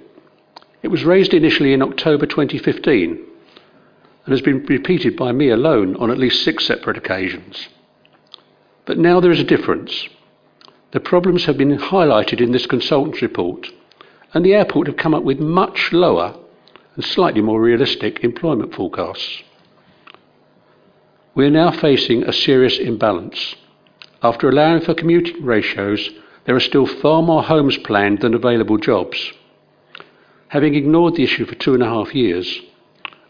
It 0.82 0.88
was 0.88 1.02
raised 1.02 1.32
initially 1.32 1.72
in 1.72 1.80
October 1.80 2.26
2015 2.26 3.10
and 3.12 4.30
has 4.30 4.42
been 4.42 4.66
repeated 4.66 5.16
by 5.16 5.32
me 5.32 5.48
alone 5.48 5.96
on 5.96 6.10
at 6.10 6.18
least 6.18 6.44
six 6.44 6.66
separate 6.66 6.98
occasions. 6.98 7.70
But 8.84 8.98
now 8.98 9.18
there 9.18 9.30
is 9.30 9.40
a 9.40 9.44
difference. 9.44 10.10
The 10.90 11.00
problems 11.00 11.46
have 11.46 11.56
been 11.56 11.78
highlighted 11.78 12.42
in 12.42 12.52
this 12.52 12.66
consultant's 12.66 13.22
report, 13.22 13.66
and 14.34 14.44
the 14.44 14.52
airport 14.52 14.88
have 14.88 14.98
come 14.98 15.14
up 15.14 15.22
with 15.22 15.40
much 15.40 15.90
lower 15.94 16.36
and 16.94 17.02
slightly 17.02 17.40
more 17.40 17.62
realistic 17.62 18.22
employment 18.22 18.74
forecasts. 18.74 19.42
We 21.34 21.46
are 21.46 21.50
now 21.50 21.70
facing 21.70 22.24
a 22.24 22.32
serious 22.34 22.76
imbalance. 22.76 23.56
After 24.22 24.50
allowing 24.50 24.82
for 24.82 24.92
commuting 24.92 25.42
ratios, 25.46 26.10
there 26.44 26.56
are 26.56 26.60
still 26.60 26.86
far 26.86 27.22
more 27.22 27.42
homes 27.42 27.76
planned 27.78 28.20
than 28.20 28.34
available 28.34 28.78
jobs. 28.78 29.32
Having 30.48 30.74
ignored 30.74 31.14
the 31.14 31.24
issue 31.24 31.46
for 31.46 31.54
two 31.54 31.74
and 31.74 31.82
a 31.82 31.88
half 31.88 32.14
years, 32.14 32.60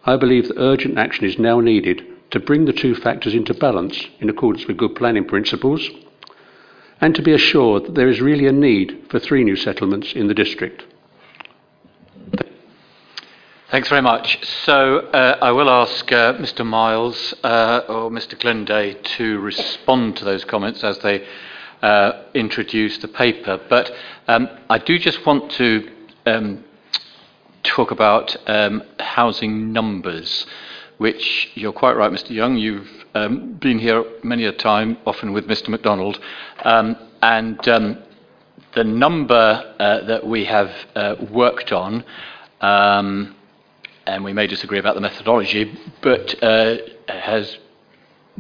I 0.05 0.16
believe 0.16 0.48
that 0.48 0.59
urgent 0.59 0.98
action 0.98 1.25
is 1.25 1.38
now 1.38 1.61
needed 1.61 2.03
to 2.31 2.40
bring 2.40 2.64
the 2.64 2.72
two 2.72 2.94
factors 2.94 3.35
into 3.35 3.55
balance 3.55 4.07
in 4.18 4.29
accordance 4.29 4.66
with 4.66 4.79
good 4.79 4.96
planning 4.96 5.25
principles 5.27 5.88
and 7.01 7.14
to 7.14 7.22
be 7.22 7.33
assured 7.33 7.85
that 7.85 7.94
there 7.94 8.09
is 8.09 8.20
really 8.20 8.46
a 8.46 8.53
need 8.53 9.07
for 9.11 9.18
three 9.18 9.44
new 9.44 9.57
settlements 9.57 10.12
in 10.14 10.29
the 10.29 10.35
district. 10.35 10.85
Thanks 13.70 13.88
very 13.88 14.03
much. 14.03 14.44
So 14.64 14.98
uh, 14.98 15.38
I 15.40 15.51
will 15.53 15.70
ask 15.70 16.11
uh, 16.12 16.35
Mr. 16.35 16.64
Miles 16.64 17.35
uh, 17.42 17.81
or 17.88 18.11
Mr. 18.11 18.38
Glenday 18.38 18.94
to 19.16 19.40
respond 19.40 20.16
to 20.18 20.25
those 20.25 20.44
comments 20.44 20.85
as 20.85 20.98
they 20.98 21.27
uh, 21.83 22.25
introduce 22.35 22.99
the 22.99 23.09
paper. 23.09 23.61
But 23.68 23.90
um, 24.29 24.49
I 24.71 24.79
do 24.79 24.99
just 24.99 25.25
want 25.27 25.51
to 25.53 25.90
um, 26.27 26.64
talk 27.62 27.90
about 27.90 28.37
um, 28.47 28.83
housing 28.99 29.73
numbers, 29.73 30.47
which 30.99 31.51
you're 31.55 31.73
quite 31.73 31.97
right, 31.97 32.11
Mr. 32.11 32.31
Young. 32.31 32.57
You've 32.57 32.88
um, 33.14 33.55
been 33.55 33.79
here 33.79 34.05
many 34.23 34.45
a 34.45 34.53
time, 34.53 34.97
often 35.07 35.33
with 35.33 35.47
Mr. 35.47 35.68
MacDonald, 35.68 36.21
um, 36.64 36.97
and 37.21 37.66
um, 37.68 37.99
the 38.75 38.85
number 38.85 39.75
uh, 39.79 40.07
that 40.07 40.27
we 40.27 40.45
have 40.45 40.71
uh, 40.95 41.16
worked 41.31 41.73
on. 41.73 42.05
And 44.05 44.25
we 44.25 44.33
may 44.33 44.49
disagree 44.49 44.81
about 44.81 44.97
the 44.97 45.01
methodology, 45.01 45.79
but 46.01 46.42
uh, 46.42 46.77
has 47.07 47.57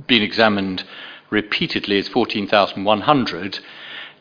been 0.08 0.22
examined 0.22 0.84
repeatedly 1.32 1.96
is 1.96 2.08
14,100. 2.08 3.58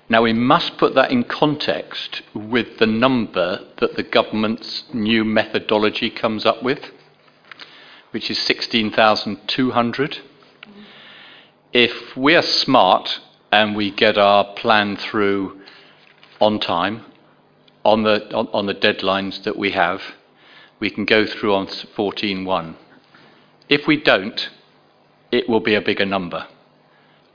Now, 0.10 0.24
we 0.24 0.34
must 0.34 0.78
put 0.78 0.96
that 0.96 1.12
in 1.12 1.26
context 1.26 2.22
with 2.34 2.80
the 2.80 2.88
number 2.88 3.60
that 3.78 3.96
the 3.96 4.04
government's 4.04 4.86
new 4.94 5.24
methodology 5.24 6.10
comes 6.10 6.46
up 6.46 6.64
with, 6.64 6.92
which 8.12 8.32
is 8.32 8.40
16,200. 8.40 10.20
If 11.74 12.18
we 12.18 12.36
are 12.36 12.42
smart 12.42 13.20
and 13.52 13.76
we 13.76 13.92
get 13.92 14.18
our 14.18 14.46
plan 14.56 14.96
through 14.96 15.62
on 16.40 16.60
time, 16.60 17.06
on 17.84 18.04
the, 18.04 18.34
on, 18.34 18.48
on 18.54 18.66
the 18.66 18.76
deadlines 18.76 19.44
that 19.44 19.58
we 19.58 19.72
have, 19.72 20.02
we 20.80 20.90
can 20.90 21.06
go 21.06 21.26
through 21.26 21.54
on 21.54 21.68
14.1. 21.68 22.76
If 23.70 23.86
we 23.86 23.98
don't, 24.02 24.50
it 25.32 25.48
will 25.48 25.60
be 25.60 25.76
a 25.76 25.82
bigger 25.82 26.06
number. 26.06 26.48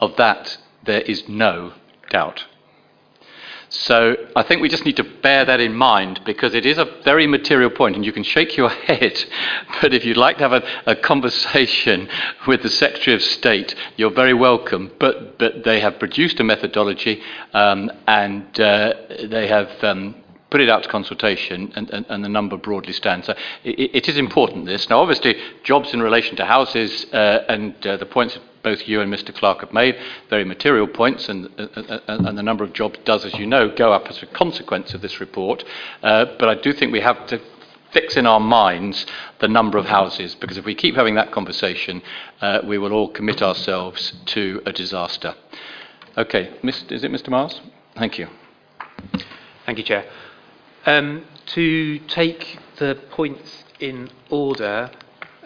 Of 0.00 0.16
that, 0.16 0.58
there 0.84 1.00
is 1.00 1.28
no 1.28 1.72
doubt. 2.10 2.44
So 3.68 4.16
I 4.36 4.42
think 4.42 4.62
we 4.62 4.68
just 4.68 4.84
need 4.84 4.96
to 4.96 5.04
bear 5.04 5.44
that 5.44 5.58
in 5.58 5.74
mind 5.74 6.20
because 6.24 6.54
it 6.54 6.64
is 6.64 6.78
a 6.78 6.84
very 7.04 7.26
material 7.26 7.70
point, 7.70 7.96
and 7.96 8.04
you 8.04 8.12
can 8.12 8.22
shake 8.22 8.56
your 8.56 8.68
head, 8.88 9.24
but 9.80 9.92
if 9.92 10.04
you'd 10.04 10.16
like 10.16 10.38
to 10.38 10.48
have 10.48 10.52
a, 10.52 10.62
a 10.86 10.96
conversation 10.96 12.08
with 12.46 12.62
the 12.62 12.68
Secretary 12.68 13.14
of 13.14 13.22
State, 13.22 13.74
you're 13.96 14.10
very 14.10 14.34
welcome. 14.34 14.92
But, 15.00 15.38
but 15.38 15.64
they 15.64 15.80
have 15.80 15.98
produced 15.98 16.38
a 16.40 16.44
methodology 16.44 17.20
um, 17.54 17.90
and 18.06 18.60
uh, 18.60 18.94
they 19.24 19.48
have 19.48 19.70
um, 19.82 20.14
put 20.50 20.60
it 20.60 20.70
out 20.70 20.84
to 20.84 20.88
consultation, 20.88 21.72
and, 21.74 21.90
and, 21.90 22.06
and 22.08 22.24
the 22.24 22.28
number 22.28 22.56
broadly 22.56 22.92
stands. 22.92 23.26
So 23.26 23.34
it, 23.64 23.90
it 23.94 24.08
is 24.08 24.16
important, 24.16 24.66
this. 24.66 24.88
Now, 24.88 25.00
obviously, 25.00 25.36
jobs 25.64 25.92
in 25.92 26.00
relation 26.00 26.36
to 26.36 26.44
houses 26.44 27.06
uh, 27.12 27.44
and 27.48 27.84
uh, 27.84 27.96
the 27.96 28.06
points 28.06 28.38
both 28.66 28.88
you 28.88 29.00
and 29.00 29.12
Mr 29.12 29.32
Clark 29.32 29.60
have 29.60 29.72
made, 29.72 29.96
very 30.28 30.44
material 30.44 30.88
points, 30.88 31.28
and, 31.28 31.48
uh, 31.56 32.00
and 32.08 32.36
the 32.36 32.42
number 32.42 32.64
of 32.64 32.72
jobs 32.72 32.98
does, 33.04 33.24
as 33.24 33.32
you 33.34 33.46
know, 33.46 33.72
go 33.72 33.92
up 33.92 34.08
as 34.08 34.20
a 34.24 34.26
consequence 34.26 34.92
of 34.92 35.00
this 35.02 35.20
report. 35.20 35.62
Uh, 36.02 36.24
but 36.36 36.48
I 36.48 36.56
do 36.56 36.72
think 36.72 36.92
we 36.92 37.00
have 37.00 37.28
to 37.28 37.40
fix 37.92 38.16
in 38.16 38.26
our 38.26 38.40
minds 38.40 39.06
the 39.38 39.46
number 39.46 39.78
of 39.78 39.86
houses, 39.86 40.34
because 40.34 40.58
if 40.58 40.64
we 40.64 40.74
keep 40.74 40.96
having 40.96 41.14
that 41.14 41.30
conversation, 41.30 42.02
uh, 42.40 42.58
we 42.64 42.76
will 42.76 42.92
all 42.92 43.08
commit 43.08 43.40
ourselves 43.40 44.14
to 44.34 44.60
a 44.66 44.72
disaster. 44.72 45.36
Okay, 46.18 46.50
is 46.64 47.04
it 47.04 47.12
Mr 47.12 47.28
Miles? 47.28 47.60
Thank 47.94 48.18
you. 48.18 48.26
Thank 49.64 49.78
you, 49.78 49.84
Chair. 49.84 50.04
Um, 50.86 51.24
to 51.54 52.00
take 52.08 52.58
the 52.78 52.98
points 53.12 53.62
in 53.78 54.10
order, 54.28 54.90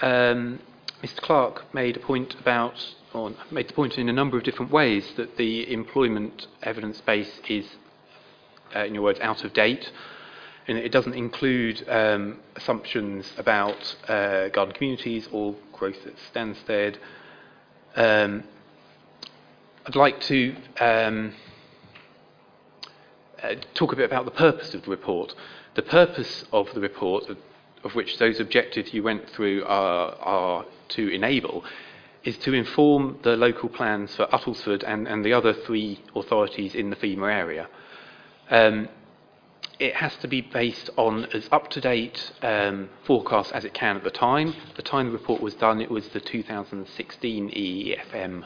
um, 0.01 0.61
Mr. 1.03 1.21
Clark 1.21 1.75
made 1.75 1.99
a 1.99 2.01
point 2.01 2.35
about, 2.41 2.95
or 3.13 3.33
made 3.51 3.69
the 3.69 3.73
point 3.73 3.99
in 3.99 4.09
a 4.09 4.13
number 4.13 4.37
of 4.37 4.45
different 4.45 4.71
ways, 4.71 5.13
that 5.17 5.37
the 5.37 5.73
employment 5.73 6.47
evidence 6.63 7.01
base 7.01 7.41
is, 7.49 7.67
uh, 8.75 8.85
in 8.85 8.95
your 8.95 9.03
words, 9.03 9.21
out 9.21 9.45
of 9.45 9.53
date. 9.53 9.91
and 10.69 10.79
it 10.79 10.93
doesn't 10.93 11.15
include 11.15 11.85
um, 11.89 12.39
assumptions 12.55 13.33
about 13.37 13.97
uh, 14.09 14.49
garden 14.51 14.73
communities 14.73 15.29
or 15.33 15.57
growth 15.73 16.07
at 16.07 16.15
Stansted. 16.33 16.97
Um, 17.97 18.45
I'd 19.85 19.97
like 19.97 20.21
to 20.23 20.55
um, 20.79 21.35
uh, 23.43 23.55
talk 23.75 23.93
a 23.93 23.97
bit 23.97 24.05
about 24.05 24.27
the 24.27 24.31
purpose 24.31 24.73
of 24.75 24.83
the 24.83 24.91
report. 24.91 25.35
The 25.75 25.83
purpose 25.83 26.45
of 26.53 26.73
the 26.75 26.81
report, 26.81 27.25
of, 27.83 27.95
which 27.95 28.19
those 28.19 28.39
objectives 28.39 28.95
you 28.95 29.03
went 29.03 29.29
through 29.31 29.65
are, 29.65 30.15
are 30.21 30.67
to 30.91 31.09
enable, 31.09 31.65
is 32.25 32.37
to 32.39 32.53
inform 32.53 33.19
the 33.23 33.37
local 33.37 33.69
plans 33.69 34.15
for 34.15 34.27
Uttlesford 34.27 34.85
and, 34.87 35.09
and 35.09 35.25
the 35.25 35.33
other 35.33 35.53
three 35.53 36.01
authorities 36.15 36.75
in 36.75 36.91
the 36.91 36.97
FEMA 36.97 37.33
area. 37.33 37.69
Um, 38.51 38.89
it 39.79 39.97
has 39.97 40.15
to 40.17 40.29
be 40.29 40.43
based 40.43 40.91
on 40.97 41.25
as 41.33 41.49
up-to-date 41.51 42.33
um, 42.43 42.91
forecasts 43.05 43.51
as 43.53 43.65
it 43.65 43.73
can 43.73 43.97
at 43.97 44.05
the 44.05 44.11
time. 44.11 44.55
The 44.77 44.83
time 44.83 45.07
the 45.07 45.13
report 45.13 45.41
was 45.41 45.55
done, 45.55 45.81
it 45.81 45.91
was 45.91 46.09
the 46.09 46.21
2016 46.21 47.51
EEFM 47.51 48.45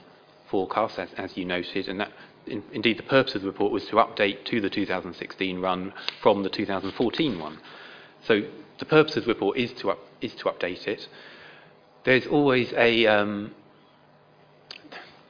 forecast, 0.49 0.99
as, 1.01 1.09
as 1.17 1.37
you 1.37 1.45
noted, 1.45 1.89
and 1.89 1.99
that, 1.99 2.13
in, 2.47 2.63
indeed 2.73 2.99
the 2.99 3.03
purpose 3.03 3.35
of 3.35 3.43
the 3.43 3.49
report 3.49 3.73
was 3.73 3.85
to 3.87 3.97
update 3.97 4.45
to 4.45 4.61
the 4.61 4.71
2016 4.71 5.59
run 5.61 5.93
from 6.23 6.45
the 6.45 6.49
2014 6.49 7.41
one. 7.41 7.59
So 8.25 8.43
the 8.79 8.85
purpose 8.85 9.17
of 9.17 9.25
the 9.25 9.33
report 9.33 9.59
is 9.59 9.73
to, 9.75 9.91
up, 9.91 9.99
is 10.21 10.35
to 10.37 10.45
update 10.45 10.87
it. 10.87 11.09
There's 12.05 12.27
always 12.27 12.73
a 12.75 13.07
um, 13.07 13.53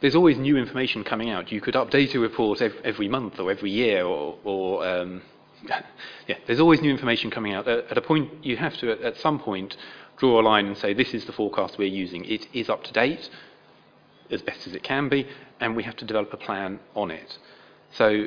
there's 0.05 0.15
always 0.15 0.37
new 0.37 0.59
information 0.59 1.03
coming 1.03 1.31
out. 1.31 1.51
You 1.51 1.63
could 1.63 1.73
update 1.73 2.15
a 2.15 2.19
report 2.19 2.61
every, 2.61 2.79
every 2.85 3.09
month 3.09 3.41
or 3.41 3.51
every 3.51 3.71
year, 3.71 4.05
or, 4.05 4.37
or 4.45 4.87
um, 4.87 5.23
yeah, 6.29 6.37
there's 6.47 6.61
always 6.61 6.83
new 6.83 6.91
information 6.91 7.31
coming 7.31 7.55
out. 7.55 7.67
At, 7.67 7.91
at 7.91 7.97
a 7.97 8.03
point, 8.03 8.31
you 8.45 8.59
have 8.59 8.77
to, 8.81 8.93
at, 8.93 9.01
at, 9.01 9.17
some 9.17 9.39
point, 9.39 9.79
draw 10.19 10.39
a 10.39 10.43
line 10.43 10.67
and 10.67 10.77
say, 10.77 10.93
this 10.93 11.15
is 11.15 11.25
the 11.25 11.33
forecast 11.33 11.79
we're 11.79 11.89
using. 11.89 12.23
It 12.27 12.47
is 12.53 12.69
up 12.69 12.85
to 12.85 12.93
date, 12.93 13.31
as 14.31 14.43
best 14.43 14.67
as 14.67 14.75
it 14.75 14.83
can 14.83 15.09
be, 15.09 15.27
and 15.59 15.75
we 15.75 15.83
have 15.85 15.97
to 15.97 16.05
develop 16.05 16.35
a 16.35 16.37
plan 16.37 16.81
on 16.95 17.11
it. 17.11 17.39
So 17.95 18.27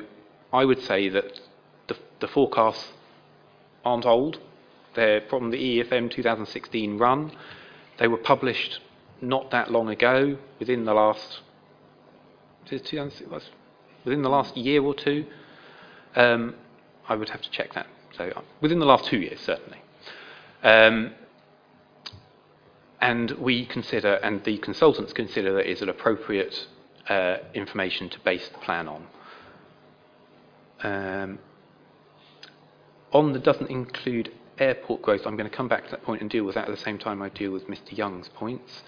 I 0.51 0.65
would 0.65 0.81
say 0.81 1.09
that 1.09 1.39
the, 1.87 1.95
the 2.21 2.27
forecasts 2.27 2.87
aren't 3.85 4.07
old. 4.07 4.39
They're 4.95 5.21
from 5.29 5.51
the 5.51 5.57
EFM 5.57 6.09
2016 6.09 6.97
run. 6.97 7.33
They 7.99 8.07
were 8.07 8.17
published 8.17 8.79
not 9.21 9.51
that 9.51 9.71
long 9.71 9.89
ago, 9.89 10.39
within 10.59 10.83
the 10.85 10.95
last 10.95 11.41
within 14.05 14.21
the 14.21 14.29
last 14.29 14.55
year 14.57 14.83
or 14.83 14.93
two. 14.93 15.25
Um, 16.15 16.55
I 17.07 17.15
would 17.15 17.29
have 17.29 17.41
to 17.41 17.51
check 17.51 17.73
that. 17.73 17.87
So 18.17 18.31
uh, 18.35 18.41
within 18.61 18.79
the 18.79 18.85
last 18.85 19.05
two 19.05 19.17
years, 19.17 19.39
certainly. 19.39 19.81
Um, 20.63 21.13
and 22.99 23.31
we 23.31 23.65
consider, 23.65 24.15
and 24.15 24.43
the 24.43 24.57
consultants 24.57 25.13
consider 25.13 25.53
that 25.53 25.69
is 25.69 25.81
an 25.81 25.89
appropriate 25.89 26.67
uh, 27.07 27.37
information 27.53 28.09
to 28.09 28.19
base 28.21 28.47
the 28.49 28.57
plan 28.57 28.87
on. 28.87 29.07
Um, 30.83 31.39
on 33.13 33.33
the 33.33 33.39
doesn't 33.39 33.69
include 33.69 34.31
airport 34.57 35.01
growth, 35.01 35.21
I'm 35.25 35.37
going 35.37 35.49
to 35.49 35.55
come 35.55 35.67
back 35.67 35.85
to 35.85 35.91
that 35.91 36.03
point 36.03 36.21
and 36.21 36.29
deal 36.29 36.43
with 36.43 36.55
that 36.55 36.67
at 36.67 36.71
the 36.71 36.81
same 36.81 36.97
time 36.97 37.21
I 37.21 37.29
deal 37.29 37.51
with 37.51 37.67
Mr. 37.67 37.95
Young's 37.95 38.29
points. 38.29 38.83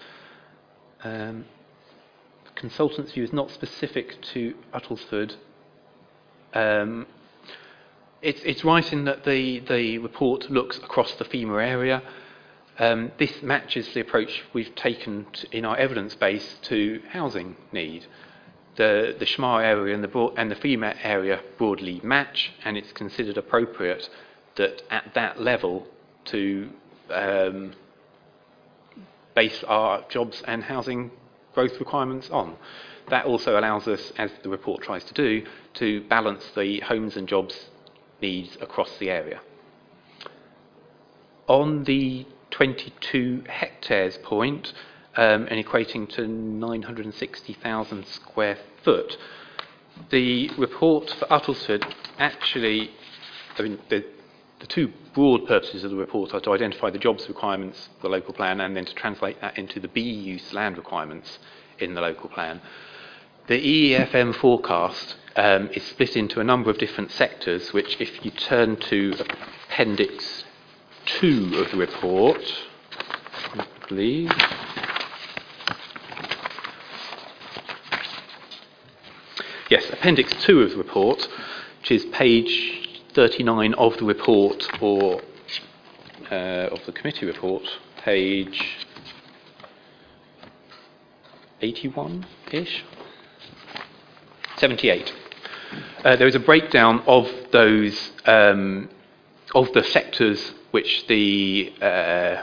Um, 1.04 1.44
consultant's 2.60 3.12
view 3.12 3.24
is 3.24 3.32
not 3.32 3.50
specific 3.50 4.20
to 4.20 4.54
Uttlesford. 4.74 5.34
Um, 6.52 7.06
it's, 8.20 8.42
it's 8.42 8.64
right 8.64 8.92
in 8.92 9.06
that 9.06 9.24
the, 9.24 9.60
the 9.60 9.96
report 9.98 10.50
looks 10.50 10.76
across 10.76 11.14
the 11.14 11.24
FEMA 11.24 11.66
area. 11.66 12.02
Um, 12.78 13.12
this 13.18 13.42
matches 13.42 13.92
the 13.94 14.00
approach 14.00 14.42
we've 14.52 14.74
taken 14.74 15.26
to, 15.32 15.56
in 15.56 15.64
our 15.64 15.76
evidence 15.76 16.14
base 16.14 16.56
to 16.62 17.00
housing 17.10 17.56
need. 17.72 18.06
The, 18.76 19.16
the 19.18 19.44
area 19.44 19.94
and 19.94 20.04
the, 20.04 20.08
broad, 20.08 20.34
and 20.36 20.50
the 20.50 20.56
FEMA 20.56 20.96
area 21.02 21.40
broadly 21.56 22.00
match, 22.04 22.52
and 22.64 22.76
it's 22.76 22.92
considered 22.92 23.38
appropriate 23.38 24.08
that 24.56 24.82
at 24.90 25.14
that 25.14 25.40
level 25.40 25.86
to 26.26 26.70
um, 27.10 27.72
base 29.34 29.64
our 29.64 30.04
jobs 30.10 30.42
and 30.46 30.62
housing 30.64 31.10
growth 31.54 31.78
requirements 31.78 32.30
on. 32.30 32.56
That 33.08 33.24
also 33.24 33.58
allows 33.58 33.88
us, 33.88 34.12
as 34.18 34.30
the 34.42 34.48
report 34.48 34.82
tries 34.82 35.04
to 35.04 35.14
do, 35.14 35.44
to 35.74 36.02
balance 36.08 36.44
the 36.54 36.80
homes 36.80 37.16
and 37.16 37.26
jobs 37.26 37.70
needs 38.20 38.56
across 38.60 38.96
the 38.98 39.10
area. 39.10 39.40
On 41.48 41.84
the 41.84 42.26
22 42.50 43.44
hectares 43.48 44.16
point, 44.18 44.72
um, 45.16 45.48
and 45.50 45.64
equating 45.64 46.08
to 46.10 46.26
960,000 46.28 48.06
square 48.06 48.58
foot, 48.84 49.16
the 50.10 50.50
report 50.56 51.10
for 51.10 51.26
Uttlesford 51.26 51.84
actually, 52.18 52.90
I 53.58 53.62
mean, 53.62 53.78
the, 53.88 54.04
the 54.60 54.66
two 54.66 54.92
broad 55.14 55.46
purposes 55.46 55.84
of 55.84 55.90
the 55.90 55.96
report 55.96 56.34
are 56.34 56.40
to 56.40 56.52
identify 56.52 56.90
the 56.90 56.98
jobs 56.98 57.26
requirements 57.28 57.88
of 57.96 58.02
the 58.02 58.08
local 58.08 58.34
plan 58.34 58.60
and 58.60 58.76
then 58.76 58.84
to 58.84 58.94
translate 58.94 59.40
that 59.40 59.58
into 59.58 59.80
the 59.80 59.88
B 59.88 60.02
use 60.02 60.52
land 60.52 60.76
requirements 60.76 61.38
in 61.78 61.94
the 61.94 62.00
local 62.00 62.28
plan. 62.28 62.60
The 63.46 63.58
EEFM 63.94 64.36
forecast 64.36 65.16
um, 65.34 65.70
is 65.72 65.82
split 65.82 66.16
into 66.16 66.40
a 66.40 66.44
number 66.44 66.70
of 66.70 66.78
different 66.78 67.10
sectors, 67.10 67.72
which, 67.72 68.00
if 68.00 68.24
you 68.24 68.30
turn 68.30 68.76
to 68.76 69.14
Appendix 69.68 70.44
2 71.06 71.56
of 71.56 71.70
the 71.70 71.78
report, 71.78 72.40
believe. 73.88 74.30
Yes, 79.70 79.88
Appendix 79.90 80.32
2 80.44 80.60
of 80.60 80.70
the 80.70 80.76
report, 80.76 81.26
which 81.80 81.90
is 81.92 82.04
page 82.06 82.89
39 83.14 83.74
of 83.74 83.96
the 83.98 84.04
report, 84.04 84.64
or 84.80 85.20
uh, 86.30 86.68
of 86.70 86.84
the 86.86 86.92
committee 86.92 87.26
report, 87.26 87.62
page 88.04 88.86
81 91.60 92.26
ish. 92.52 92.84
78. 94.56 95.12
Uh, 96.04 96.16
there 96.16 96.26
is 96.26 96.34
a 96.34 96.40
breakdown 96.40 97.02
of 97.06 97.28
those 97.52 98.12
um, 98.26 98.88
of 99.54 99.72
the 99.72 99.82
sectors 99.82 100.52
which 100.70 101.06
the 101.06 101.72
uh, 101.80 102.42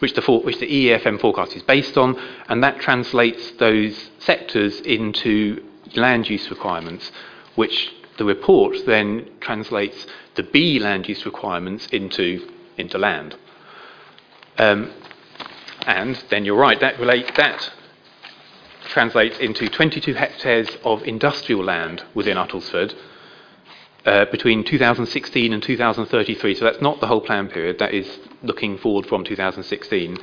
which 0.00 0.14
the 0.14 0.22
for, 0.22 0.40
which 0.42 0.58
the 0.58 0.66
EEFM 0.66 1.20
forecast 1.20 1.54
is 1.54 1.62
based 1.62 1.96
on, 1.96 2.18
and 2.48 2.62
that 2.62 2.80
translates 2.80 3.52
those 3.52 4.10
sectors 4.18 4.80
into 4.80 5.62
land 5.94 6.28
use 6.28 6.50
requirements, 6.50 7.10
which 7.54 7.92
the 8.18 8.24
report 8.24 8.76
then 8.86 9.28
translates 9.40 10.06
the 10.34 10.42
B 10.42 10.78
land 10.78 11.08
use 11.08 11.24
requirements 11.24 11.86
into 11.86 12.48
into 12.76 12.98
land. 12.98 13.36
Um, 14.58 14.92
and 15.86 16.22
then 16.30 16.44
you're 16.44 16.56
right, 16.56 16.78
that 16.80 16.98
relate 16.98 17.34
that 17.36 17.72
translates 18.88 19.38
into 19.38 19.68
22 19.68 20.14
hectares 20.14 20.68
of 20.84 21.02
industrial 21.02 21.62
land 21.62 22.02
within 22.14 22.36
Uttlesford 22.36 22.94
uh, 24.06 24.24
between 24.26 24.64
2016 24.64 25.52
and 25.52 25.62
2033. 25.62 26.54
So 26.54 26.64
that's 26.64 26.80
not 26.80 27.00
the 27.00 27.06
whole 27.06 27.20
plan 27.20 27.48
period, 27.48 27.78
that 27.78 27.92
is 27.92 28.18
looking 28.42 28.78
forward 28.78 29.06
from 29.06 29.24
2016. 29.24 30.16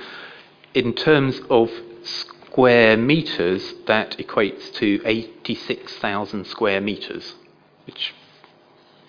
In 0.74 0.94
terms 0.94 1.40
of 1.50 1.72
square 2.04 2.98
metres, 2.98 3.74
that 3.86 4.18
equates 4.18 4.74
to 4.74 5.02
86,000 5.06 6.46
square 6.48 6.82
metres, 6.82 7.36
which 7.86 8.14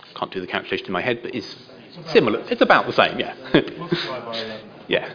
I 0.02 0.18
can't 0.18 0.32
do 0.32 0.40
the 0.40 0.46
calculation 0.46 0.86
in 0.86 0.92
my 0.92 1.02
head, 1.02 1.20
but 1.22 1.34
is 1.34 1.56
similar. 2.06 2.40
It's 2.50 2.62
about 2.62 2.86
the 2.86 2.92
same, 2.92 3.18
yeah. 3.18 3.34
yeah. 4.88 5.12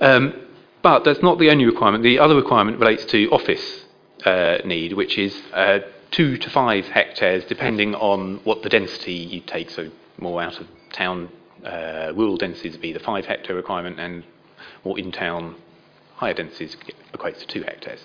Um, 0.00 0.46
but 0.82 1.04
that's 1.04 1.22
not 1.22 1.38
the 1.38 1.50
only 1.50 1.64
requirement. 1.64 2.04
The 2.04 2.18
other 2.18 2.36
requirement 2.36 2.78
relates 2.78 3.04
to 3.06 3.28
office 3.30 3.84
uh, 4.24 4.58
need, 4.64 4.92
which 4.92 5.18
is 5.18 5.40
uh, 5.52 5.80
two 6.10 6.36
to 6.38 6.50
five 6.50 6.86
hectares, 6.86 7.44
depending 7.44 7.94
on 7.94 8.40
what 8.44 8.62
the 8.62 8.68
density 8.68 9.14
you 9.14 9.40
take. 9.40 9.70
So 9.70 9.90
more 10.18 10.42
out 10.42 10.60
of 10.60 10.66
town 10.92 11.28
uh, 11.64 12.12
rural 12.14 12.36
densities 12.36 12.72
would 12.72 12.80
be 12.80 12.92
the 12.92 13.00
five 13.00 13.26
hectare 13.26 13.56
requirement, 13.56 13.98
and 13.98 14.24
more 14.84 14.98
in 14.98 15.12
town 15.12 15.56
higher 16.14 16.34
densities 16.34 16.76
equates 17.12 17.40
to 17.40 17.46
two 17.46 17.62
hectares. 17.62 18.00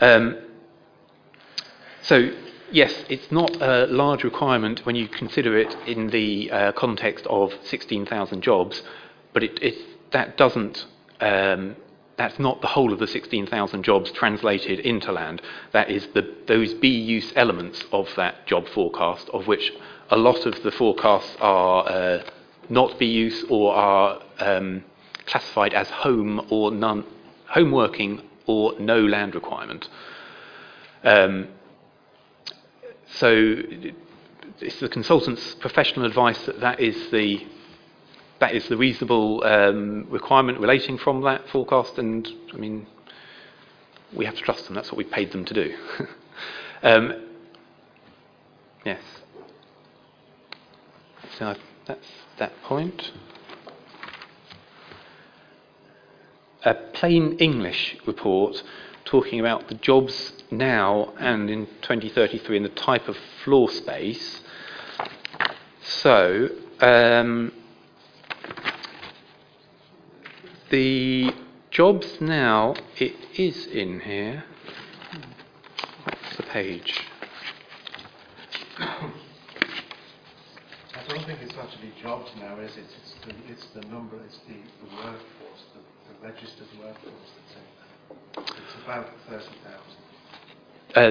Um, 0.00 0.38
so 2.02 2.30
yes, 2.70 3.04
it's 3.08 3.30
not 3.30 3.60
a 3.60 3.86
large 3.86 4.24
requirement 4.24 4.84
when 4.86 4.96
you 4.96 5.08
consider 5.08 5.56
it 5.58 5.76
in 5.86 6.08
the 6.08 6.50
uh, 6.50 6.72
context 6.72 7.26
of 7.26 7.52
16,000 7.64 8.42
jobs, 8.42 8.82
but 9.32 9.42
it, 9.42 9.62
it, 9.62 10.10
that 10.12 10.36
doesn't 10.36 10.86
um, 11.20 11.76
that's 12.18 12.38
not 12.40 12.60
the 12.60 12.66
whole 12.66 12.92
of 12.92 12.98
the 12.98 13.06
16,000 13.06 13.84
jobs 13.84 14.10
translated 14.10 14.80
into 14.80 15.12
land. 15.12 15.40
That 15.72 15.88
is 15.88 16.08
the, 16.14 16.34
those 16.48 16.74
B 16.74 16.88
use 16.88 17.32
elements 17.36 17.84
of 17.92 18.08
that 18.16 18.44
job 18.44 18.68
forecast, 18.68 19.28
of 19.28 19.46
which 19.46 19.72
a 20.10 20.16
lot 20.16 20.44
of 20.44 20.60
the 20.64 20.72
forecasts 20.72 21.36
are 21.40 21.88
uh, 21.88 22.22
not 22.68 22.98
BUs 22.98 23.44
or 23.48 23.72
are 23.72 24.20
um, 24.40 24.84
classified 25.26 25.72
as 25.74 25.88
home 25.90 26.44
or 26.50 26.72
none, 26.72 27.04
home 27.46 27.70
working 27.70 28.20
or 28.46 28.78
no 28.80 28.98
land 28.98 29.36
requirement. 29.36 29.88
Um, 31.04 31.46
so 33.14 33.62
it's 34.60 34.80
the 34.80 34.88
consultant's 34.88 35.54
professional 35.56 36.06
advice 36.06 36.38
that 36.46 36.60
that 36.60 36.80
is 36.80 37.10
the 37.10 37.46
that 38.40 38.54
is 38.54 38.68
the 38.68 38.76
reasonable 38.76 39.42
um, 39.44 40.06
requirement 40.10 40.60
relating 40.60 40.96
from 40.96 41.22
that 41.22 41.48
forecast, 41.48 41.98
and 41.98 42.28
I 42.52 42.56
mean 42.56 42.86
we 44.14 44.24
have 44.24 44.36
to 44.36 44.42
trust 44.42 44.66
them. 44.66 44.74
That's 44.74 44.90
what 44.90 44.98
we 44.98 45.04
paid 45.04 45.32
them 45.32 45.44
to 45.44 45.54
do. 45.54 45.76
um, 46.82 47.26
yes. 48.84 49.00
So 51.38 51.54
that's 51.86 52.08
that 52.38 52.52
point. 52.62 53.12
A 56.64 56.74
plain 56.74 57.38
English 57.38 57.96
report 58.06 58.62
talking 59.08 59.40
about 59.40 59.68
the 59.68 59.74
jobs 59.74 60.34
now 60.50 61.14
and 61.18 61.48
in 61.48 61.66
2033 61.80 62.58
and 62.58 62.66
the 62.66 62.70
type 62.70 63.08
of 63.08 63.16
floor 63.42 63.70
space. 63.70 64.42
So, 65.82 66.50
um, 66.80 67.52
the 70.68 71.32
jobs 71.70 72.20
now, 72.20 72.74
it 72.98 73.16
is 73.38 73.66
in 73.66 74.00
here. 74.00 74.44
What's 76.04 76.36
the 76.36 76.42
page? 76.42 77.00
I 78.78 79.10
don't 81.08 81.24
think 81.24 81.40
it's 81.40 81.56
actually 81.56 81.92
jobs 82.02 82.30
now, 82.38 82.58
is 82.60 82.76
it? 82.76 82.84
It's 83.00 83.14
the, 83.24 83.34
it's 83.50 83.66
the 83.74 83.80
number, 83.90 84.16
it's 84.26 84.38
the, 84.46 84.52
the 84.52 84.94
workforce, 84.96 85.64
the, 85.72 85.80
the 86.12 86.28
registered 86.28 86.68
workforce 86.78 87.30
that's 87.34 87.56
in 87.56 87.62
there. 87.62 87.97
It's 88.36 88.84
about 88.84 89.08
30,000. 89.28 89.52
Uh, 90.94 91.10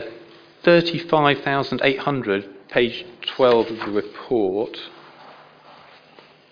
35,800, 0.63 2.69
page 2.69 3.05
12 3.35 3.67
of 3.67 3.77
the 3.79 3.91
report. 3.91 4.77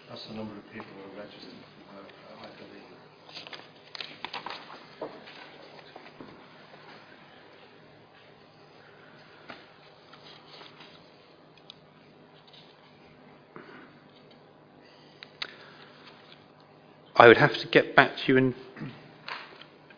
That's 0.10 0.26
the 0.28 0.34
number 0.36 0.54
of 0.56 0.72
people 0.72 0.86
who 0.96 1.02
are 1.12 1.16
registered 1.24 1.52
for 1.90 1.98
I 2.42 2.48
believe. 2.58 2.84
I 17.18 17.28
would 17.28 17.38
have 17.38 17.58
to 17.58 17.68
get 17.68 17.96
back 17.96 18.18
to 18.18 18.32
you 18.32 18.38
and 18.38 18.54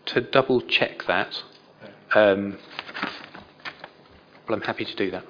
to 0.08 0.22
double 0.22 0.62
check 0.62 1.06
that. 1.08 1.44
Um, 2.16 2.58
but 4.48 4.54
I'm 4.54 4.62
happy 4.62 4.86
to 4.86 4.96
do 4.96 5.12
that. 5.12 5.24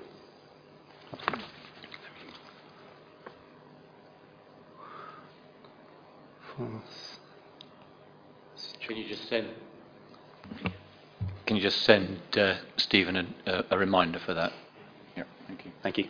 Can 8.87 8.95
you 8.95 9.07
just 9.07 9.27
send? 9.27 9.47
Can 11.45 11.55
you 11.55 11.61
just 11.61 11.81
send 11.83 12.19
uh, 12.37 12.55
Stephen 12.77 13.15
a, 13.17 13.51
a, 13.51 13.65
a 13.71 13.77
reminder 13.77 14.19
for 14.19 14.33
that? 14.33 14.53
Yeah, 15.15 15.23
thank 15.47 15.65
you. 15.65 15.71
Thank 15.83 15.97
you. 15.97 16.05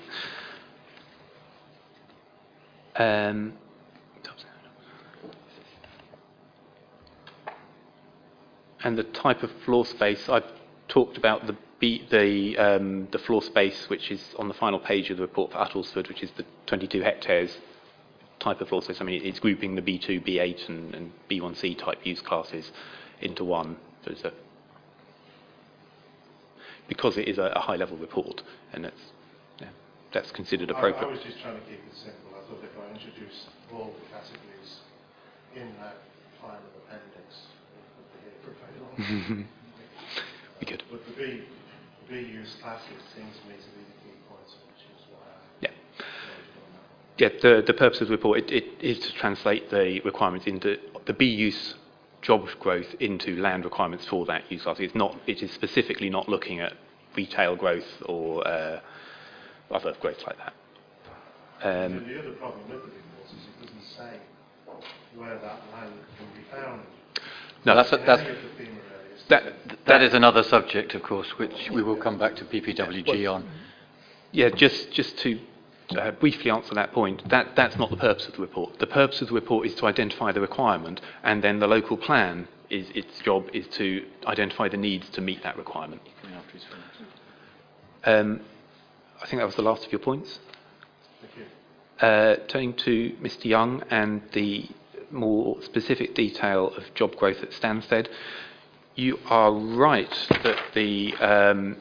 Um, 2.96 3.54
and 8.88 8.98
the 8.98 9.04
type 9.04 9.44
of 9.44 9.52
floor 9.66 9.86
space, 9.86 10.30
I've 10.30 10.50
talked 10.88 11.18
about 11.18 11.46
the 11.46 11.58
B, 11.78 12.08
the, 12.10 12.58
um, 12.58 13.10
the 13.12 13.20
floor 13.20 13.42
space 13.42 13.90
which 13.90 14.10
is 14.10 14.34
on 14.40 14.48
the 14.48 14.54
final 14.54 14.80
page 14.80 15.10
of 15.10 15.18
the 15.18 15.24
report 15.24 15.52
for 15.52 15.58
Uttlesford, 15.58 16.08
which 16.08 16.24
is 16.24 16.32
the 16.38 16.46
22 16.68 17.02
hectares 17.02 17.58
type 18.40 18.62
of 18.62 18.70
floor 18.70 18.82
space. 18.82 19.02
I 19.02 19.04
mean, 19.04 19.22
it's 19.26 19.40
grouping 19.40 19.76
the 19.76 19.82
B2, 19.82 20.26
B8 20.26 20.70
and, 20.70 20.96
and 20.96 21.12
B1C 21.30 21.78
type 21.78 22.00
use 22.06 22.22
classes 22.22 22.72
into 23.20 23.44
one. 23.44 23.76
So 24.06 24.12
it's 24.12 24.24
a, 24.24 24.32
because 26.88 27.18
it 27.18 27.28
is 27.28 27.38
a, 27.40 27.52
a 27.58 27.60
high 27.60 27.76
level 27.76 27.98
report 27.98 28.42
and 28.72 28.86
that's, 28.86 29.02
yeah, 29.60 29.68
that's 30.14 30.32
considered 30.32 30.72
I, 30.72 30.80
I 30.80 31.06
was 31.06 31.20
just 31.20 31.42
trying 31.42 31.60
to 31.60 31.66
keep 31.66 31.84
it 31.86 31.94
simple. 31.94 32.32
I 32.32 32.40
thought 32.48 32.64
if 32.64 32.72
I 32.80 32.90
introduced 32.94 33.50
all 33.74 33.94
the 34.00 34.16
categories 34.16 34.80
in 35.58 35.76
that 35.82 35.98
final 36.40 36.64
appendix, 36.88 37.36
it 37.76 37.84
would 38.00 38.14
be 38.16 38.30
here 38.30 38.37
for 38.48 38.66
very 38.66 39.36
long. 39.38 39.48
Be 40.60 40.66
good. 40.66 40.84
But 40.92 41.06
the 41.06 41.12
B, 41.14 41.44
the 42.08 42.14
B 42.14 42.34
seems 42.34 43.36
to 43.40 43.48
me 43.48 43.56
to 43.56 43.70
be 43.76 43.84
the 43.84 43.98
key 44.04 44.16
points, 44.30 44.56
which 44.68 44.84
is 44.88 45.02
why 45.12 45.20
I 45.28 45.62
Yeah. 45.62 45.70
raised 45.70 46.56
on 46.58 46.70
that. 46.74 47.22
Yeah, 47.22 47.30
the, 47.42 47.62
the 47.66 47.74
purpose 47.74 48.02
of 48.02 48.08
the 48.08 48.14
report 48.14 48.40
it, 48.40 48.52
it 48.52 48.66
is 48.82 49.00
to 49.00 49.14
translate 49.14 49.70
the 49.70 50.00
requirements 50.02 50.48
into 50.48 50.78
the 51.06 51.14
B 51.14 51.26
use 51.26 51.76
job 52.22 52.48
growth 52.60 52.96
into 53.00 53.40
land 53.40 53.64
requirements 53.64 54.06
for 54.06 54.26
that 54.26 54.52
use 54.52 54.64
class. 54.64 54.80
It's 54.80 54.96
not, 54.96 55.16
it 55.28 55.44
is 55.44 55.52
specifically 55.52 56.10
not 56.10 56.28
looking 56.28 56.60
at 56.60 56.74
retail 57.16 57.56
growth 57.56 57.88
or 58.06 58.48
uh, 58.48 58.80
other 59.72 59.94
growth 60.02 60.22
like 60.26 60.38
that. 60.38 60.54
Um, 61.64 62.06
the 62.08 62.20
other 62.20 62.32
problem 62.34 62.62
with 62.70 62.82
the 62.82 62.88
report 62.88 63.26
is 63.26 63.48
it 63.48 63.66
doesn't 63.66 63.84
say 63.98 64.20
where 65.16 65.38
that 65.38 65.62
land 65.74 65.94
can 66.18 66.28
be 66.36 66.44
found. 66.52 66.84
No, 67.66 67.76
that's, 67.76 67.92
in 67.92 68.06
that's, 68.06 68.22
any 68.22 68.32
of 68.32 68.38
the 68.38 68.64
FEMA 68.64 68.68
areas. 69.04 69.24
that, 69.30 69.44
that 69.86 70.02
is 70.02 70.14
another 70.14 70.44
subject, 70.44 70.96
of 70.96 71.04
course, 71.04 71.28
which 71.38 71.70
we 71.72 71.84
will 71.84 71.98
come 71.98 72.18
back 72.18 72.36
to 72.38 72.46
PPWG 72.46 73.32
on. 73.34 73.48
Yeah, 74.32 74.50
just, 74.50 74.92
just 74.92 75.18
to 75.20 75.40
uh, 75.98 76.12
briefly 76.12 76.52
answer 76.52 76.74
that 76.76 76.92
point, 76.92 77.28
that, 77.30 77.56
that's 77.56 77.78
not 77.78 77.90
the 77.90 77.98
purpose 77.98 78.28
of 78.28 78.34
the 78.34 78.42
report. 78.42 78.80
The 78.80 78.88
purpose 78.88 79.22
of 79.22 79.30
the 79.30 79.34
report 79.34 79.66
is 79.68 79.76
to 79.76 79.86
identify 79.86 80.32
the 80.32 80.42
requirement, 80.42 81.02
and 81.24 81.44
then 81.44 81.60
the 81.60 81.68
local 81.68 81.98
plan, 81.98 82.48
is, 82.70 82.90
its 82.94 83.20
job 83.20 83.48
is 83.54 83.68
to 83.70 84.06
identify 84.26 84.68
the 84.68 84.78
needs 84.78 85.10
to 85.12 85.22
meet 85.22 85.44
that 85.44 85.58
requirement. 85.58 86.02
Um, 88.04 88.42
I 89.22 89.26
think 89.28 89.40
that 89.42 89.46
was 89.46 89.56
the 89.56 89.62
last 89.62 89.86
of 89.86 89.92
your 89.92 90.00
points. 90.00 90.40
Thank 91.22 91.34
you. 91.38 92.08
Uh, 92.08 92.36
turning 92.48 92.74
to 92.74 93.16
Mr 93.22 93.46
Young 93.46 93.84
and 93.90 94.22
the 94.34 94.70
more 95.12 95.62
specific 95.62 96.16
detail 96.16 96.68
of 96.76 96.94
job 96.94 97.16
growth 97.16 97.42
at 97.44 97.52
Stansted, 97.52 98.08
you 98.96 99.20
are 99.28 99.52
right 99.52 100.28
that 100.44 100.58
the, 100.74 101.14
um, 101.16 101.78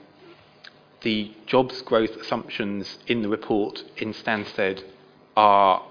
the 1.03 1.33
jobs 1.47 1.83
growth 1.83 2.11
assumptions 2.17 2.99
in 3.07 3.23
the 3.23 3.29
report 3.29 3.83
in 3.97 4.13
Stansted 4.13 4.83
are 5.37 5.83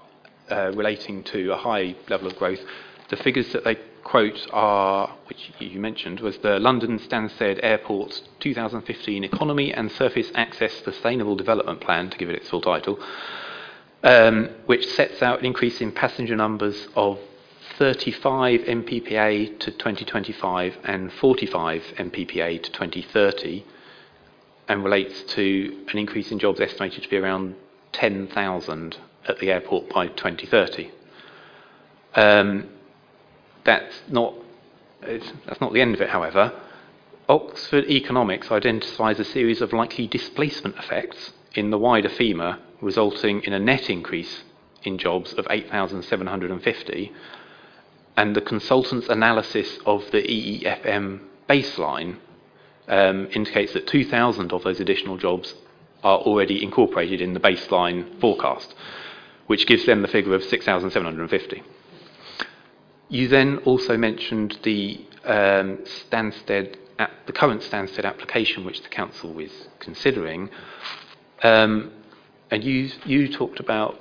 uh, 0.50 0.72
relating 0.74 1.24
to 1.24 1.52
a 1.52 1.56
high 1.56 1.96
level 2.08 2.28
of 2.28 2.36
growth. 2.36 2.60
The 3.08 3.16
figures 3.16 3.52
that 3.52 3.64
they 3.64 3.76
quote 4.04 4.46
are, 4.52 5.16
which 5.28 5.50
you 5.58 5.80
mentioned, 5.80 6.20
was 6.20 6.38
the 6.38 6.60
London 6.60 6.98
Stansted 7.00 7.58
Airport 7.62 8.22
2015 8.38 9.24
Economy 9.24 9.72
and 9.72 9.90
Surface 9.90 10.30
Access 10.34 10.74
Sustainable 10.84 11.34
Development 11.34 11.80
Plan, 11.80 12.10
to 12.10 12.16
give 12.16 12.30
it 12.30 12.36
its 12.36 12.48
full 12.48 12.60
title, 12.60 13.00
um, 14.02 14.48
which 14.66 14.86
sets 14.88 15.22
out 15.22 15.38
an 15.38 15.44
increase 15.44 15.80
in 15.80 15.92
passenger 15.92 16.36
numbers 16.36 16.88
of 16.94 17.18
35 17.78 18.60
MPPA 18.60 19.58
to 19.60 19.70
2025 19.70 20.78
and 20.84 21.12
45 21.12 21.82
MPPA 21.98 22.62
to 22.62 22.72
2030, 22.72 23.64
and 24.68 24.82
relates 24.82 25.22
to 25.34 25.84
an 25.90 25.98
increase 25.98 26.30
in 26.30 26.38
jobs 26.38 26.60
estimated 26.60 27.02
to 27.02 27.08
be 27.08 27.16
around 27.16 27.54
10,000 27.92 28.96
at 29.28 29.38
the 29.38 29.50
airport 29.50 29.88
by 29.90 30.08
2030. 30.08 30.90
Um, 32.14 32.68
that's 33.64 34.00
not 34.08 34.34
that's 35.00 35.60
not 35.60 35.72
the 35.72 35.80
end 35.80 35.94
of 35.94 36.00
it, 36.00 36.08
however. 36.08 36.52
Oxford 37.28 37.84
Economics 37.84 38.50
identifies 38.50 39.18
a 39.18 39.24
series 39.24 39.60
of 39.60 39.72
likely 39.72 40.06
displacement 40.06 40.76
effects 40.76 41.32
in 41.56 41.70
the 41.70 41.78
wider 41.78 42.08
FEMA, 42.08 42.58
resulting 42.80 43.42
in 43.42 43.52
a 43.52 43.58
net 43.58 43.88
increase 43.88 44.42
in 44.82 44.98
jobs 44.98 45.32
of 45.34 45.46
8,750, 45.50 47.12
and 48.16 48.36
the 48.36 48.40
consultant's 48.40 49.08
analysis 49.08 49.78
of 49.84 50.10
the 50.10 50.22
EEFM 50.22 51.20
baseline 51.48 52.16
um, 52.88 53.26
indicates 53.32 53.72
that 53.72 53.86
2,000 53.86 54.52
of 54.52 54.62
those 54.62 54.80
additional 54.80 55.16
jobs 55.16 55.54
are 56.02 56.18
already 56.18 56.62
incorporated 56.62 57.20
in 57.20 57.34
the 57.34 57.40
baseline 57.40 58.20
forecast, 58.20 58.74
which 59.46 59.66
gives 59.66 59.86
them 59.86 60.02
the 60.02 60.08
figure 60.08 60.34
of 60.34 60.44
6,750. 60.44 61.62
You 63.08 63.28
then 63.28 63.58
also 63.58 63.96
mentioned 63.96 64.58
the 64.62 65.04
um, 65.24 65.78
Stansted, 66.10 66.76
the 67.26 67.32
current 67.32 67.62
Stansted 67.62 68.04
application, 68.04 68.64
which 68.64 68.82
the 68.82 68.88
council 68.88 69.38
is 69.38 69.68
considering. 69.80 70.50
Um, 71.42 71.92
and 72.50 72.62
you, 72.64 72.90
you 73.04 73.28
talked 73.32 73.60
about 73.60 73.98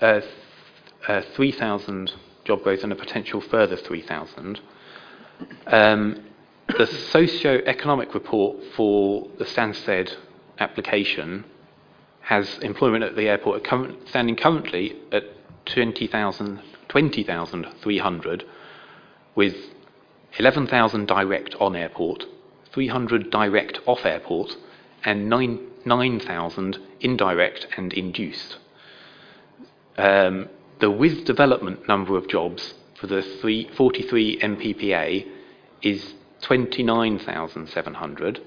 uh, 0.00 0.20
uh, 1.06 1.22
3,000 1.34 2.12
job 2.44 2.62
growth 2.62 2.82
and 2.82 2.92
a 2.92 2.96
potential 2.96 3.40
further 3.40 3.76
3,000. 3.76 4.60
Um, 5.66 6.24
the 6.78 6.86
socio-economic 6.86 8.14
report 8.14 8.56
for 8.76 9.28
the 9.38 9.44
Stansted 9.44 10.14
application 10.58 11.44
has 12.22 12.58
employment 12.58 13.04
at 13.04 13.16
the 13.16 13.28
airport 13.28 13.64
current, 13.64 14.08
standing 14.08 14.36
currently 14.36 14.96
at 15.10 15.24
20,000 15.66 16.62
20,300 16.92 18.44
with 19.34 19.54
11,000 20.38 21.06
direct 21.06 21.54
on 21.54 21.74
airport, 21.74 22.24
300 22.70 23.30
direct 23.30 23.78
off 23.86 24.04
airport, 24.04 24.56
and 25.02 25.30
9 25.30 25.58
9,000 25.84 26.78
indirect 27.00 27.66
and 27.76 27.92
induced. 27.92 28.58
Um, 29.98 30.48
the 30.80 30.90
with 30.90 31.24
development 31.24 31.86
number 31.86 32.16
of 32.16 32.28
jobs 32.28 32.74
for 32.98 33.06
the 33.06 33.22
three, 33.22 33.68
43 33.76 34.40
MPPA 34.40 35.26
is 35.82 36.14
29,700. 36.42 38.40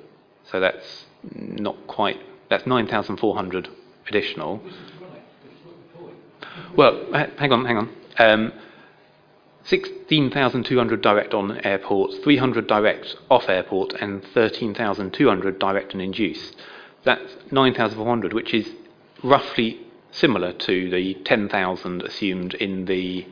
So 0.52 0.60
that's 0.60 1.06
not 1.34 1.88
quite, 1.88 2.20
that's 2.50 2.66
9,400 2.68 3.70
additional. 4.08 4.62
Well, 6.76 7.06
hang 7.14 7.52
on, 7.52 7.66
hang 7.66 7.78
on. 7.78 7.90
Um, 8.18 8.54
16,200 9.66 11.02
direct 11.02 11.34
on 11.34 11.60
airport, 11.66 12.12
300 12.24 12.68
direct 12.68 13.16
off 13.32 13.50
airport, 13.50 13.94
and 13.94 14.24
13,200 14.34 15.60
direct 15.60 15.94
and 15.94 16.02
induced. 16.02 16.56
That's 17.06 17.36
9,400, 17.51 18.34
which 18.34 18.51
is 18.51 18.68
roughly 19.24 19.80
similar 20.10 20.51
to 20.53 20.89
the 20.89 21.14
10,000 21.24 22.01
assumed 22.01 22.56
in 22.56 22.86
the. 22.86 23.28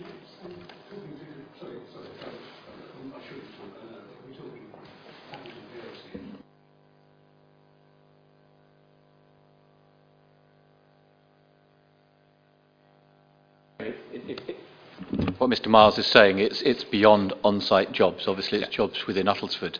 What 15.40 15.50
Mr 15.50 15.63
Miles 15.74 15.98
is 15.98 16.06
saying, 16.08 16.40
it's, 16.40 16.62
it's 16.62 16.84
beyond 16.86 17.34
on-site 17.44 17.92
jobs. 17.92 18.28
Obviously, 18.28 18.60
it's 18.62 18.70
jobs 18.70 19.06
within 19.08 19.26
Uttlesford. 19.28 19.76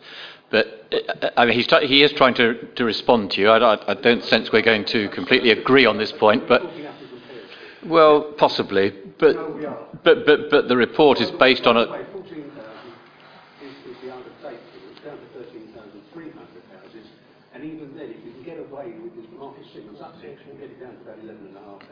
But 0.50 0.66
uh, 0.92 1.30
I 1.36 1.46
mean, 1.46 1.54
he's 1.54 1.66
try- 1.66 1.84
he 1.86 2.02
is 2.02 2.12
trying 2.12 2.34
to, 2.34 2.54
to 2.78 2.84
respond 2.84 3.30
to 3.32 3.40
you. 3.40 3.50
I, 3.50 3.58
don't- 3.60 3.82
I 3.88 3.94
don't 3.94 4.22
sense 4.24 4.50
we're 4.52 4.62
going 4.72 4.84
to 4.86 5.08
completely 5.10 5.50
agree 5.50 5.86
on 5.86 5.96
this 5.98 6.12
point, 6.12 6.46
but 6.48 6.60
well, 7.86 8.22
possibly. 8.44 8.90
But 9.18 9.36
but 10.04 10.26
but 10.26 10.50
but 10.50 10.68
the 10.68 10.76
report 10.76 11.20
is 11.20 11.30
based 11.32 11.66
on 11.66 11.76
a. 11.76 11.86
14,000 11.86 12.02
is, 13.62 13.72
is 13.86 13.96
the 14.02 14.10
undertaking. 14.12 14.58
It's 14.92 15.00
down 15.04 15.18
to 15.18 15.26
13,300 15.38 16.34
houses. 16.74 17.06
And 17.54 17.64
even 17.64 17.96
then, 17.96 18.08
if 18.10 18.20
you 18.26 18.32
can 18.32 18.42
get 18.42 18.58
away 18.58 18.92
with 19.02 19.14
this 19.16 19.26
market 19.38 19.64
signals 19.74 20.00
upset, 20.00 20.36
we'll 20.46 20.56
get 20.58 20.70
it 20.70 20.80
down 20.80 20.94
to 20.96 21.00
about 21.06 21.18
11,500. 21.22 21.30
Yeah, 21.30 21.62
w- 21.62 21.78
So 21.78 21.83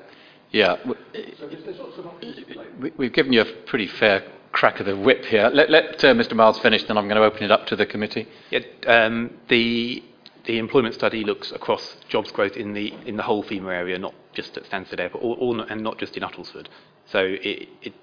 there's, 1.12 1.64
there's 1.64 1.78
lots 1.78 1.98
of 1.98 2.06
options 2.06 2.36
to 2.36 2.44
play. 2.44 2.66
we, 2.80 2.92
we've 2.96 3.12
given 3.12 3.32
you 3.32 3.40
a 3.40 3.44
pretty 3.66 3.86
fair 3.86 4.22
crack 4.52 4.80
of 4.80 4.86
the 4.86 4.96
whip 4.96 5.24
here. 5.24 5.48
Let, 5.52 5.70
let 5.70 6.04
uh, 6.04 6.14
Mr 6.14 6.34
Miles 6.34 6.58
finish, 6.58 6.84
then 6.84 6.98
I'm 6.98 7.08
going 7.08 7.16
to 7.16 7.24
open 7.24 7.42
it 7.42 7.50
up 7.50 7.66
to 7.68 7.76
the 7.76 7.86
committee. 7.86 8.28
Yeah, 8.50 8.60
um, 8.86 9.38
the 9.48 10.02
the 10.44 10.58
employment 10.58 10.94
study 10.94 11.22
looks 11.24 11.52
across 11.52 11.96
jobs 12.08 12.32
growth 12.32 12.56
in 12.56 12.74
the 12.74 12.92
in 13.06 13.16
the 13.16 13.22
whole 13.22 13.44
FEMA 13.44 13.72
area, 13.72 13.98
not 13.98 14.14
just 14.34 14.56
at 14.56 14.64
Stansted 14.64 14.98
Airport, 15.00 15.22
or, 15.24 15.36
or, 15.38 15.54
not- 15.54 15.70
and 15.70 15.82
not 15.82 15.98
just 15.98 16.16
in 16.16 16.22
Uttlesford. 16.22 16.66
So 17.06 17.20
it, 17.20 17.68
it 17.82 17.94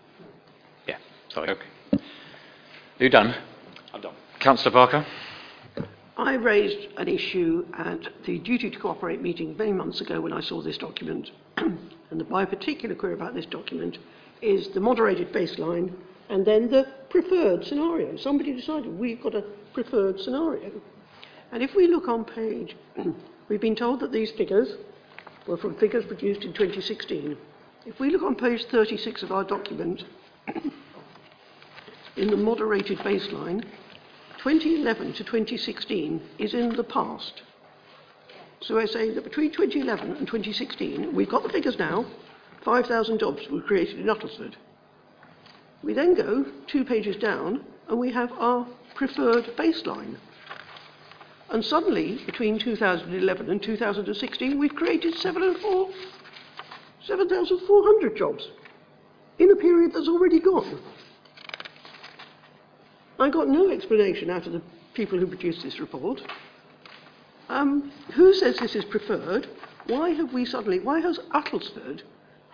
yeah, 0.87 0.97
sorry. 1.29 1.49
Okay. 1.49 2.01
You 2.97 3.09
done? 3.09 3.35
I'm 3.93 4.01
done. 4.01 4.15
Councillor 4.39 4.71
Barker? 4.71 5.05
I 6.19 6.33
raised 6.33 6.89
an 6.97 7.07
issue 7.07 7.65
at 7.77 8.09
the 8.25 8.39
duty 8.39 8.69
to 8.69 8.77
cooperate 8.77 9.21
meeting 9.21 9.55
many 9.55 9.71
months 9.71 10.01
ago 10.01 10.19
when 10.19 10.33
I 10.33 10.41
saw 10.41 10.61
this 10.61 10.77
document. 10.77 11.31
and 11.57 12.29
my 12.29 12.43
particular 12.43 12.93
query 12.93 13.13
about 13.13 13.35
this 13.35 13.45
document 13.45 13.99
is 14.41 14.67
the 14.67 14.81
moderated 14.81 15.31
baseline 15.31 15.93
and 16.27 16.45
then 16.45 16.69
the 16.69 16.85
preferred 17.09 17.63
scenario. 17.63 18.17
Somebody 18.17 18.51
decided 18.51 18.99
we've 18.99 19.23
got 19.23 19.33
a 19.33 19.45
preferred 19.73 20.19
scenario. 20.19 20.69
And 21.53 21.63
if 21.63 21.73
we 21.73 21.87
look 21.87 22.09
on 22.09 22.25
page, 22.25 22.75
we've 23.47 23.61
been 23.61 23.77
told 23.77 24.01
that 24.01 24.11
these 24.11 24.31
figures 24.31 24.75
were 25.47 25.57
from 25.57 25.75
figures 25.75 26.05
produced 26.05 26.43
in 26.43 26.51
2016. 26.51 27.37
If 27.85 27.97
we 28.01 28.09
look 28.09 28.23
on 28.23 28.35
page 28.35 28.65
36 28.65 29.23
of 29.23 29.31
our 29.31 29.45
document, 29.45 30.03
in 32.17 32.27
the 32.27 32.35
moderated 32.35 32.97
baseline, 32.99 33.63
2011 34.39 35.11
to 35.13 35.23
2016 35.25 36.21
is 36.37 36.53
in 36.53 36.69
the 36.77 36.83
past. 36.83 37.41
So 38.61 38.79
I 38.79 38.85
say 38.85 39.13
that 39.13 39.25
between 39.25 39.51
2011 39.51 40.15
and 40.15 40.25
2016, 40.25 41.13
we've 41.13 41.29
got 41.29 41.43
the 41.43 41.49
figures 41.49 41.77
now, 41.77 42.05
5,000 42.63 43.19
jobs 43.19 43.49
were 43.49 43.59
created 43.59 43.99
in 43.99 44.05
Uttlesford. 44.05 44.53
We 45.83 45.91
then 45.93 46.13
go 46.13 46.45
two 46.67 46.85
pages 46.85 47.17
down 47.17 47.65
and 47.89 47.99
we 47.99 48.13
have 48.13 48.31
our 48.33 48.65
preferred 48.95 49.45
baseline. 49.57 50.15
And 51.49 51.63
suddenly, 51.63 52.23
between 52.25 52.59
2011 52.59 53.49
and 53.49 53.61
2016, 53.61 54.57
we've 54.57 54.75
created 54.75 55.15
7 55.15 55.43
and 55.43 55.57
4 55.57 55.89
7,400 57.05 58.15
jobs 58.15 58.47
in 59.37 59.51
a 59.51 59.55
period 59.55 59.91
that's 59.93 60.07
already 60.07 60.39
gone. 60.39 60.79
I 63.19 63.29
got 63.29 63.49
no 63.49 63.69
explanation 63.69 64.29
out 64.29 64.47
of 64.47 64.53
the 64.53 64.61
people 64.93 65.19
who 65.19 65.27
produced 65.27 65.61
this 65.61 65.79
report. 65.79 66.21
Um, 67.49 67.91
who 68.13 68.33
says 68.33 68.57
this 68.57 68.75
is 68.75 68.85
preferred? 68.85 69.47
Why 69.87 70.11
have 70.11 70.33
we 70.33 70.45
suddenly, 70.45 70.79
why 70.79 71.01
has 71.01 71.19
Uttlesford 71.33 72.03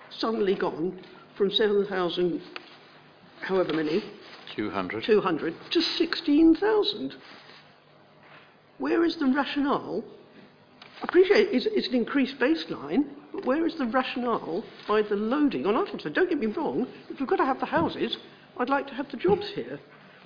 suddenly 0.10 0.56
gone 0.56 1.00
from 1.36 1.52
7,000, 1.52 2.42
however 3.42 3.74
many, 3.74 4.04
200. 4.56 5.04
200 5.04 5.54
to 5.72 5.82
16,000? 5.82 7.16
Where 8.80 9.04
is 9.04 9.18
the 9.18 9.28
rationale? 9.28 10.04
I 11.02 11.04
appreciate 11.04 11.50
it's, 11.52 11.68
it's 11.68 11.90
an 11.90 11.96
increased 11.96 12.40
baseline, 12.40 13.06
but 13.34 13.46
where 13.46 13.68
is 13.68 13.76
the 13.76 13.86
rationale 13.86 14.64
by 14.88 15.04
the 15.04 15.16
loading 15.16 15.68
on 15.68 15.76
Uttlesford? 15.76 16.14
Don't 16.14 16.30
get 16.30 16.40
me 16.40 16.48
wrong, 16.48 16.88
if 17.10 17.20
we've 17.20 17.30
got 17.30 17.36
to 17.38 17.46
have 17.46 17.60
the 17.60 17.66
houses, 17.68 18.18
I'd 18.58 18.70
like 18.70 18.88
to 18.88 18.94
have 18.96 19.12
the 19.12 19.18
jobs 19.18 19.48
here. 19.50 19.80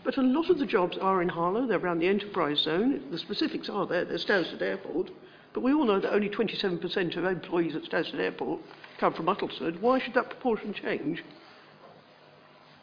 But 0.04 0.18
a 0.18 0.22
lot 0.22 0.50
of 0.50 0.60
the 0.60 0.66
jobs 0.66 0.98
are 0.98 1.22
in 1.22 1.30
Harlow, 1.30 1.68
they're 1.68 1.78
around 1.78 2.00
the 2.00 2.08
enterprise 2.08 2.60
zone. 2.60 3.04
The 3.12 3.20
specifics 3.20 3.70
are 3.70 3.86
there, 3.86 4.06
they're 4.06 4.18
Stansted 4.18 4.62
Airport. 4.62 5.12
But 5.54 5.62
we 5.62 5.74
all 5.74 5.86
know 5.86 6.00
that 6.00 6.14
only 6.14 6.30
27% 6.30 7.18
of 7.18 7.26
employees 7.26 7.76
at 7.76 7.84
Stansted 7.84 8.20
Airport 8.20 8.62
come 9.00 9.14
from 9.14 9.26
Uttlesford. 9.26 9.80
Why 9.82 10.00
should 10.00 10.14
that 10.14 10.30
proportion 10.30 10.74
change? 10.74 11.24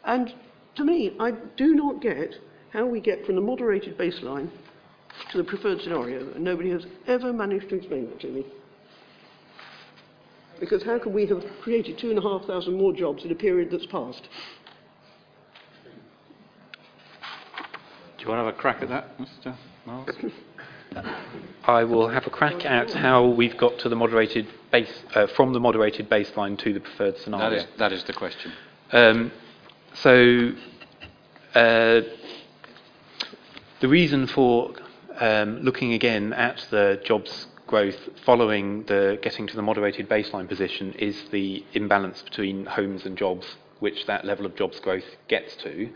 And 0.03 0.33
to 0.75 0.85
me, 0.85 1.15
I 1.19 1.31
do 1.31 1.73
not 1.73 2.01
get 2.01 2.35
how 2.71 2.85
we 2.85 2.99
get 2.99 3.25
from 3.25 3.35
the 3.35 3.41
moderated 3.41 3.97
baseline 3.97 4.49
to 5.31 5.37
the 5.37 5.43
preferred 5.43 5.81
scenario, 5.81 6.19
and 6.33 6.43
nobody 6.43 6.69
has 6.69 6.85
ever 7.07 7.33
managed 7.33 7.69
to 7.69 7.75
explain 7.75 8.05
that 8.09 8.19
to 8.21 8.27
me. 8.27 8.45
Because 10.59 10.83
how 10.83 10.99
can 10.99 11.13
we 11.13 11.25
have 11.27 11.45
created 11.61 11.97
two 11.97 12.09
and 12.09 12.17
a 12.17 12.21
half 12.21 12.45
thousand 12.45 12.75
more 12.75 12.93
jobs 12.93 13.23
in 13.23 13.31
a 13.31 13.35
period 13.35 13.69
that's 13.71 13.85
passed? 13.85 14.27
You 18.27 18.33
want 18.33 18.41
to 18.41 18.45
have 18.45 18.55
a 18.55 18.57
crack 18.57 18.81
at 18.81 18.89
that, 18.89 19.17
Mr 19.17 19.55
Miles? 19.85 20.09
I 21.63 21.83
will 21.83 22.07
have 22.09 22.27
a 22.27 22.29
crack 22.29 22.65
at 22.65 22.91
how 22.91 23.25
we've 23.25 23.57
got 23.57 23.77
to 23.79 23.89
the 23.89 23.95
moderated 23.95 24.47
base 24.71 25.03
uh, 25.15 25.27
from 25.27 25.53
the 25.53 25.59
moderated 25.59 26.09
baseline 26.09 26.57
to 26.59 26.73
the 26.73 26.79
preferred 26.79 27.17
scenario. 27.19 27.49
That 27.49 27.57
is, 27.57 27.65
that 27.77 27.93
is 27.93 28.03
the 28.03 28.13
question. 28.13 28.51
Um, 28.91 29.31
so, 29.93 30.51
uh, 31.55 32.01
the 33.79 33.87
reason 33.87 34.27
for 34.27 34.73
um, 35.19 35.59
looking 35.61 35.93
again 35.93 36.33
at 36.33 36.65
the 36.69 37.01
jobs 37.03 37.47
growth 37.65 38.09
following 38.25 38.83
the 38.83 39.19
getting 39.21 39.45
to 39.47 39.55
the 39.55 39.61
moderated 39.61 40.07
baseline 40.09 40.47
position 40.47 40.93
is 40.93 41.25
the 41.31 41.63
imbalance 41.73 42.21
between 42.21 42.65
homes 42.65 43.05
and 43.05 43.17
jobs, 43.17 43.55
which 43.79 44.05
that 44.07 44.25
level 44.25 44.45
of 44.45 44.55
jobs 44.55 44.79
growth 44.79 45.17
gets 45.27 45.55
to, 45.57 45.89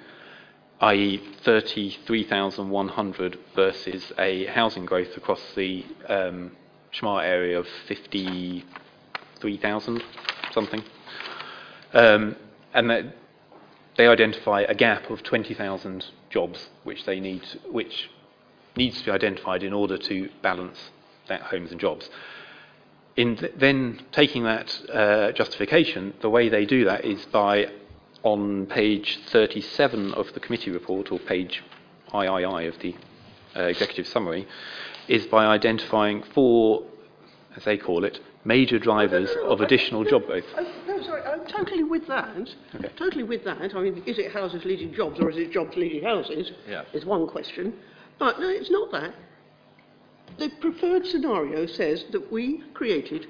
i.e., 0.82 1.22
33,100 1.44 3.40
versus 3.56 4.12
a 4.18 4.46
housing 4.48 4.86
growth 4.86 5.16
across 5.16 5.42
the 5.56 5.86
um, 6.08 6.52
area 7.04 7.60
of 7.60 7.68
53,000 7.88 10.04
something. 10.52 10.84
Um, 11.94 12.36
and 12.74 12.90
that 12.90 13.16
they 13.98 14.08
identify 14.08 14.62
a 14.62 14.74
gap 14.74 15.10
of 15.10 15.22
20,000 15.24 16.06
jobs 16.30 16.70
which 16.84 17.06
they 17.06 17.20
need, 17.20 17.44
which 17.70 18.10
needs 18.76 19.00
to 19.00 19.06
be 19.06 19.12
identified 19.12 19.64
in 19.64 19.74
order 19.74 19.98
to 19.98 20.30
balance 20.42 20.92
that 21.28 21.42
homes 21.42 21.72
and 21.72 21.80
jobs. 21.80 22.10
in 23.18 23.36
th- 23.36 23.54
then 23.58 24.02
taking 24.12 24.44
that 24.44 24.82
uh, 24.92 25.32
justification, 25.34 26.14
the 26.22 26.30
way 26.30 26.50
they 26.50 26.66
do 26.66 26.86
that 26.86 27.06
is 27.06 27.26
by 27.26 27.68
on 28.24 28.66
page 28.68 29.20
37 29.30 30.14
of 30.14 30.32
the 30.34 30.40
committee 30.40 30.72
report, 30.72 31.12
or 31.12 31.20
page 31.20 31.64
III 32.14 32.68
of 32.68 32.80
the 32.80 32.96
uh, 33.56 33.64
executive 33.64 34.08
summary, 34.08 34.48
is 35.08 35.26
by 35.28 35.46
identifying 35.46 36.24
four, 36.34 36.84
as 37.56 37.64
they 37.64 37.78
call 37.78 38.04
it, 38.04 38.20
major 38.44 38.80
drivers 38.80 39.30
of 39.44 39.62
additional 39.62 40.04
job 40.04 40.26
growth. 40.26 40.46
I, 40.56 40.64
no, 40.88 41.02
sorry, 41.04 41.22
I'm 41.24 41.46
totally 41.48 41.84
with 41.84 42.08
that. 42.08 42.50
Okay. 42.76 42.90
Totally 42.96 43.24
with 43.24 43.44
that. 43.44 43.76
I 43.76 43.82
mean, 43.82 44.04
is 44.06 44.18
it 44.18 44.32
houses 44.32 44.66
leading 44.66 44.94
jobs 44.94 45.20
or 45.20 45.30
is 45.30 45.38
it 45.38 45.52
jobs 45.52 45.76
leading 45.76 46.04
houses? 46.04 46.52
Yeah. 46.68 46.84
Is 46.94 47.06
one 47.06 47.28
question. 47.28 47.74
But 48.18 48.40
no, 48.40 48.50
it's 48.50 48.72
not 48.72 48.92
that. 48.92 49.14
The 50.38 50.50
preferred 50.62 51.06
scenario 51.06 51.66
says 51.66 52.06
that 52.12 52.32
we 52.32 52.64
created 52.74 53.28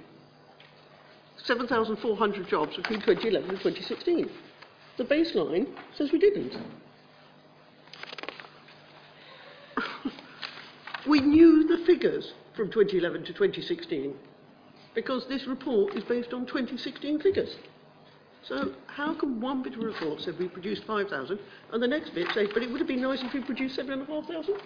7,400 1.44 2.48
jobs 2.48 2.76
between 2.76 3.00
2011 3.00 3.50
and 3.50 3.60
2016. 3.60 4.30
The 5.02 5.16
baseline 5.16 5.66
says 5.98 6.12
we 6.12 6.20
didn't. 6.20 6.56
we 11.10 11.20
knew 11.20 11.68
the 11.68 11.84
figures 11.88 12.34
from 12.56 12.70
2011 12.70 13.26
to 13.26 13.34
2016 13.34 14.14
because 14.94 15.26
this 15.28 15.48
report 15.48 15.96
is 15.96 16.04
based 16.04 16.34
on 16.34 16.46
2016 16.46 17.20
figures. 17.20 17.56
So 18.44 18.74
how 18.86 19.16
can 19.16 19.42
one 19.42 19.64
bit 19.64 19.74
of 19.74 19.80
report 19.80 20.22
say 20.22 20.34
we 20.38 20.48
produced 20.48 20.84
5,000 20.84 21.40
and 21.74 21.82
the 21.82 21.88
next 21.88 22.14
bit 22.14 22.28
say, 22.36 22.46
but 22.54 22.62
it 22.62 22.70
would 22.70 22.80
have 22.80 22.88
been 22.88 23.02
nice 23.02 23.24
if 23.24 23.34
we 23.34 23.42
produced 23.42 23.78
7,500? 23.78 24.62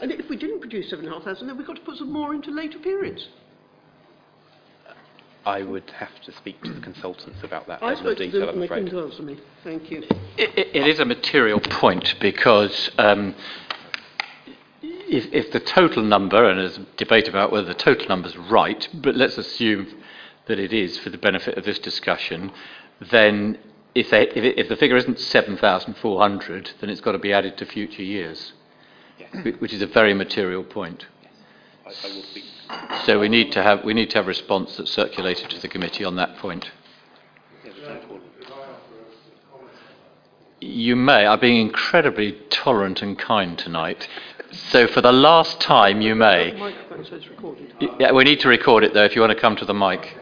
And 0.00 0.10
if 0.10 0.30
we 0.30 0.36
didn't 0.38 0.60
produce 0.60 0.88
7,500, 0.88 1.46
then 1.46 1.58
we've 1.58 1.66
got 1.66 1.76
to 1.76 1.82
put 1.82 1.98
some 1.98 2.10
more 2.10 2.32
into 2.32 2.50
later 2.50 2.78
periods. 2.78 3.28
I 5.46 5.62
would 5.62 5.90
have 5.98 6.20
to 6.22 6.32
speak 6.32 6.62
to 6.62 6.72
the 6.72 6.80
consultants 6.80 7.42
about 7.42 7.66
that 7.66 7.82
I 7.82 7.94
level 7.94 8.12
of 8.12 8.18
detail, 8.18 8.44
I'm 8.44 8.48
and 8.50 8.62
they 8.62 8.64
afraid. 8.66 8.94
answer 8.94 9.22
me. 9.22 9.38
Thank 9.62 9.90
you. 9.90 10.02
It, 10.38 10.58
it, 10.58 10.68
it 10.74 10.86
is 10.86 11.00
a 11.00 11.04
material 11.04 11.60
point 11.60 12.14
because 12.20 12.90
um, 12.98 13.34
if, 14.82 15.26
if 15.32 15.52
the 15.52 15.60
total 15.60 16.02
number, 16.02 16.48
and 16.48 16.58
there's 16.58 16.78
a 16.78 16.86
debate 16.96 17.28
about 17.28 17.52
whether 17.52 17.66
the 17.66 17.74
total 17.74 18.08
number 18.08 18.28
is 18.28 18.36
right, 18.36 18.88
but 18.94 19.14
let's 19.16 19.36
assume 19.38 19.86
that 20.46 20.58
it 20.58 20.72
is 20.72 20.98
for 20.98 21.10
the 21.10 21.18
benefit 21.18 21.56
of 21.58 21.64
this 21.64 21.78
discussion, 21.78 22.50
then 23.10 23.58
if, 23.94 24.10
they, 24.10 24.22
if, 24.28 24.36
it, 24.36 24.58
if 24.58 24.68
the 24.68 24.76
figure 24.76 24.96
isn't 24.96 25.18
7,400, 25.18 26.70
then 26.80 26.90
it's 26.90 27.00
got 27.00 27.12
to 27.12 27.18
be 27.18 27.32
added 27.32 27.56
to 27.58 27.66
future 27.66 28.02
years, 28.02 28.52
whi- 29.42 29.52
which 29.58 29.72
is 29.72 29.82
a 29.82 29.86
very 29.86 30.14
material 30.14 30.64
point. 30.64 31.06
I, 31.86 31.88
I 31.90 32.14
will 32.14 32.22
speak. 32.22 32.44
So 33.04 33.18
we 33.20 33.28
need 33.28 33.52
to 33.52 33.62
have 33.62 33.84
we 33.84 33.94
need 33.94 34.10
to 34.10 34.18
have 34.18 34.26
a 34.26 34.28
response 34.28 34.76
that's 34.76 34.90
circulated 34.90 35.50
to 35.50 35.58
the 35.60 35.68
committee 35.68 36.04
on 36.04 36.16
that 36.16 36.36
point. 36.38 36.70
You 40.60 40.96
may. 40.96 41.26
I'm 41.26 41.40
being 41.40 41.60
incredibly 41.60 42.32
tolerant 42.50 43.02
and 43.02 43.18
kind 43.18 43.58
tonight. 43.58 44.08
So 44.70 44.86
for 44.86 45.00
the 45.02 45.12
last 45.12 45.60
time, 45.60 46.00
you 46.00 46.10
The 46.10 46.14
may. 46.14 46.52
microphone 46.52 47.04
says 47.04 47.28
recorded. 47.28 47.74
Yeah, 47.98 48.12
we 48.12 48.24
need 48.24 48.40
to 48.40 48.48
record 48.48 48.84
it 48.84 48.94
though. 48.94 49.04
If 49.04 49.14
you 49.14 49.20
want 49.20 49.32
to 49.34 49.40
come 49.40 49.56
to 49.56 49.64
the 49.64 49.74
mic. 49.74 50.16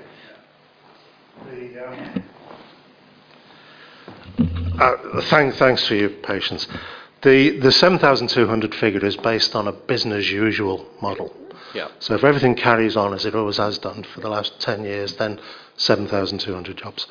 Uh, 4.80 5.20
thank, 5.22 5.54
thanks 5.54 5.86
for 5.86 5.94
your 5.94 6.08
patience. 6.08 6.66
The, 7.22 7.58
the 7.60 7.70
7,200 7.70 8.74
figure 8.74 9.04
is 9.04 9.16
based 9.16 9.54
on 9.54 9.68
a 9.68 9.72
business 9.72 10.28
usual 10.30 10.86
model. 11.00 11.32
Yeah. 11.74 11.88
So 11.98 12.14
if 12.14 12.24
everything 12.24 12.54
carries 12.54 12.96
on 12.96 13.14
as 13.14 13.24
it 13.26 13.34
always 13.34 13.56
has 13.58 13.78
done 13.78 14.04
for 14.04 14.20
the 14.20 14.28
last 14.28 14.60
10 14.60 14.84
years, 14.84 15.16
then 15.16 15.40
7,200 15.76 16.76
jobs. 16.76 17.06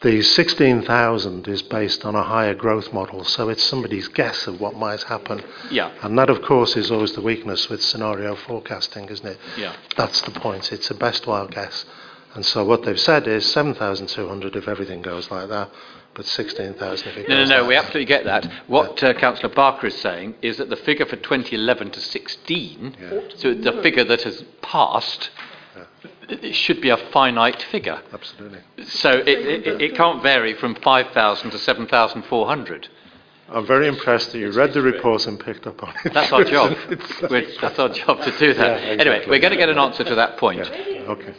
The 0.00 0.20
16,000 0.22 1.48
is 1.48 1.62
based 1.62 2.04
on 2.04 2.14
a 2.14 2.22
higher 2.22 2.52
growth 2.54 2.92
model, 2.92 3.24
so 3.24 3.48
it's 3.48 3.64
somebody's 3.64 4.08
guess 4.08 4.46
of 4.46 4.60
what 4.60 4.74
might 4.74 5.02
happen. 5.04 5.42
Yeah. 5.70 5.92
And 6.02 6.18
that, 6.18 6.28
of 6.28 6.42
course, 6.42 6.76
is 6.76 6.90
always 6.90 7.14
the 7.14 7.22
weakness 7.22 7.70
with 7.70 7.82
scenario 7.82 8.34
forecasting, 8.34 9.08
isn't 9.08 9.26
it? 9.26 9.38
Yeah. 9.56 9.74
That's 9.96 10.20
the 10.20 10.30
point. 10.30 10.72
It's 10.72 10.90
a 10.90 10.94
best 10.94 11.26
wild 11.26 11.52
guess. 11.52 11.86
And 12.34 12.44
so 12.44 12.64
what 12.64 12.82
they've 12.82 13.00
said 13.00 13.26
is 13.26 13.50
7,200 13.50 14.56
if 14.56 14.68
everything 14.68 15.00
goes 15.00 15.30
like 15.30 15.48
that, 15.48 15.70
but 16.14 16.26
16,000 16.26 17.08
if 17.08 17.16
it 17.16 17.28
No, 17.28 17.44
no, 17.44 17.44
no. 17.44 17.66
We 17.66 17.76
absolutely 17.76 18.04
get 18.06 18.24
that. 18.24 18.50
What 18.66 19.02
uh, 19.02 19.14
Councillor 19.14 19.52
Barker 19.54 19.88
is 19.88 19.96
saying 19.96 20.36
is 20.42 20.58
that 20.58 20.70
the 20.70 20.76
figure 20.76 21.06
for 21.06 21.16
2011 21.16 21.90
to 21.90 22.00
16, 22.00 22.96
so 23.36 23.54
the 23.54 23.80
figure 23.82 24.04
that 24.04 24.22
has 24.22 24.44
passed, 24.62 25.30
it 26.28 26.54
should 26.54 26.80
be 26.80 26.90
a 26.90 26.96
finite 26.96 27.62
figure. 27.62 28.00
Absolutely. 28.12 28.60
So 28.84 29.10
it, 29.10 29.28
it, 29.28 29.80
it 29.80 29.94
can't 29.96 30.22
vary 30.22 30.54
from 30.54 30.74
5,000 30.76 31.50
to 31.50 31.58
7,400. 31.58 32.88
I'm 33.48 33.66
very 33.66 33.88
impressed 33.88 34.32
that 34.32 34.38
you 34.38 34.50
read 34.52 34.72
the 34.72 34.80
report 34.80 35.26
and 35.26 35.38
picked 35.38 35.66
up 35.66 35.82
on 35.82 35.94
it. 36.04 36.14
That's 36.14 36.32
our 36.32 36.44
job. 36.44 36.76
We're, 37.30 37.46
that's 37.60 37.78
our 37.78 37.90
job 37.90 38.22
to 38.22 38.38
do 38.38 38.54
that. 38.54 38.82
Yeah, 38.82 38.88
Anyway, 38.88 39.16
exactly. 39.16 39.30
we're 39.30 39.40
going 39.40 39.50
to 39.52 39.58
get 39.58 39.68
an 39.68 39.78
answer 39.78 40.02
to 40.04 40.14
that 40.14 40.38
point. 40.38 40.60
okay. 40.62 41.34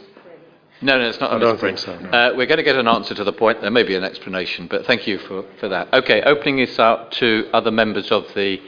No, 0.82 0.98
no, 0.98 1.08
it's 1.08 1.20
not. 1.20 1.32
I 1.32 1.36
a 1.36 1.40
don't 1.40 1.52
misprint. 1.54 1.78
think 1.80 2.00
so, 2.02 2.06
no. 2.06 2.10
Uh, 2.10 2.32
we're 2.36 2.46
going 2.46 2.58
to 2.58 2.62
get 2.62 2.76
an 2.76 2.86
answer 2.86 3.14
to 3.14 3.24
the 3.24 3.32
point. 3.32 3.62
There 3.62 3.70
may 3.70 3.82
be 3.82 3.94
an 3.96 4.04
explanation, 4.04 4.66
but 4.66 4.84
thank 4.86 5.06
you 5.06 5.18
for, 5.18 5.44
for 5.58 5.68
that. 5.68 5.92
Okay, 5.94 6.22
opening 6.22 6.56
this 6.56 6.78
out 6.78 7.12
to 7.12 7.48
other 7.54 7.70
members 7.70 8.10
of 8.10 8.26
the 8.34 8.60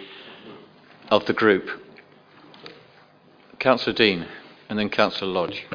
of 1.11 1.25
the 1.27 1.33
group. 1.35 1.69
Councillor 3.59 3.95
Dean, 3.95 4.27
and 4.69 4.79
then 4.79 4.89
Councillor 4.89 5.31
Lodge. 5.31 5.67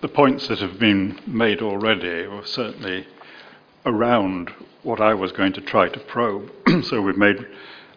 The 0.00 0.08
points 0.08 0.48
that 0.48 0.60
have 0.60 0.78
been 0.78 1.18
made 1.26 1.60
already 1.60 2.26
were 2.26 2.46
certainly 2.46 3.06
around 3.84 4.50
what 4.82 5.00
I 5.00 5.12
was 5.14 5.32
going 5.32 5.52
to 5.54 5.60
try 5.60 5.88
to 5.88 6.00
probe. 6.00 6.50
so 6.84 7.02
we've 7.02 7.16
made 7.18 7.46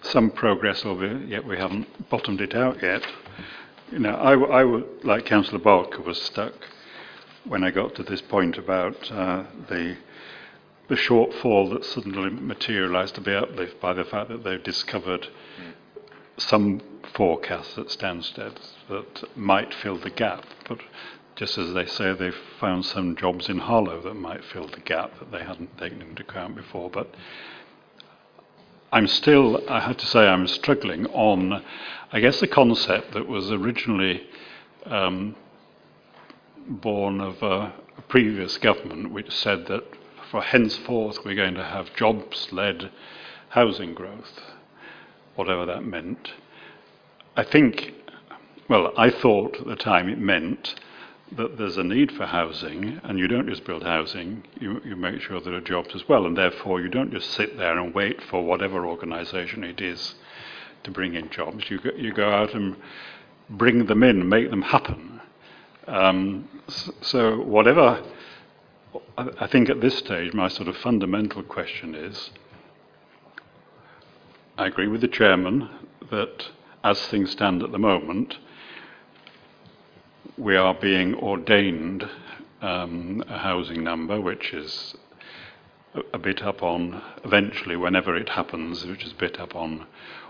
some 0.02 0.32
progress 0.32 0.84
over 0.84 1.06
it, 1.06 1.28
yet 1.28 1.46
we 1.46 1.58
haven't 1.58 2.10
bottomed 2.10 2.42
it 2.42 2.56
out 2.56 2.82
yet. 2.82 3.04
You 3.92 4.00
know, 4.00 4.18
I, 4.18 4.32
w- 4.32 4.52
I 4.52 4.62
w- 4.62 4.86
like 5.04 5.26
Councillor 5.26 5.60
Barker, 5.60 6.02
was 6.02 6.22
stuck 6.22 6.54
when 7.46 7.64
I 7.64 7.72
got 7.72 7.96
to 7.96 8.04
this 8.04 8.22
point 8.22 8.58
about 8.58 9.12
uh, 9.12 9.44
the 9.70 9.98
the 10.88 10.96
shortfall 10.98 11.72
that 11.72 11.86
suddenly 11.86 12.30
materialised 12.30 13.16
to 13.16 13.22
be 13.22 13.34
uplift 13.34 13.80
by 13.80 13.94
the 13.94 14.04
fact 14.04 14.28
that 14.28 14.44
they've 14.44 14.62
discovered 14.62 15.26
some 16.36 16.82
forecasts 17.14 17.78
at 17.78 17.88
Stansted 17.88 18.58
that 18.90 19.38
might 19.38 19.74
fill 19.74 19.98
the 19.98 20.10
gap, 20.10 20.44
but 20.68 20.80
just 21.36 21.58
as 21.58 21.74
they 21.74 21.86
say, 21.86 22.14
they've 22.14 22.36
found 22.60 22.86
some 22.86 23.16
jobs 23.16 23.48
in 23.48 23.60
Harlow 23.60 24.02
that 24.02 24.16
might 24.16 24.44
fill 24.44 24.68
the 24.68 24.82
gap 24.82 25.18
that 25.20 25.32
they 25.32 25.44
hadn't 25.44 25.78
taken 25.78 26.02
into 26.02 26.24
account 26.24 26.56
before. 26.56 26.90
But 26.90 27.16
I'm 28.92 29.08
still, 29.08 29.64
I 29.70 29.80
have 29.80 29.98
to 29.98 30.06
say, 30.06 30.28
I'm 30.28 30.48
struggling 30.48 31.06
on, 31.08 31.64
I 32.12 32.20
guess, 32.20 32.42
the 32.42 32.48
concept 32.48 33.14
that 33.14 33.28
was 33.28 33.50
originally 33.50 34.28
um, 34.86 35.36
born 36.68 37.22
of 37.22 37.42
a, 37.42 37.74
previous 38.08 38.58
government, 38.58 39.14
which 39.14 39.32
said 39.32 39.68
that 39.68 39.84
for 40.30 40.42
henceforth 40.42 41.24
we're 41.24 41.36
going 41.36 41.54
to 41.54 41.64
have 41.64 41.94
jobs-led 41.96 42.92
housing 43.50 43.94
growth, 43.94 44.42
whatever 45.36 45.66
that 45.66 45.86
meant. 45.86 46.32
I 47.38 47.44
think, 47.44 47.94
well, 48.68 48.92
I 48.98 49.10
thought 49.10 49.56
at 49.62 49.68
the 49.68 49.76
time 49.76 50.10
it 50.10 50.18
meant 50.18 50.76
that 51.32 51.58
there's 51.58 51.78
a 51.78 51.84
need 51.84 52.12
for 52.12 52.26
housing, 52.26 53.00
and 53.04 53.18
you 53.18 53.28
don't 53.28 53.48
just 53.48 53.64
build 53.64 53.84
housing, 53.84 54.44
you, 54.60 54.82
you 54.84 54.96
make 54.96 55.22
sure 55.22 55.40
there 55.40 55.54
are 55.54 55.62
jobs 55.62 55.96
as 55.96 56.08
well, 56.10 56.26
and 56.26 56.38
therefore 56.38 56.82
you 56.82 56.90
don't 56.90 57.12
just 57.12 57.30
sit 57.32 57.58
there 57.58 57.78
and 57.78 57.94
wait 57.94 58.22
for 58.22 58.44
whatever 58.44 58.86
organisation 58.86 59.64
it 59.64 59.80
is 59.80 60.16
to 60.84 60.92
bring 60.92 61.14
in 61.14 61.30
jobs. 61.30 61.70
You 61.70 61.80
you 61.96 62.12
go 62.12 62.30
out 62.30 62.54
and 62.54 62.76
bring 63.50 63.86
them 63.86 64.04
in, 64.04 64.28
make 64.28 64.50
them 64.50 64.64
happen. 64.64 65.21
Um, 65.92 66.48
so 67.02 67.42
whatever, 67.42 68.02
I, 69.18 69.46
think 69.48 69.70
at 69.70 69.82
this 69.82 69.98
stage, 69.98 70.34
my 70.34 70.48
sort 70.48 70.70
of 70.70 70.78
fundamental 70.78 71.44
question 71.44 71.96
is, 71.96 72.30
I 74.58 74.68
agree 74.68 74.88
with 74.88 75.02
the 75.02 75.10
chairman 75.10 75.70
that 76.10 76.48
as 76.82 77.06
things 77.08 77.32
stand 77.32 77.62
at 77.62 77.74
the 77.74 77.78
moment, 77.78 78.38
we 80.38 80.56
are 80.56 80.74
being 80.74 81.14
ordained 81.16 82.08
um, 82.62 83.22
a 83.28 83.40
housing 83.40 83.84
number, 83.84 84.22
which 84.22 84.54
is 84.54 84.96
a 86.14 86.18
bit 86.18 86.42
up 86.42 86.64
on, 86.64 87.02
eventually, 87.26 87.76
whenever 87.76 88.16
it 88.16 88.30
happens, 88.30 88.86
which 88.86 89.04
is 89.04 89.12
a 89.12 89.16
bit 89.16 89.42
up 89.42 89.58
on 89.58 89.86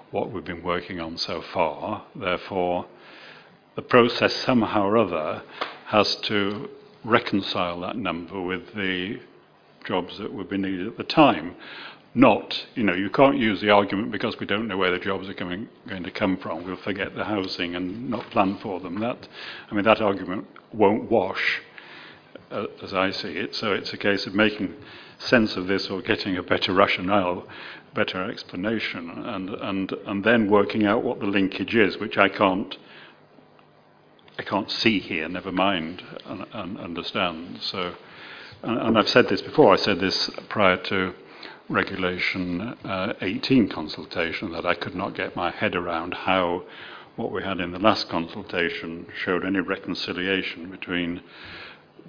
what 0.10 0.32
we've 0.32 0.44
been 0.44 0.64
working 0.64 1.00
on 1.00 1.18
so 1.18 1.40
far. 1.40 2.04
Therefore, 2.16 2.88
the 3.76 3.82
process 3.82 4.34
somehow 4.34 4.84
or 4.84 4.98
other 4.98 5.42
has 5.88 6.16
to 6.18 6.70
reconcile 7.04 7.80
that 7.82 7.96
number 7.96 8.40
with 8.42 8.74
the 8.76 9.20
jobs 9.86 10.18
that 10.20 10.32
would 10.32 10.50
be 10.50 10.58
needed 10.58 10.88
at 10.88 10.98
the 10.98 11.04
time. 11.04 11.56
not, 12.14 12.66
you 12.76 12.84
know, 12.84 12.94
you 12.94 13.10
can't 13.10 13.38
use 13.38 13.62
the 13.62 13.70
argument 13.70 14.12
because 14.12 14.38
we 14.40 14.46
don't 14.46 14.68
know 14.68 14.78
where 14.78 14.92
the 14.92 15.00
jobs 15.00 15.30
are 15.30 15.34
coming, 15.34 15.70
going 15.88 16.04
to 16.04 16.12
come 16.12 16.38
from, 16.38 16.66
we'll 16.66 16.76
forget 16.76 17.16
the 17.16 17.24
housing 17.24 17.76
and 17.76 18.10
not 18.10 18.30
plan 18.32 18.58
for 18.58 18.80
them. 18.82 19.00
That, 19.00 19.28
I 19.70 19.76
mean, 19.76 19.86
that 19.86 20.02
argument 20.02 20.46
won't 20.74 21.10
wash, 21.10 21.62
uh, 22.52 22.66
as 22.84 22.94
I 22.94 23.12
see 23.12 23.30
it. 23.30 23.56
So 23.56 23.72
it's 23.72 23.94
a 23.94 23.98
case 23.98 24.28
of 24.28 24.36
making 24.36 24.76
sense 25.20 25.56
of 25.56 25.68
this 25.68 25.90
or 25.90 26.02
getting 26.02 26.36
a 26.36 26.44
better 26.44 26.74
rationale, 26.74 27.48
better 27.94 28.30
explanation, 28.30 29.10
and, 29.10 29.50
and, 29.50 29.92
and 30.06 30.24
then 30.24 30.50
working 30.50 30.86
out 30.86 31.04
what 31.04 31.20
the 31.20 31.28
linkage 31.28 31.76
is, 31.76 31.98
which 31.98 32.18
I 32.18 32.28
can't, 32.28 32.78
I 34.40 34.44
can't 34.44 34.72
see 34.72 35.00
here, 35.00 35.28
never 35.28 35.52
mind 35.52 36.04
and, 36.26 36.46
and 36.54 36.80
understand. 36.80 37.60
So, 37.62 37.96
and, 38.64 38.78
and 38.78 38.98
I've 38.98 39.10
said 39.10 39.28
this 39.30 39.42
before, 39.42 39.74
I 39.74 39.78
said 39.78 40.00
this 40.00 40.30
prior 40.50 40.78
to 40.78 41.14
Regulation 41.70 42.60
uh, 42.84 43.14
18 43.22 43.70
consultation 43.70 44.52
that 44.52 44.66
I 44.66 44.74
could 44.74 44.94
not 44.94 45.16
get 45.16 45.38
my 45.38 45.52
head 45.52 45.74
around 45.74 46.14
how 46.14 46.64
what 47.16 47.32
we 47.32 47.44
had 47.44 47.60
in 47.62 47.72
the 47.72 47.80
last 47.80 48.10
consultation 48.10 49.06
showed 49.24 49.46
any 49.46 49.60
reconciliation 49.60 50.70
between 50.70 51.22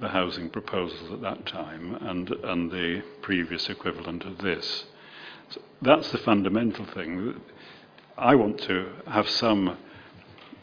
the 0.01 0.09
housing 0.09 0.49
proposals 0.51 1.13
at 1.13 1.21
that 1.21 1.47
time 1.47 1.95
and, 2.01 2.31
and 2.31 2.73
the 2.73 3.03
previous 3.21 3.69
equivalent 3.69 4.25
of 4.25 4.39
this. 4.39 4.85
So 5.51 5.61
that's 5.81 6.11
the 6.11 6.19
fundamental 6.19 6.87
thing. 6.87 7.41
I 8.17 8.35
want 8.35 8.61
to 8.63 8.91
have 9.07 9.29
some 9.29 9.77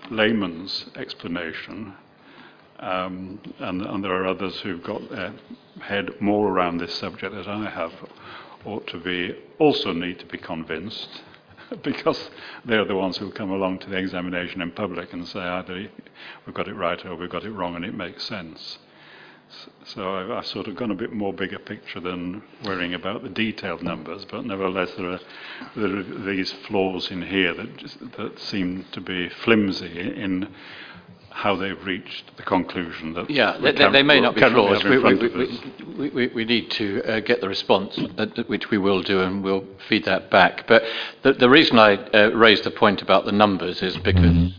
layman's 0.09 0.85
explanation, 0.95 1.93
um, 2.79 3.39
and, 3.59 3.81
and 3.81 4.03
there 4.03 4.13
are 4.13 4.27
others 4.27 4.59
who've 4.61 4.83
got 4.83 5.09
their 5.09 5.33
head 5.81 6.09
more 6.21 6.49
around 6.49 6.77
this 6.77 6.93
subject 6.93 7.33
than 7.33 7.47
I 7.47 7.69
have 7.69 7.93
ought 8.65 8.87
to 8.87 8.97
be 8.97 9.35
also 9.57 9.93
need 9.93 10.19
to 10.19 10.25
be 10.25 10.37
convinced 10.37 11.21
because 11.83 12.29
they're 12.65 12.85
the 12.85 12.95
ones 12.95 13.17
who 13.17 13.31
come 13.31 13.51
along 13.51 13.79
to 13.79 13.89
the 13.89 13.97
examination 13.97 14.61
in 14.61 14.71
public 14.71 15.13
and 15.13 15.27
say 15.27 15.39
either 15.39 15.87
we've 16.45 16.55
got 16.55 16.67
it 16.67 16.73
right 16.73 17.03
or 17.05 17.15
we've 17.15 17.29
got 17.29 17.45
it 17.45 17.51
wrong 17.51 17.75
and 17.75 17.85
it 17.85 17.93
makes 17.93 18.23
sense. 18.23 18.79
So 19.85 20.15
I've, 20.15 20.29
I've 20.29 20.45
sort 20.45 20.67
of 20.67 20.75
gone 20.75 20.91
a 20.91 20.95
bit 20.95 21.11
more 21.11 21.33
bigger 21.33 21.59
picture 21.59 21.99
than 21.99 22.43
worrying 22.63 22.93
about 22.93 23.23
the 23.23 23.29
detailed 23.29 23.81
numbers, 23.81 24.25
but 24.25 24.45
nevertheless 24.45 24.91
there 24.97 25.09
are, 25.09 25.19
there 25.75 25.97
are 25.97 26.03
these 26.03 26.51
flaws 26.67 27.09
in 27.09 27.23
here 27.23 27.53
that, 27.55 27.77
just, 27.77 27.97
that 28.17 28.39
seem 28.39 28.85
to 28.91 29.01
be 29.01 29.29
flimsy 29.29 29.99
in 29.99 30.47
how 31.31 31.55
they've 31.55 31.83
reached 31.85 32.35
the 32.37 32.43
conclusion 32.43 33.13
that 33.13 33.29
Yeah, 33.29 33.57
they, 33.57 33.71
they, 33.71 33.89
they 33.89 34.03
may 34.03 34.19
not 34.19 34.35
be 34.35 34.41
flaws. 34.41 34.83
We, 34.83 34.97
we, 34.97 35.13
we, 35.15 35.59
we, 35.97 36.09
we, 36.09 36.27
we 36.27 36.45
need 36.45 36.69
to 36.71 37.01
uh, 37.03 37.19
get 37.21 37.41
the 37.41 37.47
response, 37.47 37.97
uh, 38.17 38.25
which 38.47 38.69
we 38.69 38.77
will 38.77 39.01
do, 39.01 39.21
and 39.21 39.43
we'll 39.43 39.65
feed 39.87 40.05
that 40.05 40.29
back. 40.29 40.67
But 40.67 40.83
the, 41.23 41.33
the 41.33 41.49
reason 41.49 41.79
I 41.79 41.95
uh, 41.95 42.31
raised 42.31 42.63
the 42.65 42.71
point 42.71 43.01
about 43.01 43.25
the 43.25 43.31
numbers 43.31 43.81
is 43.81 43.95
because, 43.97 44.53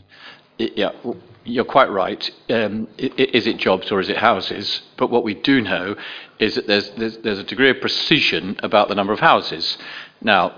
i 0.59 0.70
yeah, 0.76 0.93
w- 1.03 1.20
you're 1.45 1.64
quite 1.64 1.91
right. 1.91 2.30
Um, 2.49 2.88
is 2.99 3.47
it 3.47 3.57
jobs 3.57 3.91
or 3.91 4.01
is 4.01 4.09
it 4.09 4.18
houses? 4.18 4.82
But 4.97 5.11
what 5.11 5.24
we 5.24 5.34
do 5.34 5.61
know 5.61 5.97
is 6.38 6.55
that 6.55 6.66
there's, 6.66 6.91
there's, 6.91 7.18
there's 7.18 7.38
a 7.38 7.45
degree 7.45 7.70
of 7.70 7.80
precision 7.80 8.59
about 8.62 8.88
the 8.88 8.95
number 8.95 9.12
of 9.12 9.20
houses. 9.20 9.78
Now, 10.20 10.55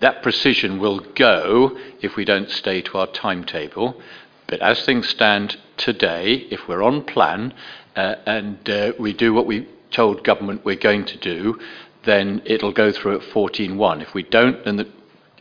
that 0.00 0.22
precision 0.22 0.78
will 0.78 1.00
go 1.00 1.78
if 2.02 2.16
we 2.16 2.24
don't 2.24 2.50
stay 2.50 2.82
to 2.82 2.98
our 2.98 3.06
timetable. 3.06 4.00
But 4.46 4.60
as 4.60 4.84
things 4.84 5.08
stand 5.08 5.56
today, 5.76 6.46
if 6.50 6.68
we're 6.68 6.82
on 6.82 7.04
plan 7.04 7.54
uh, 7.96 8.16
and 8.26 8.68
uh, 8.68 8.92
we 8.98 9.12
do 9.12 9.32
what 9.32 9.46
we 9.46 9.68
told 9.90 10.24
government 10.24 10.64
we're 10.64 10.76
going 10.76 11.04
to 11.06 11.16
do, 11.16 11.58
then 12.04 12.42
it'll 12.44 12.72
go 12.72 12.92
through 12.92 13.16
at 13.16 13.22
14.1. 13.22 14.02
If 14.02 14.12
we 14.12 14.22
don't, 14.24 14.64
then 14.64 14.76
the, 14.76 14.88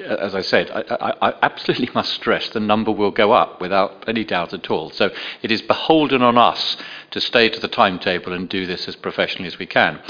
as 0.04 0.36
I 0.36 0.42
said, 0.42 0.70
I, 0.72 0.96
I, 0.96 1.30
I 1.30 1.34
absolutely 1.42 1.90
must 1.94 2.14
stress 2.14 2.50
the 2.50 2.60
number 2.60 2.92
will 2.92 3.12
go 3.12 3.32
up 3.32 3.62
without 3.62 4.04
any 4.08 4.24
doubt 4.24 4.54
at 4.54 4.70
all. 4.70 4.92
So 4.92 5.10
it 5.42 5.52
is 5.52 5.62
beholden 5.62 6.22
on 6.22 6.38
us 6.38 6.78
to 7.12 7.22
stay 7.22 7.50
to 7.50 7.60
the 7.60 7.68
timetable 7.68 8.34
and 8.34 8.50
do 8.50 8.66
this 8.66 8.88
as 8.88 8.96
professionally 8.96 9.48
as 9.48 9.60
we 9.60 9.66
can. 9.66 10.02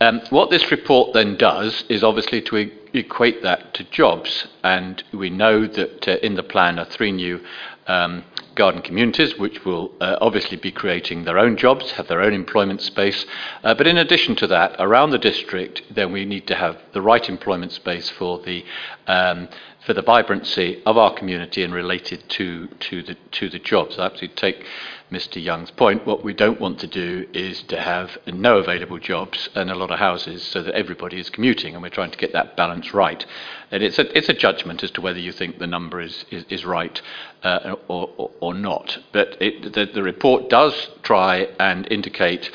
Um, 0.00 0.20
what 0.30 0.50
this 0.50 0.70
report 0.70 1.12
then 1.12 1.36
does 1.36 1.84
is 1.88 2.04
obviously 2.04 2.40
to 2.42 2.56
e- 2.56 2.72
equate 2.92 3.42
that 3.42 3.74
to 3.74 3.84
jobs, 3.84 4.46
and 4.62 5.02
we 5.12 5.28
know 5.28 5.66
that 5.66 6.06
uh, 6.06 6.16
in 6.22 6.34
the 6.34 6.44
plan 6.44 6.78
are 6.78 6.84
three 6.84 7.10
new 7.10 7.40
um, 7.88 8.24
garden 8.58 8.82
communities, 8.82 9.38
which 9.38 9.64
will 9.64 9.92
uh, 10.00 10.16
obviously 10.20 10.56
be 10.56 10.72
creating 10.72 11.24
their 11.24 11.38
own 11.38 11.56
jobs, 11.56 11.92
have 11.92 12.08
their 12.08 12.20
own 12.20 12.34
employment 12.34 12.82
space. 12.82 13.24
Uh, 13.62 13.72
but 13.72 13.86
in 13.86 13.96
addition 13.96 14.34
to 14.36 14.46
that, 14.48 14.74
around 14.80 15.10
the 15.10 15.18
district, 15.30 15.82
then 15.90 16.12
we 16.12 16.24
need 16.24 16.46
to 16.48 16.56
have 16.56 16.76
the 16.92 17.00
right 17.00 17.28
employment 17.28 17.72
space 17.72 18.10
for 18.10 18.40
the 18.40 18.64
um, 19.06 19.48
for 19.88 19.94
the 19.94 20.02
vibrancy 20.02 20.82
of 20.84 20.98
our 20.98 21.14
community 21.14 21.62
and 21.62 21.72
related 21.72 22.22
to 22.28 22.68
to 22.78 23.02
the 23.02 23.14
to 23.30 23.48
the 23.48 23.58
jobs. 23.58 23.98
I 23.98 24.04
absolutely 24.04 24.36
take 24.36 24.66
Mr. 25.10 25.42
Young's 25.42 25.70
point. 25.70 26.04
What 26.04 26.22
we 26.22 26.34
don't 26.34 26.60
want 26.60 26.78
to 26.80 26.86
do 26.86 27.26
is 27.32 27.62
to 27.62 27.80
have 27.80 28.18
no 28.26 28.58
available 28.58 28.98
jobs 28.98 29.48
and 29.54 29.70
a 29.70 29.74
lot 29.74 29.90
of 29.90 29.98
houses 29.98 30.42
so 30.42 30.62
that 30.62 30.74
everybody 30.74 31.18
is 31.18 31.30
commuting, 31.30 31.72
and 31.72 31.82
we're 31.82 31.88
trying 31.88 32.10
to 32.10 32.18
get 32.18 32.34
that 32.34 32.54
balance 32.54 32.92
right. 32.92 33.24
And 33.70 33.82
it's 33.82 33.98
a, 33.98 34.14
it's 34.14 34.28
a 34.28 34.34
judgment 34.34 34.82
as 34.82 34.90
to 34.90 35.00
whether 35.00 35.18
you 35.18 35.32
think 35.32 35.58
the 35.58 35.66
number 35.66 36.02
is, 36.02 36.26
is, 36.30 36.44
is 36.50 36.66
right 36.66 37.00
uh, 37.42 37.76
or, 37.88 38.10
or, 38.18 38.30
or 38.40 38.52
not. 38.52 38.98
But 39.12 39.40
it, 39.40 39.72
the, 39.72 39.86
the 39.86 40.02
report 40.02 40.50
does 40.50 40.88
try 41.02 41.48
and 41.58 41.90
indicate 41.90 42.50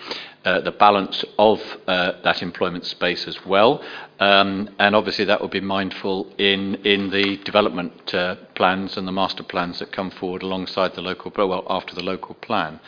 uh, 0.46 0.62
the 0.62 0.72
balance 0.72 1.24
of 1.38 1.62
uh, 1.88 2.14
that 2.24 2.42
employment 2.42 2.86
space 2.86 3.28
as 3.28 3.46
well. 3.46 3.82
Um, 4.20 4.70
and 4.80 4.96
obviously 4.96 5.26
that 5.26 5.42
will 5.42 5.48
be 5.48 5.62
mindful 5.62 6.34
in, 6.38 6.76
in 6.86 7.10
the 7.10 7.38
development 7.38 8.14
uh, 8.14 8.36
plans 8.56 8.98
and 8.98 9.08
the 9.08 9.12
master 9.12 9.44
plans 9.44 9.80
that 9.80 9.92
come 9.92 10.12
forward 10.12 10.44
alongside 10.44 10.96
the 10.96 11.02
local, 11.02 11.32
well, 11.36 11.66
after 11.70 11.96
the 11.96 12.04
local 12.04 12.36
plan. 12.36 12.80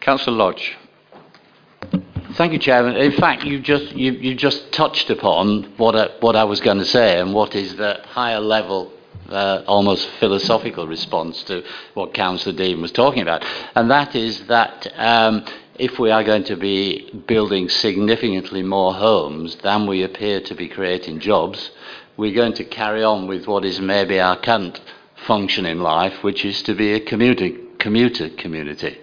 Councillor 0.00 0.36
Lodge. 0.36 0.76
Thank 2.32 2.52
you, 2.52 2.58
Chairman. 2.58 2.96
In 2.96 3.12
fact, 3.12 3.44
you 3.44 3.60
just 3.60 3.92
you, 3.92 4.12
you 4.12 4.34
just 4.34 4.72
touched 4.72 5.08
upon 5.10 5.74
what 5.76 5.94
I, 5.94 6.08
what 6.20 6.34
I 6.34 6.44
was 6.44 6.60
going 6.60 6.78
to 6.78 6.84
say, 6.84 7.20
and 7.20 7.32
what 7.32 7.54
is 7.54 7.76
the 7.76 8.00
higher 8.08 8.40
level, 8.40 8.92
uh, 9.28 9.62
almost 9.66 10.08
philosophical 10.18 10.86
response 10.86 11.42
to 11.44 11.62
what 11.94 12.14
Councillor 12.14 12.56
Dean 12.56 12.82
was 12.82 12.92
talking 12.92 13.22
about, 13.22 13.44
and 13.74 13.90
that 13.90 14.16
is 14.16 14.44
that 14.48 14.92
um, 14.96 15.44
if 15.78 15.98
we 15.98 16.10
are 16.10 16.24
going 16.24 16.44
to 16.44 16.56
be 16.56 17.10
building 17.26 17.68
significantly 17.68 18.62
more 18.62 18.94
homes 18.94 19.56
than 19.56 19.86
we 19.86 20.02
appear 20.02 20.40
to 20.40 20.54
be 20.54 20.68
creating 20.68 21.20
jobs, 21.20 21.70
we're 22.16 22.34
going 22.34 22.54
to 22.54 22.64
carry 22.64 23.04
on 23.04 23.26
with 23.26 23.46
what 23.46 23.64
is 23.64 23.80
maybe 23.80 24.18
our 24.18 24.38
current 24.40 24.80
function 25.26 25.66
in 25.66 25.80
life, 25.80 26.22
which 26.22 26.44
is 26.44 26.62
to 26.62 26.74
be 26.74 26.92
a 26.92 27.00
commuter 27.00 27.50
commuter 27.78 28.30
community, 28.30 28.98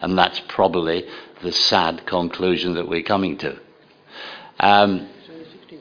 and 0.00 0.16
that's 0.16 0.40
probably 0.48 1.04
the 1.42 1.52
sad 1.52 2.06
conclusion 2.06 2.74
that 2.74 2.88
we're 2.88 3.02
coming 3.02 3.36
to. 3.38 3.58
Um, 4.60 5.08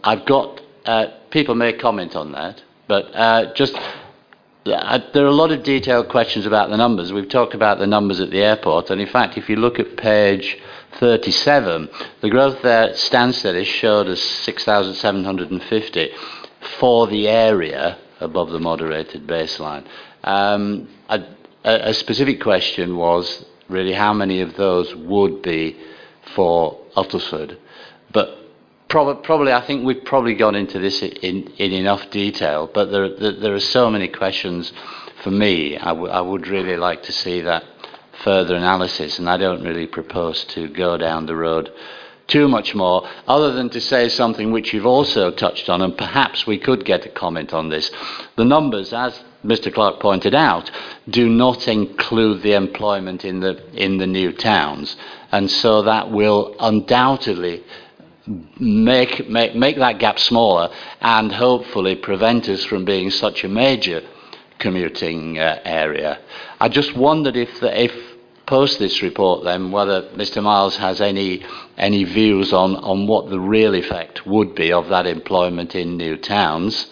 I've 0.04 0.26
got, 0.26 0.62
uh, 0.86 1.08
people 1.32 1.56
may 1.56 1.74
comment 1.74 2.16
on 2.16 2.32
that, 2.34 2.62
but 2.88 3.06
uh, 3.16 3.54
just, 3.54 3.76
there 4.68 5.24
are 5.24 5.28
a 5.28 5.32
lot 5.32 5.52
of 5.52 5.64
detailed 5.64 6.10
questions 6.10 6.46
about 6.46 6.70
the 6.70 6.78
numbers. 6.78 7.14
We've 7.14 7.30
talked 7.30 7.54
about 7.54 7.80
the 7.80 7.88
numbers 7.88 8.20
at 8.20 8.32
the 8.32 8.42
airport, 8.42 8.90
and 8.90 9.02
in 9.02 9.08
fact, 9.08 9.38
if 9.38 9.50
you 9.50 9.56
look 9.56 9.80
at 9.80 9.98
page 9.98 10.58
37, 11.00 11.90
the 12.22 12.30
growth 12.30 12.62
there 12.62 12.90
at 12.90 12.96
Stansted 12.96 13.56
is 13.56 13.68
showed 13.68 14.08
as 14.08 14.22
6,750 14.22 16.10
for 16.80 17.08
the 17.08 17.28
area 17.28 17.98
above 18.20 18.50
the 18.50 18.60
moderated 18.60 19.28
baseline. 19.28 19.86
Um, 20.24 20.90
a, 21.10 21.24
a 21.64 21.94
specific 21.94 22.42
question 22.42 22.98
was 22.98 23.46
really 23.70 23.94
how 23.94 24.14
many 24.14 24.42
of 24.42 24.56
those 24.56 24.94
would 24.96 25.42
be 25.42 25.78
for 26.36 26.80
Uttlesford. 26.96 27.58
But 28.12 28.38
prob- 28.90 29.24
probably, 29.24 29.52
I 29.54 29.66
think 29.66 29.86
we've 29.86 30.04
probably 30.04 30.36
gone 30.36 30.56
into 30.56 30.80
this 30.80 31.02
in, 31.02 31.48
in 31.58 31.74
enough 31.74 32.10
detail, 32.10 32.70
but 32.74 32.92
there, 32.92 33.10
there, 33.10 33.34
there 33.34 33.54
are 33.54 33.60
so 33.60 33.90
many 33.90 34.08
questions 34.08 34.72
for 35.24 35.32
me. 35.32 35.78
I, 35.78 35.90
w- 35.90 36.12
I 36.12 36.22
would 36.22 36.48
really 36.48 36.78
like 36.78 37.04
to 37.04 37.12
see 37.12 37.42
that 37.42 37.64
further 38.24 38.56
analysis, 38.56 39.20
and 39.20 39.30
I 39.30 39.38
don't 39.38 39.64
really 39.64 39.88
propose 39.88 40.44
to 40.46 40.68
go 40.70 40.98
down 40.98 41.26
the 41.26 41.36
road 41.36 41.72
too 42.28 42.48
much 42.48 42.76
more, 42.76 43.08
other 43.26 43.54
than 43.54 43.70
to 43.70 43.80
say 43.80 44.10
something 44.10 44.52
which 44.52 44.74
you've 44.74 44.86
also 44.86 45.32
touched 45.32 45.70
on, 45.70 45.82
and 45.82 45.98
perhaps 45.98 46.46
we 46.46 46.58
could 46.58 46.84
get 46.84 47.06
a 47.06 47.10
comment 47.10 47.54
on 47.54 47.70
this. 47.70 47.90
The 48.36 48.44
numbers, 48.44 48.92
as 48.92 49.24
Mr. 49.46 49.74
Clark 49.74 50.02
pointed 50.02 50.36
out, 50.36 50.70
do 51.10 51.30
not 51.30 51.68
include 51.70 52.42
the 52.42 52.54
employment 52.54 53.24
in 53.24 53.40
the 53.40 53.64
in 53.74 53.98
the 53.98 54.08
new 54.08 54.34
towns, 54.34 54.98
and 55.32 55.50
so 55.50 55.84
that 55.84 56.12
will 56.12 56.54
undoubtedly 56.60 57.64
make 58.60 59.30
make 59.30 59.56
make 59.56 59.78
that 59.78 60.00
gap 60.00 60.20
smaller, 60.20 60.70
and 61.02 61.32
hopefully 61.32 61.96
prevent 61.96 62.50
us 62.50 62.64
from 62.66 62.86
being 62.86 63.10
such 63.10 63.44
a 63.44 63.48
major 63.48 64.02
commuting 64.60 65.38
uh, 65.38 65.60
area. 65.64 66.20
I 66.60 66.70
just 66.70 66.96
wondered 66.96 67.36
if 67.36 67.60
the, 67.60 67.84
if 67.84 67.94
post 68.48 68.80
this 68.80 69.02
report 69.02 69.44
then 69.44 69.72
whether 69.72 70.04
Mr 70.16 70.42
Miles 70.42 70.78
has 70.78 71.02
any 71.02 71.46
any 71.78 72.06
views 72.06 72.54
on, 72.54 72.76
on 72.78 73.06
what 73.06 73.30
the 73.30 73.40
real 73.40 73.76
effect 73.76 74.26
would 74.26 74.56
be 74.56 74.72
of 74.72 74.88
that 74.88 75.06
employment 75.06 75.76
in 75.76 75.98
new 75.98 76.18
towns. 76.18 76.88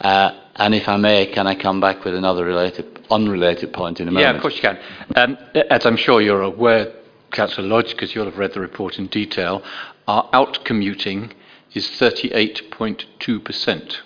Uh, 0.00 0.32
and 0.56 0.74
if 0.74 0.88
I 0.88 0.96
may, 0.96 1.26
can 1.26 1.46
I 1.46 1.54
come 1.54 1.80
back 1.80 2.04
with 2.04 2.14
another 2.14 2.44
related, 2.44 3.00
unrelated 3.10 3.72
point 3.72 4.00
in 4.00 4.08
a 4.08 4.10
moment? 4.10 4.30
Yeah, 4.30 4.36
of 4.36 4.42
course 4.42 4.54
you 4.56 4.62
can. 4.62 4.78
Um, 5.16 5.38
as 5.70 5.84
I'm 5.84 5.96
sure 5.96 6.20
you're 6.20 6.42
aware, 6.42 6.92
Councillor 7.32 7.66
Lodge, 7.66 7.90
because 7.90 8.14
you'll 8.14 8.26
have 8.26 8.38
read 8.38 8.54
the 8.54 8.60
report 8.60 8.98
in 8.98 9.08
detail, 9.08 9.62
our 10.06 10.28
out 10.32 10.64
commuting 10.64 11.32
is 11.72 11.86
38.2%. 11.86 13.96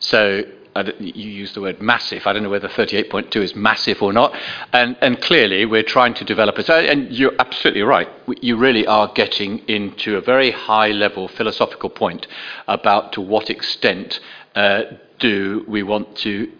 So 0.00 0.42
you 0.98 1.30
use 1.30 1.52
the 1.52 1.60
word 1.60 1.82
massive. 1.82 2.26
I 2.26 2.32
don't 2.32 2.42
know 2.42 2.50
whether 2.50 2.68
38.2 2.68 3.36
is 3.36 3.54
massive 3.54 4.02
or 4.02 4.12
not. 4.12 4.34
And, 4.72 4.96
and 5.00 5.20
clearly, 5.20 5.66
we're 5.66 5.82
trying 5.82 6.14
to 6.14 6.24
develop 6.24 6.58
it. 6.58 6.68
And 6.68 7.12
you're 7.12 7.34
absolutely 7.38 7.82
right. 7.82 8.08
You 8.40 8.56
really 8.56 8.86
are 8.86 9.12
getting 9.14 9.58
into 9.68 10.16
a 10.16 10.20
very 10.20 10.50
high 10.50 10.88
level 10.88 11.28
philosophical 11.28 11.90
point 11.90 12.26
about 12.68 13.12
to 13.12 13.20
what 13.20 13.50
extent 13.50 14.20
uh, 14.54 14.82
do 15.18 15.64
we 15.68 15.82
want 15.82 16.16
to 16.16 16.50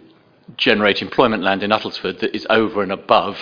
generate 0.57 1.03
employment 1.03 1.43
land 1.43 1.63
in 1.63 1.71
Uttlesford 1.71 2.21
that 2.21 2.35
is 2.35 2.47
over 2.51 2.83
and 2.83 2.93
above 2.93 3.39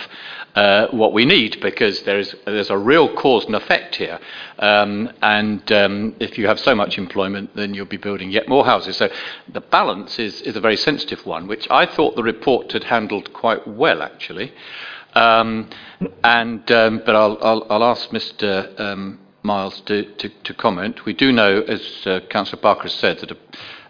uh, 0.55 0.87
what 0.91 1.13
we 1.13 1.25
need 1.25 1.59
because 1.61 2.03
there's, 2.03 2.35
there's 2.45 2.69
a 2.69 2.77
real 2.77 3.13
cause 3.15 3.45
and 3.45 3.55
effect 3.55 3.95
here. 3.95 4.19
Um, 4.59 5.11
and 5.21 5.71
um, 5.71 6.15
if 6.19 6.37
you 6.37 6.47
have 6.47 6.59
so 6.59 6.75
much 6.75 6.97
employment, 6.97 7.55
then 7.55 7.73
you'll 7.73 7.85
be 7.85 7.97
building 7.97 8.31
yet 8.31 8.49
more 8.49 8.65
houses. 8.65 8.97
So 8.97 9.09
the 9.47 9.61
balance 9.61 10.19
is, 10.19 10.41
is 10.41 10.55
a 10.55 10.61
very 10.61 10.77
sensitive 10.77 11.25
one, 11.25 11.47
which 11.47 11.67
I 11.69 11.85
thought 11.85 12.15
the 12.15 12.23
report 12.23 12.71
had 12.73 12.83
handled 12.83 13.33
quite 13.33 13.65
well, 13.67 14.01
actually. 14.01 14.53
Um, 15.13 15.69
and, 16.23 16.69
um, 16.71 17.01
but 17.05 17.15
I'll, 17.15 17.37
I'll, 17.41 17.67
I'll 17.69 17.83
ask 17.83 18.09
Mr. 18.09 18.79
Um, 18.79 19.19
Miles 19.43 19.81
to, 19.81 20.03
to, 20.03 20.29
to 20.29 20.53
comment. 20.53 21.05
We 21.05 21.13
do 21.13 21.31
know, 21.31 21.61
as 21.61 21.81
uh, 22.05 22.19
Councillor 22.29 22.61
Barker 22.61 22.83
has 22.83 22.93
said, 22.93 23.19
that 23.19 23.31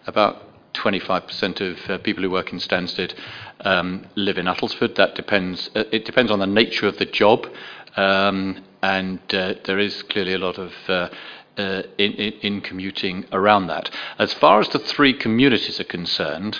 about 0.07 0.50
25% 0.73 1.61
of 1.61 1.89
uh, 1.89 1.97
people 1.99 2.23
who 2.23 2.29
work 2.29 2.51
in 2.51 2.59
Stansted 2.59 3.13
um, 3.61 4.05
live 4.15 4.37
in 4.37 4.45
Uttlesford. 4.45 4.95
That 4.95 5.15
depends. 5.15 5.69
Uh, 5.75 5.83
it 5.91 6.05
depends 6.05 6.31
on 6.31 6.39
the 6.39 6.47
nature 6.47 6.87
of 6.87 6.97
the 6.97 7.05
job, 7.05 7.47
um, 7.97 8.63
and 8.81 9.19
uh, 9.33 9.55
there 9.65 9.79
is 9.79 10.03
clearly 10.03 10.33
a 10.33 10.39
lot 10.39 10.57
of 10.57 10.73
uh, 10.87 11.09
uh, 11.57 11.83
in, 11.97 12.13
in, 12.13 12.33
in, 12.41 12.61
commuting 12.61 13.25
around 13.31 13.67
that. 13.67 13.89
As 14.17 14.33
far 14.33 14.59
as 14.59 14.69
the 14.69 14.79
three 14.79 15.13
communities 15.13 15.79
are 15.79 15.85
concerned, 15.85 16.59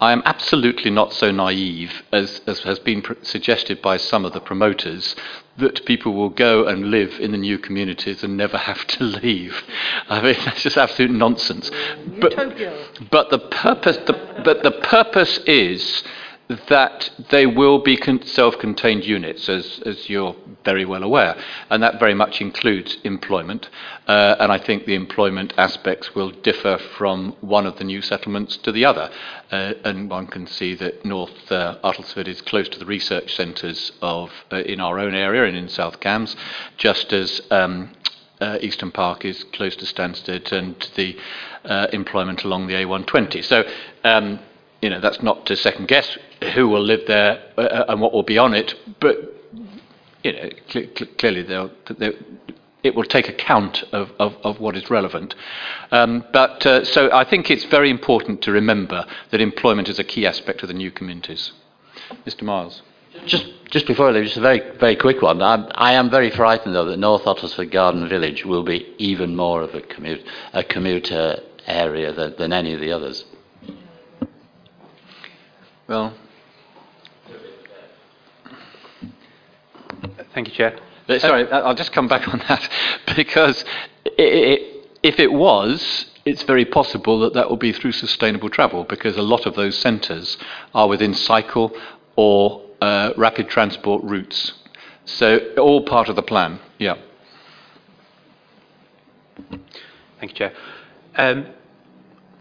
I 0.00 0.12
am 0.12 0.22
absolutely 0.24 0.90
not 0.90 1.12
so 1.12 1.30
naive 1.30 2.02
as, 2.12 2.40
as 2.46 2.60
has 2.60 2.78
been 2.78 3.02
pr- 3.02 3.14
suggested 3.22 3.82
by 3.82 3.98
some 3.98 4.24
of 4.24 4.32
the 4.32 4.40
promoters 4.40 5.14
that 5.60 5.84
people 5.86 6.12
will 6.12 6.30
go 6.30 6.66
and 6.66 6.90
live 6.90 7.18
in 7.20 7.32
the 7.32 7.38
new 7.38 7.58
communities 7.58 8.22
and 8.22 8.36
never 8.36 8.58
have 8.58 8.86
to 8.88 9.04
leave. 9.04 9.62
I 10.08 10.20
mean, 10.22 10.36
that's 10.44 10.62
just 10.62 10.76
absolute 10.76 11.10
nonsense. 11.10 11.70
Oh, 11.72 12.20
but, 12.20 12.34
but 13.10 13.30
the 13.30 13.38
purpose, 13.38 13.96
the, 14.06 14.42
but 14.44 14.62
the 14.62 14.72
purpose 14.72 15.38
is 15.46 16.02
that 16.68 17.10
they 17.30 17.46
will 17.46 17.78
be 17.78 17.96
con- 17.96 18.22
self-contained 18.24 19.04
units, 19.04 19.48
as, 19.48 19.80
as 19.86 20.10
you're 20.10 20.34
very 20.64 20.84
well 20.84 21.02
aware, 21.02 21.36
and 21.70 21.82
that 21.82 22.00
very 22.00 22.14
much 22.14 22.40
includes 22.40 22.98
employment. 23.04 23.68
Uh, 24.08 24.34
and 24.40 24.50
I 24.50 24.58
think 24.58 24.84
the 24.84 24.94
employment 24.94 25.54
aspects 25.56 26.14
will 26.14 26.30
differ 26.30 26.78
from 26.98 27.36
one 27.40 27.66
of 27.66 27.78
the 27.78 27.84
new 27.84 28.02
settlements 28.02 28.56
to 28.58 28.72
the 28.72 28.84
other. 28.84 29.10
Uh, 29.52 29.74
and 29.84 30.10
one 30.10 30.26
can 30.26 30.46
see 30.46 30.74
that 30.74 31.04
North 31.04 31.52
uh, 31.52 31.78
Uttlesford 31.84 32.26
is 32.26 32.40
close 32.40 32.68
to 32.70 32.78
the 32.78 32.86
research 32.86 33.34
centres 33.34 33.92
uh, 34.02 34.26
in 34.50 34.80
our 34.80 34.98
own 34.98 35.14
area 35.14 35.44
and 35.44 35.56
in 35.56 35.68
South 35.68 36.00
Cambs, 36.00 36.34
just 36.76 37.12
as 37.12 37.40
um, 37.50 37.92
uh, 38.40 38.58
Easton 38.60 38.90
Park 38.90 39.24
is 39.24 39.44
close 39.44 39.76
to 39.76 39.84
Stansted 39.84 40.50
and 40.50 40.88
the 40.96 41.16
uh, 41.64 41.86
employment 41.92 42.42
along 42.42 42.66
the 42.66 42.74
A120. 42.74 43.44
So, 43.44 43.64
um, 44.02 44.40
you 44.82 44.90
know, 44.90 44.98
that's 44.98 45.22
not 45.22 45.46
to 45.46 45.56
second 45.56 45.86
guess 45.86 46.18
who 46.54 46.68
will 46.68 46.82
live 46.82 47.06
there 47.06 47.42
uh, 47.58 47.84
and 47.88 48.00
what 48.00 48.12
will 48.12 48.22
be 48.22 48.38
on 48.38 48.54
it, 48.54 48.74
but 49.00 49.16
you 50.22 50.32
know, 50.32 50.50
cl- 50.68 50.86
cl- 50.96 51.10
clearly 51.18 51.42
they'll, 51.42 51.70
they'll, 51.98 52.12
it 52.82 52.94
will 52.94 53.04
take 53.04 53.28
account 53.28 53.84
of, 53.92 54.10
of, 54.18 54.34
of 54.42 54.60
what 54.60 54.76
is 54.76 54.88
relevant. 54.90 55.34
Um, 55.90 56.24
but 56.32 56.64
uh, 56.64 56.84
so 56.84 57.12
I 57.12 57.24
think 57.24 57.50
it's 57.50 57.64
very 57.64 57.90
important 57.90 58.42
to 58.42 58.52
remember 58.52 59.06
that 59.30 59.40
employment 59.40 59.88
is 59.88 59.98
a 59.98 60.04
key 60.04 60.26
aspect 60.26 60.62
of 60.62 60.68
the 60.68 60.74
new 60.74 60.90
communities. 60.90 61.52
Mr. 62.26 62.42
Miles. 62.42 62.82
Just, 63.26 63.46
just 63.70 63.86
before 63.86 64.08
I 64.08 64.12
leave, 64.12 64.24
just 64.24 64.36
a 64.36 64.40
very, 64.40 64.62
very 64.78 64.96
quick 64.96 65.20
one. 65.20 65.42
I'm, 65.42 65.66
I 65.72 65.92
am 65.92 66.10
very 66.10 66.30
frightened, 66.30 66.74
though, 66.74 66.84
that 66.84 66.96
North 66.96 67.24
Uttlesford 67.24 67.70
Garden 67.70 68.08
Village 68.08 68.44
will 68.44 68.62
be 68.62 68.94
even 68.98 69.34
more 69.34 69.62
of 69.62 69.74
a, 69.74 69.80
commute, 69.80 70.24
a 70.52 70.62
commuter 70.62 71.40
area 71.66 72.12
than, 72.12 72.36
than 72.38 72.52
any 72.52 72.72
of 72.72 72.80
the 72.80 72.92
others. 72.92 73.24
Well, 75.88 76.14
Thank 80.34 80.48
you, 80.48 80.54
Chair. 80.54 80.78
Uh, 81.08 81.18
sorry, 81.18 81.50
I'll 81.50 81.74
just 81.74 81.92
come 81.92 82.06
back 82.06 82.28
on 82.32 82.38
that 82.48 82.68
because 83.16 83.64
it, 84.04 84.86
if 85.02 85.18
it 85.18 85.32
was, 85.32 86.06
it's 86.24 86.42
very 86.44 86.64
possible 86.64 87.20
that 87.20 87.34
that 87.34 87.48
will 87.48 87.56
be 87.56 87.72
through 87.72 87.92
sustainable 87.92 88.48
travel 88.50 88.84
because 88.84 89.16
a 89.16 89.22
lot 89.22 89.46
of 89.46 89.54
those 89.54 89.76
centres 89.76 90.36
are 90.74 90.88
within 90.88 91.14
cycle 91.14 91.72
or 92.16 92.62
uh, 92.80 93.12
rapid 93.16 93.48
transport 93.48 94.04
routes. 94.04 94.52
So, 95.04 95.38
all 95.58 95.84
part 95.84 96.08
of 96.08 96.16
the 96.16 96.22
plan, 96.22 96.60
yeah. 96.78 96.96
Thank 100.20 100.32
you, 100.32 100.34
Chair. 100.34 100.52
Um, 101.16 101.46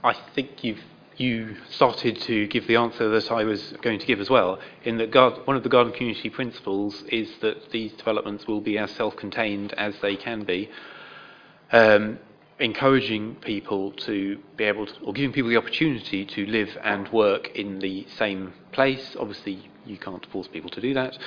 I 0.03 0.13
think 0.35 0.63
you've 0.63 0.83
you 1.19 1.57
started 1.69 2.19
to 2.21 2.47
give 2.47 2.65
the 2.67 2.77
answer 2.77 3.09
that 3.09 3.29
I 3.29 3.43
was 3.43 3.73
going 3.81 3.99
to 3.99 4.05
give 4.05 4.21
as 4.21 4.29
well. 4.29 4.57
In 4.85 4.97
that, 4.97 5.45
one 5.45 5.57
of 5.57 5.63
the 5.63 5.69
garden 5.69 5.91
community 5.91 6.29
principles 6.29 7.03
is 7.09 7.29
that 7.41 7.71
these 7.71 7.91
developments 7.91 8.47
will 8.47 8.61
be 8.61 8.77
as 8.77 8.89
self-contained 8.91 9.73
as 9.73 9.95
they 10.01 10.15
can 10.15 10.45
be, 10.45 10.69
um, 11.73 12.19
encouraging 12.59 13.35
people 13.35 13.91
to 13.91 14.39
be 14.55 14.63
able 14.63 14.85
to, 14.85 14.93
or 15.01 15.11
giving 15.11 15.33
people 15.33 15.49
the 15.49 15.57
opportunity 15.57 16.25
to 16.25 16.45
live 16.45 16.77
and 16.83 17.11
work 17.11 17.49
in 17.53 17.79
the 17.79 18.07
same 18.15 18.53
place. 18.71 19.17
Obviously, 19.19 19.69
you 19.85 19.97
can't 19.97 20.25
force 20.27 20.47
people 20.47 20.69
to 20.69 20.79
do 20.79 20.93
that, 20.93 21.17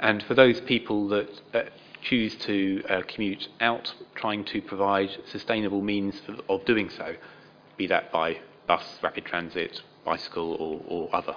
and 0.00 0.22
for 0.22 0.32
those 0.34 0.62
people 0.62 1.08
that 1.08 1.28
uh, 1.52 1.62
choose 2.00 2.34
to 2.36 2.82
uh, 2.88 3.02
commute 3.06 3.48
out, 3.60 3.92
trying 4.14 4.44
to 4.46 4.62
provide 4.62 5.10
sustainable 5.26 5.82
means 5.82 6.22
of, 6.26 6.40
of 6.48 6.64
doing 6.64 6.88
so, 6.88 7.14
be 7.76 7.86
that 7.86 8.10
by 8.10 8.38
bus, 8.76 8.98
rapid 9.02 9.24
transit, 9.26 9.82
bicycle, 10.02 10.54
or, 10.54 10.80
or 10.88 11.14
other. 11.14 11.36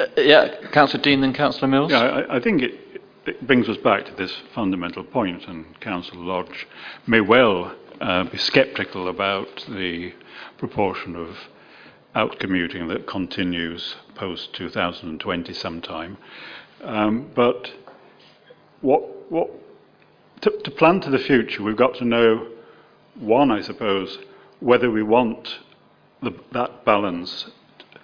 Uh, 0.00 0.06
yeah, 0.16 0.70
Councillor 0.72 1.02
Dean, 1.02 1.20
then 1.20 1.34
Councillor 1.34 1.68
Mills. 1.68 1.90
Yeah, 1.90 2.00
I, 2.00 2.36
I 2.36 2.40
think 2.40 2.62
it, 2.62 3.02
it, 3.26 3.46
brings 3.46 3.68
us 3.68 3.76
back 3.78 4.06
to 4.06 4.14
this 4.14 4.32
fundamental 4.54 5.04
point, 5.04 5.46
and 5.46 5.78
Councillor 5.80 6.24
Lodge 6.24 6.66
may 7.06 7.20
well 7.20 7.74
uh, 8.00 8.24
be 8.24 8.38
sceptical 8.38 9.08
about 9.08 9.66
the 9.68 10.14
proportion 10.56 11.16
of 11.16 11.36
out 12.14 12.38
commuting 12.38 12.88
that 12.88 13.06
continues 13.06 13.94
post 14.14 14.54
2020 14.54 15.52
sometime. 15.52 16.16
Um, 16.82 17.30
but 17.34 17.70
what 18.80 19.30
what 19.30 19.50
to, 20.40 20.50
to 20.50 20.70
plan 20.70 21.00
to 21.00 21.10
the 21.10 21.18
future, 21.18 21.62
we've 21.62 21.76
got 21.76 21.94
to 21.96 22.04
know, 22.04 22.48
one, 23.14 23.50
I 23.50 23.60
suppose, 23.60 24.18
whether 24.60 24.90
we 24.90 25.02
want 25.02 25.58
the, 26.22 26.32
that 26.52 26.84
balance 26.84 27.50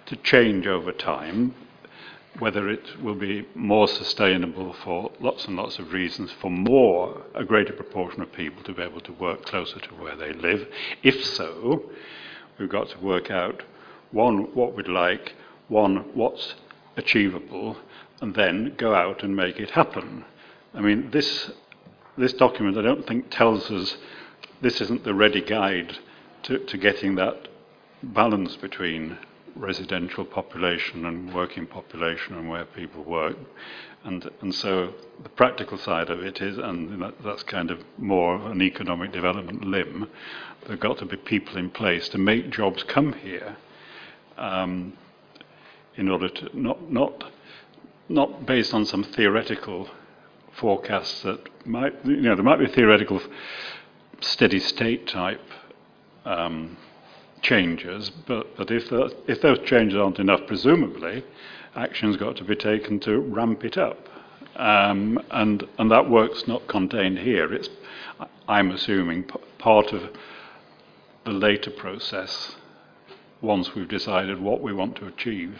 to 0.05 0.15
change 0.17 0.67
over 0.67 0.91
time, 0.91 1.55
whether 2.39 2.69
it 2.69 3.01
will 3.01 3.15
be 3.15 3.47
more 3.55 3.87
sustainable 3.87 4.73
for 4.73 5.11
lots 5.19 5.45
and 5.45 5.55
lots 5.55 5.79
of 5.79 5.93
reasons, 5.93 6.31
for 6.41 6.51
more, 6.51 7.21
a 7.33 7.45
greater 7.45 7.73
proportion 7.73 8.21
of 8.21 8.31
people 8.33 8.61
to 8.63 8.73
be 8.73 8.81
able 8.81 8.99
to 9.01 9.13
work 9.13 9.45
closer 9.45 9.79
to 9.79 9.89
where 9.95 10.15
they 10.15 10.33
live. 10.33 10.67
If 11.01 11.25
so, 11.25 11.89
we've 12.59 12.69
got 12.69 12.89
to 12.89 12.99
work 12.99 13.31
out, 13.31 13.63
one, 14.11 14.53
what 14.53 14.75
we'd 14.75 14.87
like, 14.87 15.33
one, 15.69 15.97
what's 16.13 16.55
achievable, 16.97 17.77
and 18.21 18.35
then 18.35 18.75
go 18.77 18.93
out 18.93 19.23
and 19.23 19.35
make 19.35 19.59
it 19.59 19.71
happen. 19.71 20.25
I 20.73 20.81
mean, 20.81 21.11
this 21.11 21.51
this 22.17 22.33
document, 22.33 22.77
I 22.77 22.81
don't 22.81 23.05
think, 23.05 23.29
tells 23.29 23.69
us 23.71 23.97
this 24.61 24.81
isn't 24.81 25.03
the 25.03 25.13
ready 25.13 25.41
guide 25.41 25.97
to, 26.43 26.59
to 26.59 26.77
getting 26.77 27.15
that 27.15 27.47
balance 28.01 28.55
between 28.55 29.17
residential 29.55 30.25
population 30.25 31.05
and 31.05 31.33
working 31.33 31.65
population 31.65 32.35
and 32.35 32.49
where 32.49 32.65
people 32.65 33.03
work. 33.03 33.37
And, 34.03 34.29
and 34.41 34.53
so 34.53 34.93
the 35.23 35.29
practical 35.29 35.77
side 35.77 36.09
of 36.09 36.19
it 36.19 36.41
is, 36.41 36.57
and 36.57 37.01
that, 37.01 37.15
that's 37.23 37.43
kind 37.43 37.71
of 37.71 37.79
more 37.97 38.35
of 38.35 38.45
an 38.45 38.61
economic 38.61 39.11
development 39.11 39.65
limb, 39.65 40.09
there 40.61 40.71
have 40.71 40.79
got 40.79 40.97
to 40.99 41.05
be 41.05 41.17
people 41.17 41.57
in 41.57 41.69
place 41.69 42.09
to 42.09 42.17
make 42.17 42.49
jobs 42.49 42.83
come 42.83 43.13
here. 43.13 43.57
Um, 44.37 44.93
in 45.97 46.09
order 46.09 46.27
to 46.27 46.59
not 46.59 46.91
not 46.91 47.31
not 48.09 48.45
based 48.45 48.73
on 48.73 48.85
some 48.85 49.03
theoretical 49.03 49.89
forecasts 50.55 51.23
that 51.23 51.39
might 51.65 51.93
you 52.05 52.21
know 52.21 52.35
there 52.35 52.43
might 52.43 52.59
be 52.59 52.67
theoretical 52.67 53.21
steady 54.21 54.59
state 54.59 55.07
type 55.07 55.41
um, 56.25 56.77
changes, 57.41 58.09
but, 58.09 58.57
but 58.57 58.71
if, 58.71 58.91
if 59.27 59.41
those 59.41 59.59
changes 59.59 59.97
aren't 59.97 60.19
enough, 60.19 60.41
presumably, 60.47 61.23
action's 61.75 62.17
got 62.17 62.35
to 62.37 62.43
be 62.43 62.55
taken 62.55 62.99
to 63.01 63.19
ramp 63.19 63.63
it 63.63 63.77
up. 63.77 64.09
Um, 64.55 65.19
and, 65.31 65.67
and 65.77 65.91
that 65.91 66.09
work's 66.09 66.47
not 66.47 66.67
contained 66.67 67.19
here. 67.19 67.53
It's, 67.53 67.69
I'm 68.47 68.71
assuming, 68.71 69.23
p- 69.23 69.39
part 69.57 69.91
of 69.91 70.09
the 71.25 71.31
later 71.31 71.71
process 71.71 72.55
once 73.41 73.75
we've 73.75 73.87
decided 73.87 74.41
what 74.41 74.61
we 74.61 74.73
want 74.73 74.95
to 74.95 75.07
achieve 75.07 75.59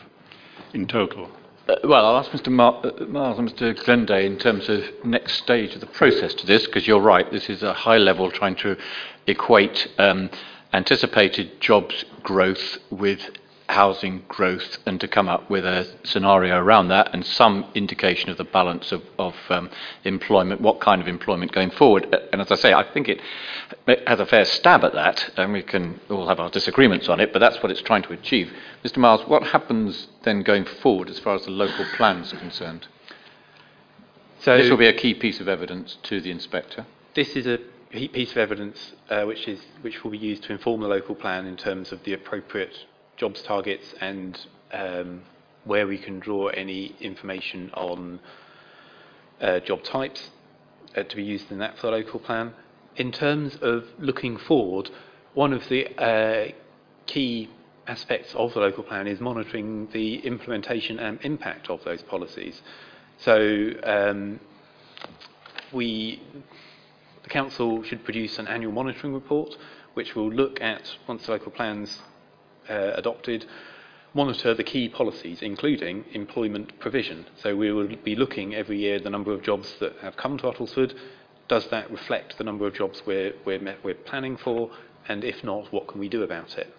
in 0.74 0.88
total. 0.88 1.30
Uh, 1.68 1.76
well, 1.84 2.06
I'll 2.06 2.18
ask 2.18 2.30
Mr. 2.30 2.52
Mar- 2.52 2.80
uh, 2.84 3.06
Miles 3.06 3.40
and 3.40 3.50
Mr. 3.50 3.76
Glenday 3.86 4.28
in 4.28 4.38
terms 4.38 4.70
of 4.70 4.84
next 5.04 5.34
stage 5.34 5.74
of 5.74 5.82
the 5.82 5.88
process 5.88 6.36
to 6.36 6.46
this, 6.46 6.68
because 6.68 6.86
you're 6.86 7.02
right, 7.02 7.32
this 7.32 7.50
is 7.50 7.64
a 7.64 7.74
high 7.74 7.98
level 7.98 8.30
trying 8.30 8.56
to 8.58 8.78
equate 9.26 9.88
um, 9.98 10.30
anticipated 10.74 11.60
jobs 11.60 12.06
growth 12.22 12.78
with 12.92 13.32
housing 13.68 14.24
growth 14.28 14.78
and 14.86 15.00
to 15.02 15.08
come 15.08 15.28
up 15.28 15.50
with 15.50 15.66
a 15.66 15.88
scenario 16.04 16.58
around 16.58 16.88
that 16.90 17.14
and 17.14 17.26
some 17.26 17.66
indication 17.74 18.30
of 18.30 18.38
the 18.38 18.44
balance 18.44 18.92
of, 18.92 19.04
of 19.18 19.36
um, 19.50 19.70
employment, 20.04 20.62
what 20.62 20.80
kind 20.80 21.02
of 21.02 21.08
employment 21.08 21.52
going 21.52 21.72
forward. 21.72 22.16
And 22.32 22.42
as 22.42 22.52
I 22.52 22.56
say, 22.56 22.74
I 22.74 22.84
think 22.84 23.10
it 23.10 23.20
has 24.08 24.20
a 24.20 24.26
fair 24.26 24.46
stab 24.46 24.84
at 24.84 24.94
that, 24.94 25.32
and 25.38 25.52
we 25.54 25.64
can 25.64 26.00
all 26.10 26.28
have 26.28 26.40
our 26.40 26.50
disagreements 26.50 27.10
on 27.10 27.20
it, 27.20 27.34
but 27.34 27.40
that's 27.40 27.62
what 27.64 27.72
it's 27.72 27.82
trying 27.82 28.04
to 28.04 28.14
achieve. 28.14 28.54
Mr. 28.84 28.98
Miles, 28.98 29.28
what 29.28 29.44
happens 29.44 30.08
then 30.24 30.44
going 30.44 30.66
forward 30.66 31.10
as 31.10 31.20
far 31.20 31.36
as 31.36 31.46
the 31.46 31.52
local 31.52 31.86
plans 31.96 32.34
are 32.34 32.38
concerned? 32.38 32.88
So 34.40 34.56
this 34.58 34.70
will 34.70 34.78
be 34.78 34.88
a 34.88 34.94
key 34.94 35.16
piece 35.16 35.40
of 35.40 35.48
evidence 35.48 35.98
to 36.04 36.22
the 36.22 36.30
inspector. 36.30 36.86
this 37.16 37.36
is 37.36 37.48
a 37.48 37.60
piece 37.92 38.32
of 38.32 38.38
evidence 38.38 38.92
uh, 39.10 39.24
which 39.24 39.48
is 39.48 39.60
which 39.82 40.04
will 40.04 40.12
be 40.12 40.18
used 40.18 40.44
to 40.44 40.52
inform 40.52 40.82
the 40.82 40.88
local 40.88 41.16
plan 41.16 41.48
in 41.48 41.56
terms 41.56 41.92
of 41.92 42.04
the 42.04 42.14
appropriate 42.14 42.86
jobs 43.18 43.42
targets 43.42 43.94
and 44.02 44.40
um, 44.72 45.22
where 45.64 45.88
we 45.88 45.98
can 45.98 46.20
draw 46.20 46.48
any 46.48 46.96
information 47.00 47.72
on 47.74 48.20
uh, 49.42 49.60
job 49.60 49.84
types 49.84 50.30
uh, 50.96 51.04
to 51.04 51.16
be 51.16 51.24
used 51.24 51.52
in 51.52 51.58
that 51.60 51.78
for 51.78 51.88
the 51.88 51.98
local 51.98 52.20
plan. 52.20 52.54
In 52.96 53.12
terms 53.12 53.58
of 53.62 53.86
looking 54.00 54.38
forward, 54.38 54.90
one 55.34 55.52
of 55.52 55.68
the 55.68 55.88
uh, 56.02 56.52
key 57.06 57.50
aspects 57.88 58.34
of 58.36 58.54
the 58.54 58.60
local 58.60 58.84
plan 58.84 59.08
is 59.08 59.20
monitoring 59.20 59.88
the 59.92 60.18
implementation 60.26 61.00
and 61.00 61.20
impact 61.24 61.70
of 61.70 61.84
those 61.84 62.02
policies. 62.02 62.62
So 63.18 63.72
um, 63.84 64.40
we, 65.72 66.22
the 67.24 67.30
council 67.30 67.84
should 67.84 68.04
produce 68.04 68.40
an 68.40 68.48
annual 68.48 68.72
monitoring 68.72 69.14
report, 69.14 69.56
which 69.94 70.16
will 70.16 70.32
look 70.32 70.62
at 70.62 70.96
once 71.08 71.26
the 71.26 71.34
local 71.34 71.52
plans 71.52 72.02
uh, 72.70 72.92
adopted, 72.96 73.46
monitor 74.14 74.54
the 74.54 74.64
key 74.64 74.88
policies, 74.90 75.42
including 75.42 76.06
employment 76.14 76.80
provision. 76.80 77.26
So 77.42 77.56
we 77.56 77.72
will 77.72 77.88
be 78.04 78.16
looking 78.16 78.56
every 78.56 78.80
year 78.80 79.00
the 79.00 79.10
number 79.10 79.34
of 79.34 79.44
jobs 79.44 79.76
that 79.80 79.94
have 80.02 80.16
come 80.18 80.38
to 80.40 80.44
Uttlesford. 80.46 80.94
Does 81.48 81.68
that 81.70 81.92
reflect 81.92 82.38
the 82.38 82.44
number 82.44 82.66
of 82.66 82.74
jobs 82.74 83.04
we're, 83.06 83.34
we're, 83.46 83.60
me- 83.60 83.76
we're 83.84 83.94
planning 83.94 84.38
for? 84.38 84.72
And 85.08 85.24
if 85.24 85.44
not, 85.44 85.72
what 85.72 85.88
can 85.88 86.00
we 86.00 86.10
do 86.10 86.24
about 86.24 86.58
it? 86.58 86.74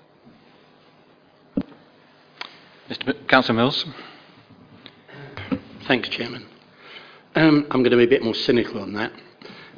Mr. 2.88 3.06
Mi- 3.06 3.26
Councillor 3.28 3.56
Mills? 3.56 3.84
Thanks, 5.86 6.08
Chairman. 6.08 6.46
Um, 7.36 7.66
I'm 7.70 7.82
going 7.82 7.90
to 7.92 7.96
be 7.96 8.04
a 8.04 8.08
bit 8.08 8.22
more 8.24 8.34
cynical 8.34 8.80
on 8.80 8.92
that. 8.94 9.12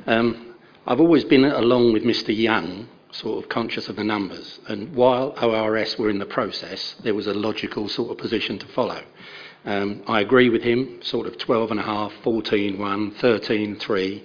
Um, 0.07 0.55
I've 0.87 1.01
always 1.01 1.25
been 1.25 1.45
along 1.45 1.93
with 1.93 2.03
Mr. 2.05 2.35
Young, 2.35 2.89
sort 3.11 3.43
of 3.43 3.49
conscious 3.49 3.89
of 3.89 3.97
the 3.97 4.05
numbers, 4.05 4.61
and 4.69 4.95
while 4.95 5.35
ORS 5.43 5.99
were 5.99 6.11
in 6.11 6.19
the 6.19 6.27
process, 6.27 6.95
there 7.03 7.15
was 7.15 7.27
a 7.27 7.35
logical 7.35 7.89
sort 7.89 8.11
of 8.11 8.19
position 8.19 8.59
to 8.59 8.67
follow. 8.67 9.03
Um, 9.65 10.03
I 10.07 10.21
agree 10.21 10.51
with 10.51 10.63
him, 10.63 11.01
sort 11.03 11.27
of 11.27 11.37
12.5, 11.39 12.13
14, 12.23 12.79
1, 12.79 13.11
13, 13.13 13.77
3. 13.77 14.25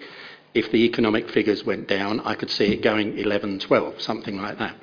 If 0.54 0.72
the 0.72 0.86
economic 0.86 1.30
figures 1.30 1.66
went 1.66 1.88
down, 1.88 2.20
I 2.22 2.36
could 2.36 2.50
see 2.50 2.66
it 2.66 2.84
going 2.84 3.18
11, 3.18 3.60
12, 3.60 4.02
something 4.02 4.42
like 4.42 4.60
that. 4.60 4.76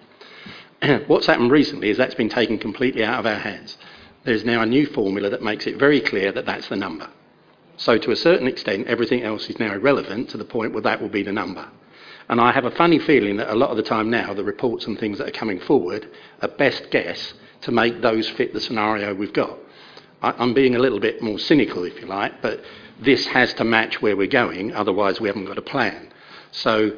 What's 1.08 1.26
happened 1.26 1.52
recently 1.52 1.90
is 1.90 1.96
that's 1.96 2.14
been 2.14 2.28
taken 2.28 2.58
completely 2.58 3.04
out 3.04 3.20
of 3.20 3.26
our 3.26 3.38
hands. 3.38 3.76
There's 4.24 4.44
now 4.44 4.62
a 4.62 4.66
new 4.66 4.86
formula 4.86 5.30
that 5.30 5.42
makes 5.42 5.66
it 5.66 5.78
very 5.78 6.00
clear 6.00 6.32
that 6.32 6.46
that's 6.46 6.68
the 6.68 6.76
number. 6.76 7.08
So, 7.76 7.96
to 7.96 8.10
a 8.10 8.16
certain 8.16 8.46
extent, 8.46 8.88
everything 8.88 9.22
else 9.22 9.48
is 9.48 9.58
now 9.58 9.72
irrelevant 9.72 10.28
to 10.30 10.36
the 10.36 10.44
point 10.44 10.72
where 10.72 10.82
that 10.82 11.00
will 11.00 11.08
be 11.08 11.22
the 11.22 11.32
number. 11.32 11.66
And 12.30 12.40
I 12.40 12.52
have 12.52 12.64
a 12.64 12.70
funny 12.70 13.00
feeling 13.00 13.38
that 13.38 13.52
a 13.52 13.56
lot 13.56 13.70
of 13.70 13.76
the 13.76 13.82
time 13.82 14.08
now, 14.08 14.32
the 14.32 14.44
reports 14.44 14.86
and 14.86 14.96
things 14.96 15.18
that 15.18 15.26
are 15.26 15.32
coming 15.32 15.58
forward 15.58 16.08
are 16.40 16.48
best 16.48 16.88
guess 16.92 17.34
to 17.62 17.72
make 17.72 18.00
those 18.02 18.28
fit 18.28 18.52
the 18.52 18.60
scenario 18.60 19.12
we've 19.12 19.32
got. 19.32 19.58
I, 20.22 20.30
I'm 20.38 20.54
being 20.54 20.76
a 20.76 20.78
little 20.78 21.00
bit 21.00 21.20
more 21.20 21.40
cynical, 21.40 21.82
if 21.82 22.00
you 22.00 22.06
like, 22.06 22.40
but 22.40 22.62
this 23.00 23.26
has 23.26 23.52
to 23.54 23.64
match 23.64 24.00
where 24.00 24.16
we're 24.16 24.28
going, 24.28 24.72
otherwise, 24.72 25.20
we 25.20 25.26
haven't 25.26 25.46
got 25.46 25.58
a 25.58 25.62
plan. 25.62 26.12
So, 26.52 26.96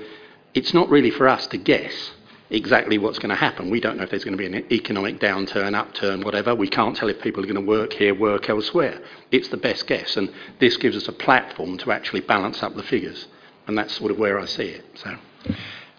it's 0.52 0.74
not 0.74 0.90
really 0.90 1.10
for 1.10 1.26
us 1.26 1.46
to 1.46 1.56
guess 1.56 2.10
exactly 2.50 2.98
what's 2.98 3.18
going 3.18 3.30
to 3.30 3.34
happen. 3.34 3.70
We 3.70 3.80
don't 3.80 3.96
know 3.96 4.02
if 4.02 4.10
there's 4.10 4.24
going 4.24 4.36
to 4.36 4.50
be 4.50 4.54
an 4.54 4.70
economic 4.70 5.18
downturn, 5.18 5.74
upturn, 5.74 6.20
whatever. 6.20 6.54
We 6.54 6.68
can't 6.68 6.94
tell 6.94 7.08
if 7.08 7.22
people 7.22 7.42
are 7.42 7.46
going 7.46 7.54
to 7.54 7.66
work 7.66 7.94
here, 7.94 8.14
work 8.14 8.50
elsewhere. 8.50 9.00
It's 9.30 9.48
the 9.48 9.56
best 9.56 9.86
guess, 9.86 10.18
and 10.18 10.30
this 10.60 10.76
gives 10.76 10.94
us 10.94 11.08
a 11.08 11.12
platform 11.12 11.78
to 11.78 11.90
actually 11.90 12.20
balance 12.20 12.62
up 12.62 12.74
the 12.74 12.82
figures, 12.82 13.28
and 13.66 13.76
that's 13.78 13.94
sort 13.94 14.10
of 14.10 14.18
where 14.18 14.38
I 14.38 14.44
see 14.46 14.64
it. 14.64 14.84
So. 14.94 15.16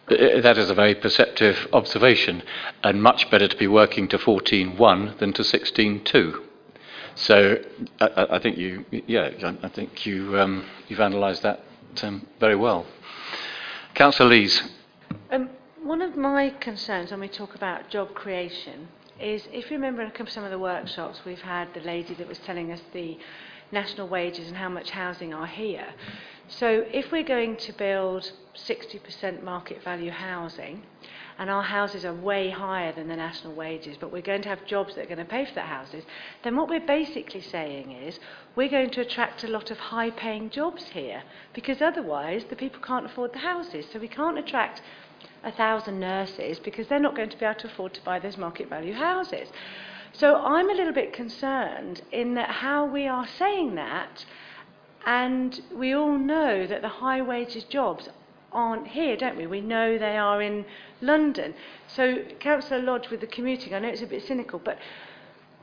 That 0.07 0.57
is 0.57 0.69
a 0.69 0.73
very 0.73 0.95
perceptive 0.95 1.67
observation, 1.71 2.43
and 2.83 3.01
much 3.01 3.31
better 3.31 3.47
to 3.47 3.55
be 3.57 3.67
working 3.67 4.09
to 4.09 4.17
14.1 4.17 5.17
than 5.19 5.31
to 5.33 5.43
16.2. 5.43 6.41
So 7.15 7.57
I, 8.01 8.05
I- 8.07 8.35
I 8.35 8.39
think 8.39 8.57
you, 8.57 8.85
yeah, 9.07 9.29
I- 9.41 9.57
I 9.63 9.69
think 9.69 10.05
you, 10.05 10.37
um, 10.39 10.65
you've 10.89 10.99
analysed 10.99 11.43
that 11.43 11.61
um, 12.01 12.27
very 12.39 12.55
well. 12.55 12.85
Councillor 13.93 14.29
Lees. 14.29 14.61
Um, 15.31 15.49
one 15.81 16.01
of 16.01 16.17
my 16.17 16.49
concerns 16.49 17.11
when 17.11 17.19
we 17.21 17.27
talk 17.29 17.55
about 17.55 17.89
job 17.89 18.13
creation 18.13 18.87
is 19.19 19.47
if 19.53 19.69
you 19.69 19.77
remember 19.77 20.01
in 20.01 20.27
some 20.27 20.43
of 20.43 20.51
the 20.51 20.59
workshops 20.59 21.21
we've 21.25 21.41
had 21.41 21.73
the 21.73 21.79
lady 21.81 22.13
that 22.15 22.27
was 22.27 22.39
telling 22.39 22.71
us 22.71 22.81
the 22.93 23.17
national 23.71 24.07
wages 24.07 24.47
and 24.47 24.57
how 24.57 24.69
much 24.69 24.89
housing 24.89 25.33
are 25.33 25.45
here. 25.47 25.87
So 26.47 26.85
if 26.91 27.11
we're 27.11 27.23
going 27.23 27.57
to 27.57 27.73
build 27.73 28.31
60% 28.55 29.43
market 29.43 29.83
value 29.83 30.11
housing 30.11 30.83
and 31.39 31.49
our 31.49 31.63
houses 31.63 32.05
are 32.05 32.13
way 32.13 32.49
higher 32.49 32.91
than 32.91 33.07
the 33.07 33.15
national 33.15 33.53
wages, 33.53 33.97
but 33.99 34.11
we're 34.11 34.21
going 34.21 34.43
to 34.43 34.49
have 34.49 34.65
jobs 34.65 34.95
that 34.95 35.05
are 35.05 35.15
going 35.15 35.17
to 35.17 35.25
pay 35.25 35.45
for 35.45 35.55
that 35.55 35.65
houses, 35.65 36.03
then 36.43 36.55
what 36.55 36.69
we're 36.69 36.79
basically 36.85 37.41
saying 37.41 37.91
is 37.91 38.19
we're 38.55 38.69
going 38.69 38.91
to 38.91 39.01
attract 39.01 39.43
a 39.43 39.47
lot 39.47 39.71
of 39.71 39.79
high 39.79 40.11
paying 40.11 40.49
jobs 40.49 40.83
here 40.89 41.23
because 41.53 41.81
otherwise 41.81 42.43
the 42.49 42.55
people 42.55 42.81
can't 42.81 43.05
afford 43.05 43.33
the 43.33 43.39
houses. 43.39 43.85
So 43.91 43.99
we 43.99 44.07
can't 44.07 44.37
attract 44.37 44.81
a 45.43 45.51
thousand 45.51 45.99
nurses 45.99 46.59
because 46.59 46.87
they're 46.87 46.99
not 46.99 47.15
going 47.15 47.29
to 47.29 47.37
be 47.37 47.45
able 47.45 47.59
to 47.61 47.67
afford 47.67 47.93
to 47.95 48.01
buy 48.03 48.19
those 48.19 48.37
market 48.37 48.69
value 48.69 48.93
houses. 48.93 49.49
So 50.13 50.35
I'm 50.35 50.69
a 50.69 50.73
little 50.73 50.93
bit 50.93 51.11
concerned 51.11 52.01
in 52.11 52.35
that 52.35 52.49
how 52.49 52.85
we 52.85 53.07
are 53.07 53.27
saying 53.27 53.75
that, 53.75 54.25
and 55.05 55.61
we 55.75 55.93
all 55.93 56.17
know 56.17 56.65
that 56.65 56.81
the 56.81 56.87
high 56.87 57.21
wages 57.21 57.63
jobs 57.65 58.09
aren't 58.51 58.87
here, 58.87 59.17
don't 59.17 59.35
we? 59.35 59.47
We 59.47 59.61
know 59.61 59.97
they 59.97 60.17
are 60.17 60.41
in 60.41 60.65
London. 61.01 61.53
So 61.87 62.23
Councillor 62.39 62.81
Lodge 62.81 63.09
with 63.09 63.19
the 63.19 63.27
commuting, 63.27 63.73
I 63.73 63.79
know 63.79 63.89
it's 63.89 64.01
a 64.01 64.07
bit 64.07 64.25
cynical, 64.25 64.59
but 64.63 64.77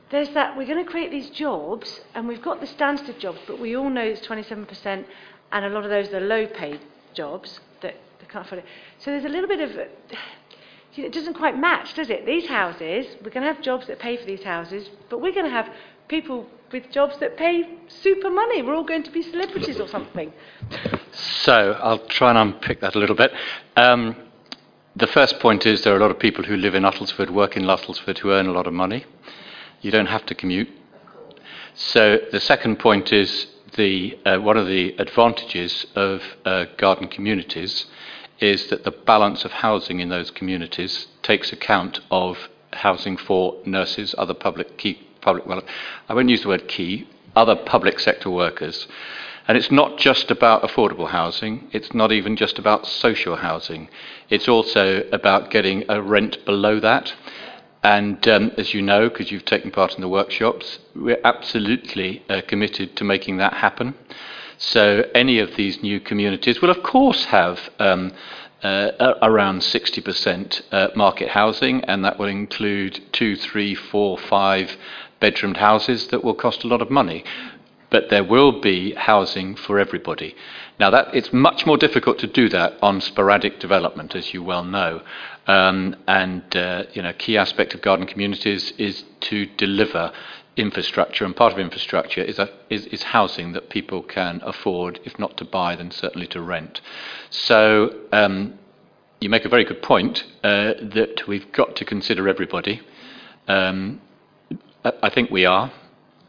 there's 0.09 0.29
that 0.31 0.57
we're 0.57 0.67
going 0.67 0.83
to 0.83 0.89
create 0.89 1.09
these 1.09 1.29
jobs, 1.29 2.01
and 2.13 2.27
we've 2.27 2.41
got 2.41 2.59
the 2.59 2.67
Stansted 2.67 3.17
jobs, 3.17 3.39
but 3.47 3.59
we 3.59 3.75
all 3.75 3.89
know 3.89 4.01
it's 4.01 4.27
27%, 4.27 5.05
and 5.53 5.65
a 5.65 5.69
lot 5.69 5.85
of 5.85 5.89
those 5.89 6.09
are 6.09 6.19
low 6.19 6.45
paid 6.47 6.81
jobs 7.13 7.61
that 7.81 7.95
they 8.19 8.25
can't 8.27 8.45
afford 8.45 8.59
it. 8.59 8.65
So 8.99 9.11
there's 9.11 9.25
a 9.25 9.29
little 9.29 9.47
bit 9.47 9.61
of. 9.61 9.71
It 10.97 11.13
doesn't 11.13 11.35
quite 11.35 11.57
match, 11.57 11.93
does 11.93 12.09
it? 12.09 12.25
These 12.25 12.47
houses, 12.47 13.05
we're 13.23 13.31
going 13.31 13.47
to 13.47 13.53
have 13.53 13.61
jobs 13.61 13.87
that 13.87 13.99
pay 13.99 14.17
for 14.17 14.25
these 14.25 14.43
houses, 14.43 14.89
but 15.09 15.21
we're 15.21 15.31
going 15.31 15.45
to 15.45 15.51
have 15.51 15.69
people 16.09 16.45
with 16.71 16.89
jobs 16.91 17.17
that 17.19 17.37
pay 17.37 17.77
super 17.87 18.29
money. 18.29 18.61
We're 18.61 18.75
all 18.75 18.83
going 18.83 19.03
to 19.03 19.11
be 19.11 19.21
celebrities 19.21 19.79
or 19.79 19.87
something. 19.87 20.31
So 21.11 21.77
I'll 21.81 22.05
try 22.07 22.29
and 22.29 22.37
unpick 22.37 22.81
that 22.81 22.95
a 22.95 22.99
little 22.99 23.15
bit. 23.15 23.31
Um, 23.75 24.15
the 24.95 25.07
first 25.07 25.39
point 25.39 25.65
is 25.65 25.83
there 25.83 25.93
are 25.93 25.97
a 25.97 26.01
lot 26.01 26.11
of 26.11 26.19
people 26.19 26.43
who 26.43 26.57
live 26.57 26.75
in 26.75 26.83
Uttlesford, 26.83 27.29
work 27.29 27.55
in 27.55 27.63
Uttlesford, 27.63 28.19
who 28.19 28.31
earn 28.31 28.47
a 28.47 28.51
lot 28.51 28.67
of 28.67 28.73
money. 28.73 29.05
You 29.81 29.91
don't 29.91 30.07
have 30.07 30.25
to 30.27 30.35
commute. 30.35 30.69
So 31.73 32.19
the 32.31 32.39
second 32.39 32.79
point 32.79 33.13
is 33.13 33.47
the 33.75 34.19
uh, 34.25 34.39
one 34.39 34.57
of 34.57 34.67
the 34.67 34.95
advantages 34.97 35.85
of 35.95 36.21
uh, 36.43 36.65
garden 36.77 37.07
communities 37.07 37.85
is 38.39 38.67
that 38.67 38.83
the 38.83 38.91
balance 38.91 39.45
of 39.45 39.51
housing 39.51 39.99
in 39.99 40.09
those 40.09 40.31
communities 40.31 41.07
takes 41.23 41.53
account 41.53 42.01
of 42.09 42.49
housing 42.73 43.15
for 43.15 43.57
nurses, 43.65 44.13
other 44.17 44.33
public 44.33 44.77
key 44.77 45.07
public, 45.21 45.45
well, 45.45 45.61
I 46.09 46.13
won't 46.13 46.29
use 46.29 46.41
the 46.41 46.49
word 46.49 46.67
key, 46.67 47.07
other 47.35 47.55
public 47.55 47.99
sector 47.99 48.29
workers. 48.29 48.87
And 49.47 49.57
it's 49.57 49.71
not 49.71 49.97
just 49.97 50.29
about 50.31 50.61
affordable 50.63 51.09
housing, 51.09 51.67
it's 51.71 51.93
not 51.93 52.11
even 52.11 52.35
just 52.35 52.59
about 52.59 52.85
social 52.85 53.37
housing, 53.37 53.89
it's 54.29 54.47
also 54.47 55.03
about 55.11 55.49
getting 55.49 55.83
a 55.89 56.01
rent 56.01 56.45
below 56.45 56.79
that. 56.79 57.13
And 57.83 58.25
um, 58.27 58.51
as 58.57 58.73
you 58.73 58.81
know, 58.81 59.09
because 59.09 59.31
you've 59.31 59.45
taken 59.45 59.71
part 59.71 59.95
in 59.95 60.01
the 60.01 60.07
workshops, 60.07 60.79
we're 60.95 61.19
absolutely 61.23 62.23
uh, 62.29 62.41
committed 62.47 62.95
to 62.97 63.03
making 63.03 63.37
that 63.37 63.53
happen. 63.53 63.95
So 64.57 65.09
any 65.15 65.39
of 65.39 65.55
these 65.55 65.81
new 65.81 65.99
communities 65.99 66.61
will, 66.61 66.69
of 66.69 66.83
course, 66.83 67.25
have 67.25 67.71
um, 67.79 68.13
uh, 68.61 69.15
around 69.23 69.61
60% 69.61 70.61
uh, 70.71 70.89
market 70.95 71.29
housing, 71.29 71.83
and 71.85 72.05
that 72.05 72.19
will 72.19 72.27
include 72.27 73.01
two, 73.11 73.35
three, 73.35 73.73
four, 73.73 74.19
five 74.19 74.77
bedroomed 75.21 75.57
houses 75.57 76.07
that 76.07 76.23
will 76.23 76.33
cost 76.33 76.65
a 76.65 76.67
lot 76.67 76.81
of 76.81 76.89
money. 76.89 77.23
But 77.89 78.09
there 78.09 78.23
will 78.23 78.59
be 78.61 78.93
housing 78.93 79.55
for 79.55 79.77
everybody. 79.79 80.35
Now, 80.79 80.89
that, 80.89 81.13
it's 81.13 81.31
much 81.31 81.65
more 81.65 81.77
difficult 81.77 82.19
to 82.19 82.27
do 82.27 82.49
that 82.49 82.77
on 82.81 83.01
sporadic 83.01 83.59
development, 83.59 84.15
as 84.15 84.33
you 84.33 84.43
well 84.43 84.63
know. 84.63 85.01
Um, 85.47 85.95
and 86.07 86.55
uh, 86.55 86.83
you 86.93 87.01
know, 87.01 87.13
key 87.13 87.37
aspect 87.37 87.73
of 87.73 87.81
garden 87.81 88.07
communities 88.07 88.73
is 88.77 89.03
to 89.21 89.45
deliver 89.57 90.11
infrastructure, 90.55 91.25
and 91.25 91.35
part 91.35 91.53
of 91.53 91.59
infrastructure 91.59 92.21
is, 92.21 92.39
a, 92.39 92.49
is, 92.69 92.85
is, 92.87 93.03
housing 93.03 93.53
that 93.53 93.69
people 93.69 94.03
can 94.03 94.41
afford, 94.43 94.99
if 95.05 95.17
not 95.17 95.37
to 95.37 95.45
buy, 95.45 95.75
then 95.75 95.91
certainly 95.91 96.27
to 96.27 96.41
rent. 96.41 96.81
So 97.29 97.93
um, 98.11 98.57
you 99.19 99.29
make 99.29 99.45
a 99.45 99.49
very 99.49 99.63
good 99.63 99.81
point 99.81 100.23
uh, 100.43 100.73
that 100.81 101.27
we've 101.27 101.51
got 101.51 101.75
to 101.77 101.85
consider 101.85 102.27
everybody. 102.27 102.81
Um, 103.47 104.01
I 104.83 105.09
think 105.09 105.29
we 105.29 105.45
are. 105.45 105.71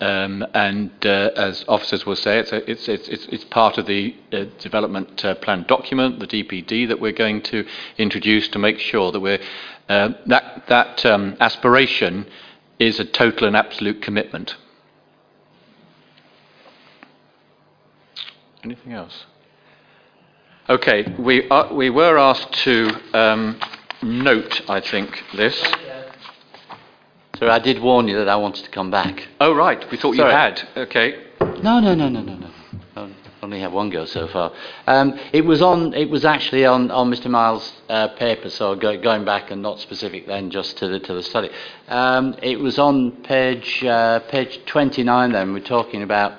Um, 0.00 0.44
and 0.52 0.90
uh, 1.06 1.30
as 1.36 1.64
officers 1.68 2.04
will 2.04 2.16
say, 2.16 2.40
it's, 2.40 2.50
a, 2.50 2.68
it's, 2.68 2.88
it's, 2.88 3.08
it's, 3.08 3.44
part 3.44 3.78
of 3.78 3.86
the 3.86 4.16
uh, 4.32 4.46
development 4.58 5.24
uh, 5.24 5.36
plan 5.36 5.64
document, 5.68 6.18
the 6.18 6.26
DPD, 6.26 6.88
that 6.88 7.00
we're 7.00 7.12
going 7.12 7.40
to 7.42 7.64
introduce 7.98 8.48
to 8.48 8.58
make 8.58 8.80
sure 8.80 9.12
that 9.12 9.40
uh, 9.88 10.08
that, 10.26 10.64
that 10.66 11.06
um, 11.06 11.36
aspiration 11.38 12.26
is 12.80 12.98
a 12.98 13.04
total 13.04 13.46
and 13.46 13.56
absolute 13.56 14.02
commitment. 14.02 14.56
Anything 18.64 18.92
else? 18.92 19.26
Okay, 20.68 21.14
we, 21.16 21.48
are, 21.48 21.72
we 21.72 21.90
were 21.90 22.18
asked 22.18 22.52
to 22.64 22.90
um, 23.14 23.60
note, 24.02 24.68
I 24.68 24.80
think, 24.80 25.22
this. 25.36 25.60
So 27.42 27.50
I 27.50 27.58
did 27.58 27.82
warn 27.82 28.06
you 28.06 28.18
that 28.18 28.28
I 28.28 28.36
wanted 28.36 28.64
to 28.66 28.70
come 28.70 28.92
back. 28.92 29.26
Oh, 29.40 29.52
right. 29.52 29.84
We 29.90 29.96
thought 29.96 30.14
Sorry. 30.14 30.30
you 30.30 30.36
had. 30.36 30.62
Okay. 30.76 31.24
No, 31.60 31.80
no, 31.80 31.92
no, 31.92 32.08
no, 32.08 32.22
no, 32.22 32.36
no. 32.36 32.50
I 32.94 33.10
only 33.42 33.58
have 33.58 33.72
one 33.72 33.90
go 33.90 34.04
so 34.04 34.28
far. 34.28 34.52
Um, 34.86 35.18
it 35.32 35.44
was 35.44 35.60
on. 35.60 35.92
It 35.92 36.08
was 36.08 36.24
actually 36.24 36.64
on, 36.66 36.92
on 36.92 37.10
Mr. 37.10 37.26
Miles' 37.26 37.72
uh, 37.88 38.14
paper. 38.14 38.48
So 38.48 38.76
go, 38.76 38.96
going 38.96 39.24
back 39.24 39.50
and 39.50 39.60
not 39.60 39.80
specific 39.80 40.28
then, 40.28 40.52
just 40.52 40.78
to 40.78 40.86
the 40.86 41.00
to 41.00 41.14
the 41.14 41.22
study. 41.24 41.50
Um, 41.88 42.36
it 42.40 42.60
was 42.60 42.78
on 42.78 43.10
page 43.24 43.82
uh, 43.82 44.20
page 44.20 44.60
29. 44.66 45.32
Then 45.32 45.52
we're 45.52 45.58
talking 45.64 46.04
about 46.04 46.34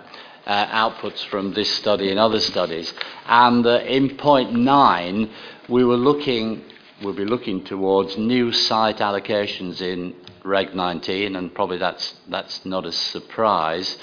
uh, 0.45 0.67
outputs 0.67 1.25
from 1.25 1.53
this 1.53 1.69
study 1.69 2.11
and 2.11 2.17
other 2.17 2.39
studies. 2.39 2.93
And 3.25 3.65
uh, 3.67 3.81
in 3.85 4.15
point 4.15 4.53
nine, 4.53 5.29
we 5.67 5.83
were 5.83 5.97
looking. 5.97 6.63
We'll 7.03 7.13
be 7.13 7.25
looking 7.25 7.65
towards 7.65 8.17
new 8.17 8.53
site 8.53 8.99
allocations 8.99 9.81
in 9.81 10.15
Reg 10.43 10.75
19, 10.75 11.35
and 11.35 11.53
probably 11.53 11.77
that's, 11.77 12.15
that's 12.27 12.65
not 12.65 12.85
a 12.85 12.91
surprise. 12.91 13.97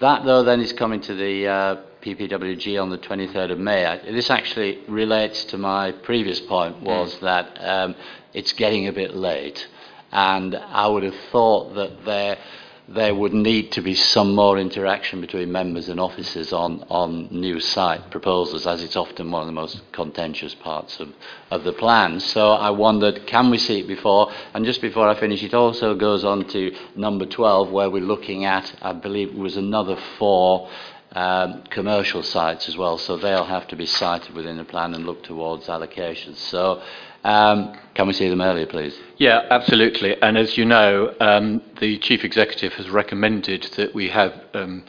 That, 0.00 0.24
though, 0.24 0.42
then 0.42 0.60
is 0.60 0.72
coming 0.72 1.00
to 1.02 1.14
the 1.14 1.46
uh, 1.46 1.76
PPWG 2.02 2.80
on 2.80 2.90
the 2.90 2.98
23rd 2.98 3.52
of 3.52 3.58
May. 3.58 4.00
This 4.10 4.28
actually 4.28 4.80
relates 4.88 5.44
to 5.46 5.58
my 5.58 5.92
previous 5.92 6.40
point, 6.40 6.82
was 6.82 7.14
mm. 7.14 7.20
that 7.20 7.58
um, 7.60 7.94
it's 8.32 8.52
getting 8.52 8.88
a 8.88 8.92
bit 8.92 9.14
late, 9.14 9.66
and 10.12 10.54
I 10.56 10.86
would 10.86 11.04
have 11.04 11.16
thought 11.30 11.74
that 11.74 12.04
there 12.04 12.38
there 12.86 13.14
would 13.14 13.32
need 13.32 13.72
to 13.72 13.80
be 13.80 13.94
some 13.94 14.34
more 14.34 14.58
interaction 14.58 15.20
between 15.20 15.50
members 15.50 15.88
and 15.88 15.98
officers 15.98 16.52
on, 16.52 16.84
on 16.90 17.28
new 17.30 17.58
site 17.58 18.10
proposals, 18.10 18.66
as 18.66 18.82
it's 18.82 18.96
often 18.96 19.30
one 19.30 19.40
of 19.40 19.46
the 19.46 19.52
most 19.52 19.80
contentious 19.92 20.54
parts 20.54 21.00
of, 21.00 21.08
of 21.50 21.64
the 21.64 21.72
plan. 21.72 22.20
So 22.20 22.50
I 22.50 22.70
wondered, 22.70 23.26
can 23.26 23.50
we 23.50 23.56
see 23.56 23.80
it 23.80 23.88
before? 23.88 24.30
And 24.52 24.66
just 24.66 24.82
before 24.82 25.08
I 25.08 25.18
finish, 25.18 25.42
it 25.42 25.54
also 25.54 25.94
goes 25.94 26.24
on 26.24 26.46
to 26.48 26.76
number 26.94 27.24
12, 27.24 27.70
where 27.70 27.88
we're 27.88 28.02
looking 28.02 28.44
at, 28.44 28.74
I 28.82 28.92
believe 28.92 29.28
it 29.28 29.38
was 29.38 29.56
another 29.56 29.96
four 30.18 30.68
um, 31.12 31.62
commercial 31.70 32.22
sites 32.22 32.68
as 32.68 32.76
well, 32.76 32.98
so 32.98 33.16
they'll 33.16 33.44
have 33.44 33.68
to 33.68 33.76
be 33.76 33.86
cited 33.86 34.34
within 34.34 34.58
the 34.58 34.64
plan 34.64 34.94
and 34.94 35.06
look 35.06 35.22
towards 35.22 35.68
allocations. 35.68 36.36
So 36.36 36.82
um, 37.24 37.76
can 37.94 38.06
we 38.06 38.12
see 38.12 38.28
them 38.28 38.40
earlier, 38.40 38.66
please? 38.66 38.98
Yeah, 39.16 39.46
absolutely. 39.50 40.20
And 40.20 40.36
as 40.36 40.58
you 40.58 40.64
know, 40.64 41.14
um, 41.20 41.62
the 41.80 41.98
chief 41.98 42.24
executive 42.24 42.74
has 42.74 42.90
recommended 42.90 43.62
that 43.76 43.94
we 43.94 44.10
have 44.10 44.32
um, 44.52 44.84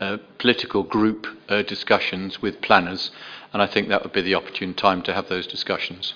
uh, 0.00 0.18
political 0.38 0.82
group 0.82 1.26
uh, 1.48 1.62
discussions 1.62 2.40
with 2.40 2.60
planners, 2.60 3.10
and 3.52 3.60
I 3.60 3.66
think 3.66 3.88
that 3.88 4.02
would 4.02 4.12
be 4.12 4.22
the 4.22 4.34
opportune 4.34 4.74
time 4.74 5.02
to 5.02 5.12
have 5.12 5.28
those 5.28 5.46
discussions. 5.46 6.14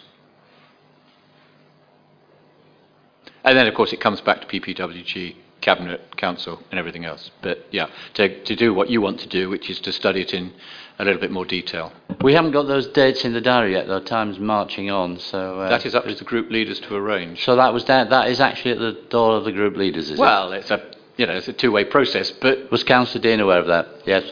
And 3.44 3.56
then, 3.56 3.66
of 3.66 3.74
course, 3.74 3.92
it 3.92 4.00
comes 4.00 4.20
back 4.20 4.40
to 4.40 4.46
PPWG, 4.46 5.36
Cabinet, 5.60 6.16
Council, 6.16 6.62
and 6.70 6.78
everything 6.78 7.04
else. 7.04 7.30
But 7.42 7.66
yeah, 7.70 7.86
to, 8.14 8.42
to 8.44 8.56
do 8.56 8.74
what 8.74 8.90
you 8.90 9.00
want 9.00 9.20
to 9.20 9.28
do, 9.28 9.48
which 9.48 9.70
is 9.70 9.80
to 9.80 9.92
study 9.92 10.22
it 10.22 10.34
in 10.34 10.52
a 10.98 11.04
little 11.04 11.20
bit 11.20 11.30
more 11.30 11.44
detail. 11.44 11.92
We 12.22 12.32
haven't 12.32 12.52
got 12.52 12.66
those 12.66 12.88
dates 12.88 13.24
in 13.24 13.32
the 13.32 13.40
diary 13.40 13.72
yet, 13.72 13.86
though. 13.86 14.00
Time's 14.00 14.38
marching 14.38 14.90
on, 14.90 15.18
so 15.18 15.60
uh, 15.60 15.68
that 15.68 15.84
is 15.84 15.94
up 15.94 16.04
to 16.04 16.14
the 16.14 16.24
group 16.24 16.50
leaders 16.50 16.80
to 16.80 16.94
arrange. 16.94 17.44
So 17.44 17.56
that 17.56 17.72
was 17.72 17.84
that. 17.84 18.10
That 18.10 18.28
is 18.28 18.40
actually 18.40 18.72
at 18.72 18.78
the 18.78 19.02
door 19.10 19.36
of 19.36 19.44
the 19.44 19.52
group 19.52 19.76
leaders, 19.76 20.10
is 20.10 20.18
well, 20.18 20.46
it? 20.46 20.50
Well, 20.50 20.58
it's 20.58 20.70
a 20.70 20.90
you 21.16 21.26
know 21.26 21.34
it's 21.34 21.48
a 21.48 21.52
two-way 21.52 21.84
process. 21.84 22.30
But 22.30 22.70
was 22.70 22.82
Councillor 22.84 23.22
Dean 23.22 23.40
aware 23.40 23.60
of 23.60 23.66
that? 23.66 23.86
Yes. 24.06 24.24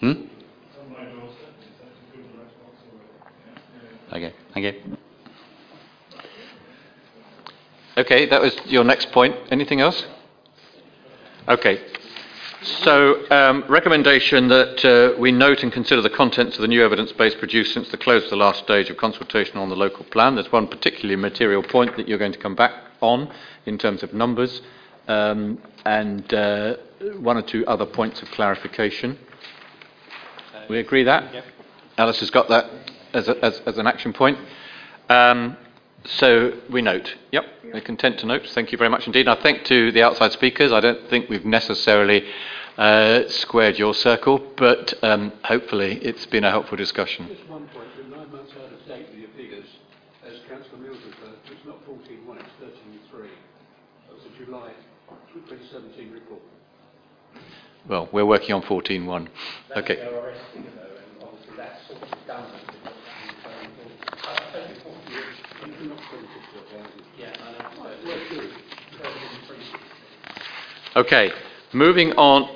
Hmm. 0.00 0.12
Okay. 4.12 4.32
Thank 4.52 4.66
you. 4.66 4.96
Okay, 7.98 8.26
that 8.26 8.40
was 8.42 8.54
your 8.66 8.84
next 8.84 9.10
point. 9.10 9.34
Anything 9.50 9.80
else? 9.80 10.04
Okay. 11.48 11.80
So, 12.62 13.30
um, 13.30 13.64
recommendation 13.68 14.48
that 14.48 14.84
uh, 14.84 15.20
we 15.20 15.30
note 15.30 15.62
and 15.62 15.70
consider 15.70 16.00
the 16.00 16.10
contents 16.10 16.56
of 16.56 16.62
the 16.62 16.68
new 16.68 16.82
evidence 16.82 17.12
base 17.12 17.34
produced 17.34 17.74
since 17.74 17.90
the 17.90 17.98
close 17.98 18.24
of 18.24 18.30
the 18.30 18.36
last 18.36 18.64
stage 18.64 18.88
of 18.88 18.96
consultation 18.96 19.58
on 19.58 19.68
the 19.68 19.76
local 19.76 20.04
plan. 20.06 20.34
There's 20.36 20.50
one 20.50 20.66
particularly 20.66 21.16
material 21.16 21.62
point 21.62 21.96
that 21.96 22.08
you're 22.08 22.18
going 22.18 22.32
to 22.32 22.38
come 22.38 22.54
back 22.54 22.72
on 23.02 23.30
in 23.66 23.76
terms 23.76 24.02
of 24.02 24.14
numbers, 24.14 24.62
um, 25.06 25.58
and 25.84 26.32
uh, 26.32 26.76
one 27.18 27.36
or 27.36 27.42
two 27.42 27.66
other 27.66 27.84
points 27.84 28.22
of 28.22 28.30
clarification. 28.30 29.18
We 30.70 30.78
agree 30.78 31.04
that? 31.04 31.34
Yep. 31.34 31.44
Alice 31.98 32.20
has 32.20 32.30
got 32.30 32.48
that 32.48 32.70
as, 33.12 33.28
a, 33.28 33.44
as, 33.44 33.60
as 33.66 33.78
an 33.78 33.86
action 33.86 34.12
point. 34.12 34.38
Um, 35.08 35.56
so 36.06 36.52
we 36.70 36.82
note. 36.82 37.14
Yep, 37.32 37.44
we're 37.72 37.80
content 37.80 38.18
to 38.20 38.26
note. 38.26 38.46
Thank 38.48 38.72
you 38.72 38.78
very 38.78 38.90
much 38.90 39.06
indeed. 39.06 39.28
And 39.28 39.38
I 39.38 39.42
thank 39.42 39.64
to 39.64 39.92
the 39.92 40.02
outside 40.02 40.32
speakers. 40.32 40.72
I 40.72 40.80
don't 40.80 41.08
think 41.08 41.28
we've 41.28 41.44
necessarily 41.44 42.24
uh, 42.78 43.28
squared 43.28 43.78
your 43.78 43.94
circle, 43.94 44.38
but 44.56 44.94
um, 45.02 45.32
hopefully 45.44 45.98
it's 46.02 46.26
been 46.26 46.44
a 46.44 46.50
helpful 46.50 46.76
discussion. 46.76 47.28
Just 47.28 47.48
one 47.48 47.68
point. 47.68 47.88
You're 47.96 48.16
nine 48.16 48.30
months 48.30 48.52
out 48.58 48.72
of 48.72 48.86
date 48.86 49.06
with 49.10 49.18
your 49.18 49.30
figures. 49.36 49.66
As 50.26 50.34
Councillor 50.48 50.78
Mills 50.78 50.98
referred 51.06 51.44
to, 51.46 51.52
it's 51.52 51.66
not 51.66 51.84
14.1, 51.86 52.38
it's 52.38 52.74
13.3. 53.12 53.28
That's 54.10 54.24
a 54.24 54.44
July 54.44 54.72
2017 55.34 56.12
report. 56.12 56.40
Well, 57.88 58.08
we're 58.10 58.26
working 58.26 58.54
on 58.54 58.62
14.1. 58.62 59.28
Okay. 59.76 59.96
Okay, 70.96 71.30
moving 71.72 72.12
on. 72.14 72.48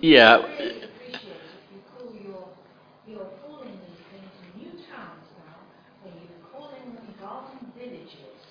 Yeah. 0.00 0.38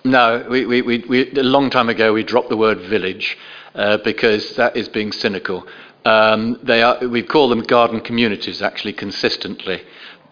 No, 0.07 0.47
we, 0.49 0.65
we, 0.65 0.81
we, 0.81 0.99
we, 0.99 1.31
a 1.33 1.43
long 1.43 1.69
time 1.69 1.89
ago 1.89 2.13
we 2.13 2.23
dropped 2.23 2.47
the 2.47 2.55
word 2.55 2.79
village 2.79 3.37
uh, 3.75 3.97
because 3.97 4.55
that 4.55 4.77
is 4.77 4.87
being 4.87 5.11
cynical. 5.11 5.67
Um, 6.05 6.57
they 6.63 6.81
are, 6.81 7.05
we 7.05 7.23
call 7.23 7.49
them 7.49 7.61
garden 7.61 7.99
communities 7.99 8.61
actually 8.61 8.93
consistently, 8.93 9.81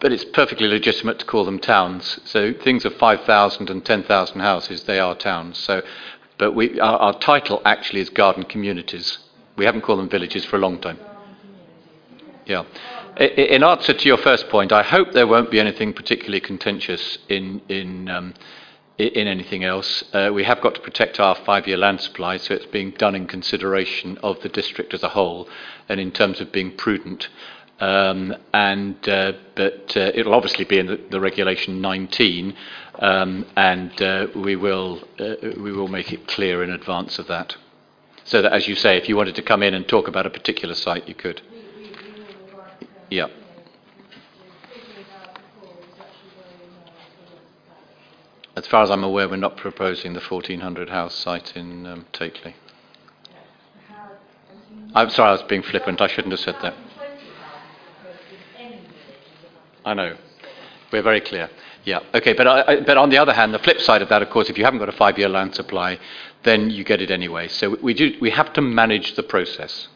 but 0.00 0.12
it's 0.12 0.24
perfectly 0.24 0.66
legitimate 0.66 1.18
to 1.18 1.26
call 1.26 1.44
them 1.44 1.58
towns. 1.58 2.18
So 2.24 2.54
things 2.54 2.86
of 2.86 2.94
5,000 2.94 3.68
and 3.68 3.84
10,000 3.84 4.40
houses, 4.40 4.84
they 4.84 4.98
are 4.98 5.14
towns. 5.14 5.58
So, 5.58 5.82
but 6.38 6.52
we, 6.52 6.80
our, 6.80 6.96
our 6.96 7.18
title 7.18 7.60
actually 7.66 8.00
is 8.00 8.08
garden 8.08 8.44
communities. 8.44 9.18
We 9.56 9.66
haven't 9.66 9.82
called 9.82 9.98
them 9.98 10.08
villages 10.08 10.46
for 10.46 10.56
a 10.56 10.60
long 10.60 10.80
time. 10.80 10.98
Yeah. 12.46 12.64
In 13.18 13.62
answer 13.62 13.92
to 13.92 14.08
your 14.08 14.18
first 14.18 14.48
point, 14.48 14.72
I 14.72 14.82
hope 14.82 15.12
there 15.12 15.26
won't 15.26 15.50
be 15.50 15.60
anything 15.60 15.92
particularly 15.92 16.40
contentious 16.40 17.18
in, 17.28 17.60
in, 17.68 18.08
um, 18.08 18.32
in 18.98 19.28
anything 19.28 19.64
else. 19.64 20.04
Uh, 20.12 20.30
we 20.32 20.44
have 20.44 20.60
got 20.60 20.74
to 20.74 20.80
protect 20.80 21.20
our 21.20 21.34
five-year 21.34 21.76
land 21.76 22.00
supply, 22.00 22.36
so 22.38 22.54
it's 22.54 22.66
being 22.66 22.92
done 22.92 23.14
in 23.14 23.26
consideration 23.26 24.18
of 24.22 24.40
the 24.40 24.48
district 24.48 24.94
as 24.94 25.02
a 25.02 25.08
whole 25.10 25.48
and 25.88 26.00
in 26.00 26.10
terms 26.10 26.40
of 26.40 26.50
being 26.52 26.74
prudent. 26.76 27.28
Um, 27.78 28.34
and 28.54 28.96
uh, 29.06 29.32
but 29.54 29.94
uh, 29.96 30.10
it'll 30.14 30.32
obviously 30.32 30.64
be 30.64 30.78
in 30.78 30.86
the, 30.86 30.96
the 31.10 31.20
regulation 31.20 31.82
19, 31.82 32.56
um, 33.00 33.44
and 33.54 34.00
uh, 34.00 34.28
we 34.34 34.56
will 34.56 35.02
uh, 35.18 35.34
we 35.60 35.72
will 35.72 35.88
make 35.88 36.10
it 36.10 36.26
clear 36.26 36.64
in 36.64 36.70
advance 36.70 37.18
of 37.18 37.26
that, 37.26 37.54
so 38.24 38.40
that 38.40 38.54
as 38.54 38.66
you 38.66 38.76
say, 38.76 38.96
if 38.96 39.10
you 39.10 39.16
wanted 39.16 39.34
to 39.34 39.42
come 39.42 39.62
in 39.62 39.74
and 39.74 39.86
talk 39.86 40.08
about 40.08 40.24
a 40.24 40.30
particular 40.30 40.74
site, 40.74 41.06
you 41.06 41.14
could. 41.14 41.42
Yeah. 43.10 43.26
As 48.56 48.66
far 48.66 48.82
as 48.82 48.90
I'm 48.90 49.04
aware, 49.04 49.28
we're 49.28 49.36
not 49.36 49.58
proposing 49.58 50.14
the 50.14 50.20
1400 50.20 50.88
house 50.88 51.14
site 51.14 51.54
in 51.54 51.86
um, 51.86 52.06
Takeley. 52.14 52.54
I'm 54.94 55.10
sorry, 55.10 55.28
I 55.28 55.32
was 55.32 55.42
being 55.42 55.62
flippant. 55.62 56.00
I 56.00 56.06
shouldn't 56.06 56.32
have 56.32 56.40
said 56.40 56.56
that. 56.62 56.74
I 59.84 59.92
know. 59.92 60.16
We're 60.90 61.02
very 61.02 61.20
clear. 61.20 61.50
Yeah. 61.84 62.00
Okay. 62.14 62.32
But, 62.32 62.46
I, 62.46 62.80
but 62.80 62.96
on 62.96 63.10
the 63.10 63.18
other 63.18 63.34
hand, 63.34 63.52
the 63.52 63.58
flip 63.58 63.78
side 63.78 64.00
of 64.00 64.08
that, 64.08 64.22
of 64.22 64.30
course, 64.30 64.48
if 64.48 64.56
you 64.56 64.64
haven't 64.64 64.80
got 64.80 64.88
a 64.88 64.92
five-year 64.92 65.28
land 65.28 65.54
supply, 65.54 65.98
then 66.42 66.70
you 66.70 66.82
get 66.82 67.02
it 67.02 67.10
anyway. 67.10 67.48
So 67.48 67.76
we 67.82 67.92
do. 67.92 68.16
We 68.22 68.30
have 68.30 68.54
to 68.54 68.62
manage 68.62 69.16
the 69.16 69.22
process. 69.22 69.88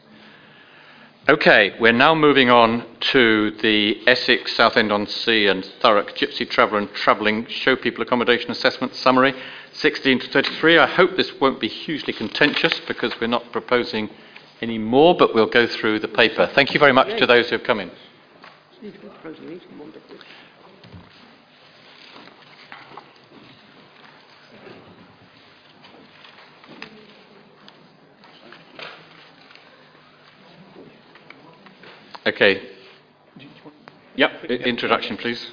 Okay, 1.29 1.75
we're 1.79 1.93
now 1.93 2.15
moving 2.15 2.49
on 2.49 2.83
to 3.13 3.51
the 3.61 4.01
Essex, 4.09 4.57
Southend-on-Sea 4.57 5.49
and 5.49 5.63
Thurrock 5.83 6.17
Gypsy 6.17 6.49
Traveller 6.49 6.79
and 6.79 6.91
Travelling 6.95 7.45
Show 7.47 7.77
People 7.77 8.03
Accommodation 8.03 8.51
Assessment 8.51 8.95
Summary, 8.95 9.35
16 9.75 10.21
to 10.21 10.29
33. 10.29 10.79
I 10.79 10.87
hope 10.87 11.19
this 11.19 11.39
won't 11.39 11.61
be 11.61 11.69
hugely 11.69 12.15
contentious 12.15 12.81
because 12.89 13.13
we're 13.21 13.27
not 13.27 13.53
proposing 13.53 14.09
any 14.63 14.79
more, 14.79 15.15
but 15.15 15.35
we'll 15.35 15.47
go 15.47 15.67
through 15.67 15.99
the 15.99 16.09
paper. 16.09 16.51
Thank 16.55 16.73
you 16.73 16.81
very 16.81 16.93
much 16.93 17.19
to 17.19 17.27
those 17.27 17.51
who 17.51 17.57
have 17.57 17.67
come 17.67 17.81
in. 17.81 17.91
Okay. 32.31 32.63
Yep, 34.15 34.45
introduction, 34.45 35.17
please. 35.17 35.45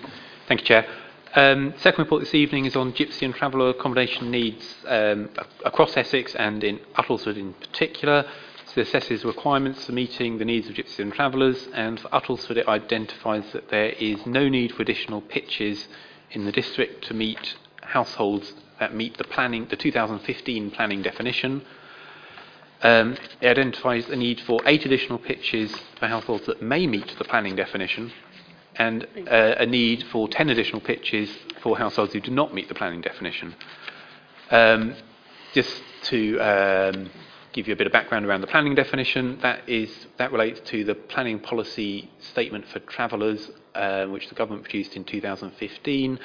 Thank 0.47 0.61
you, 0.61 0.67
Chair. 0.67 0.85
Um, 1.33 1.73
second 1.77 2.03
report 2.03 2.21
this 2.21 2.35
evening 2.35 2.65
is 2.65 2.75
on 2.75 2.93
gypsy 2.93 3.23
and 3.23 3.33
traveller 3.33 3.69
accommodation 3.69 4.29
needs 4.29 4.75
um, 4.85 5.27
across 5.65 5.97
Essex 5.97 6.35
and 6.35 6.63
in 6.63 6.77
Uttlesford 6.95 7.35
in 7.35 7.53
particular. 7.53 8.25
So 8.67 8.81
it 8.81 8.87
assesses 8.89 9.25
requirements 9.25 9.87
for 9.87 9.93
meeting 9.93 10.37
the 10.37 10.45
needs 10.45 10.69
of 10.69 10.75
gypsies 10.75 10.99
and 10.99 11.11
travellers, 11.11 11.67
and 11.73 11.99
for 11.99 12.09
Uttlesford 12.09 12.57
it 12.57 12.67
identifies 12.67 13.51
that 13.53 13.69
there 13.69 13.89
is 13.89 14.23
no 14.27 14.47
need 14.47 14.71
for 14.71 14.83
additional 14.83 15.21
pitches 15.21 15.87
in 16.29 16.45
the 16.45 16.51
district 16.51 17.05
to 17.05 17.15
meet 17.15 17.55
households 17.81 18.53
that 18.79 18.93
meet 18.93 19.17
the 19.17 19.23
planning, 19.23 19.65
the 19.67 19.75
2015 19.77 20.69
planning 20.69 21.01
definition. 21.01 21.63
Um, 22.81 23.17
it 23.41 23.47
identifies 23.47 24.07
a 24.09 24.15
need 24.15 24.39
for 24.41 24.61
eight 24.65 24.85
additional 24.85 25.17
pitches 25.17 25.73
for 25.99 26.07
households 26.07 26.45
that 26.45 26.61
may 26.61 26.85
meet 26.85 27.15
the 27.17 27.23
planning 27.23 27.55
definition, 27.55 28.11
and 28.75 29.07
uh, 29.27 29.55
a 29.57 29.65
need 29.65 30.03
for 30.11 30.27
10 30.27 30.49
additional 30.49 30.81
pitches 30.81 31.29
for 31.63 31.77
households 31.77 32.13
who 32.13 32.21
do 32.21 32.31
not 32.31 32.53
meet 32.53 32.67
the 32.67 32.75
planning 32.75 33.01
definition. 33.01 33.55
Um, 34.51 34.95
just 35.53 35.81
to 36.03 36.39
um, 36.39 37.09
give 37.53 37.67
you 37.67 37.73
a 37.73 37.75
bit 37.75 37.87
of 37.87 37.93
background 37.93 38.25
around 38.25 38.41
the 38.41 38.47
planning 38.47 38.75
definition, 38.75 39.39
that 39.41 39.67
is 39.67 39.89
that 40.17 40.31
relates 40.31 40.59
to 40.69 40.83
the 40.83 40.93
planning 40.93 41.39
policy 41.39 42.11
statement 42.19 42.67
for 42.67 42.79
travellers, 42.79 43.49
uh, 43.73 44.05
which 44.05 44.29
the 44.29 44.35
government 44.35 44.63
produced 44.63 44.95
in 44.95 45.03
2015, 45.03 46.19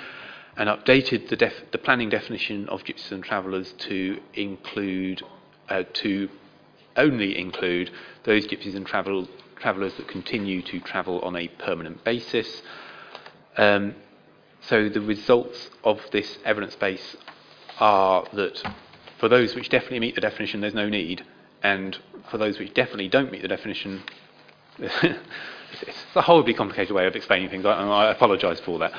and 0.59 0.69
updated 0.69 1.31
the, 1.31 1.37
def- 1.37 1.71
the 1.73 1.79
planning 1.79 2.11
definition 2.11 2.69
of 2.69 2.85
gypsies 2.85 3.13
and 3.13 3.25
travellers 3.25 3.73
to 3.79 4.21
include 4.35 5.23
uh, 5.71 5.85
to 5.95 6.29
only 6.97 7.39
include 7.39 7.91
those 8.25 8.47
gypsies 8.47 8.75
and 8.75 8.87
travel, 8.87 9.29
travellers 9.57 9.95
that 9.95 10.09
continue 10.09 10.63
to 10.63 10.81
travel 10.81 11.21
on 11.21 11.37
a 11.37 11.49
permanent 11.49 12.05
basis. 12.05 12.63
Um, 13.57 13.95
so 14.61 14.89
the 14.89 15.01
results 15.01 15.71
of 15.85 16.01
this 16.13 16.39
evidence 16.45 16.77
base 16.77 17.17
are 17.81 18.25
that 18.33 18.63
for 19.19 19.29
those 19.29 19.55
which 19.55 19.69
definitely 19.69 20.01
meet 20.01 20.15
the 20.15 20.21
definition, 20.21 20.61
there's 20.61 20.75
no 20.75 20.89
need, 20.89 21.25
and 21.63 21.99
for 22.31 22.39
those 22.39 22.59
which 22.59 22.75
definitely 22.75 23.09
don't 23.09 23.31
meet 23.31 23.43
the 23.43 23.49
definition, 23.49 24.03
it's 24.79 26.05
a 26.15 26.23
horribly 26.23 26.55
complicated 26.55 26.95
way 26.95 27.07
of 27.07 27.15
explaining 27.15 27.49
things, 27.49 27.65
and 27.65 27.91
I 27.91 28.11
apologise 28.11 28.61
for 28.61 28.79
that. 28.79 28.93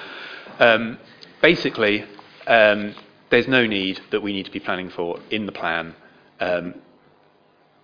Um, 0.60 0.98
basically, 1.42 2.06
um, 2.48 2.96
there's 3.30 3.48
no 3.48 3.66
need 3.66 4.00
that 4.12 4.22
we 4.22 4.34
need 4.34 4.46
to 4.46 4.52
be 4.52 4.60
planning 4.60 4.90
for 4.90 5.20
in 5.30 5.46
the 5.46 5.52
plan. 5.52 5.96
Um, 6.40 6.76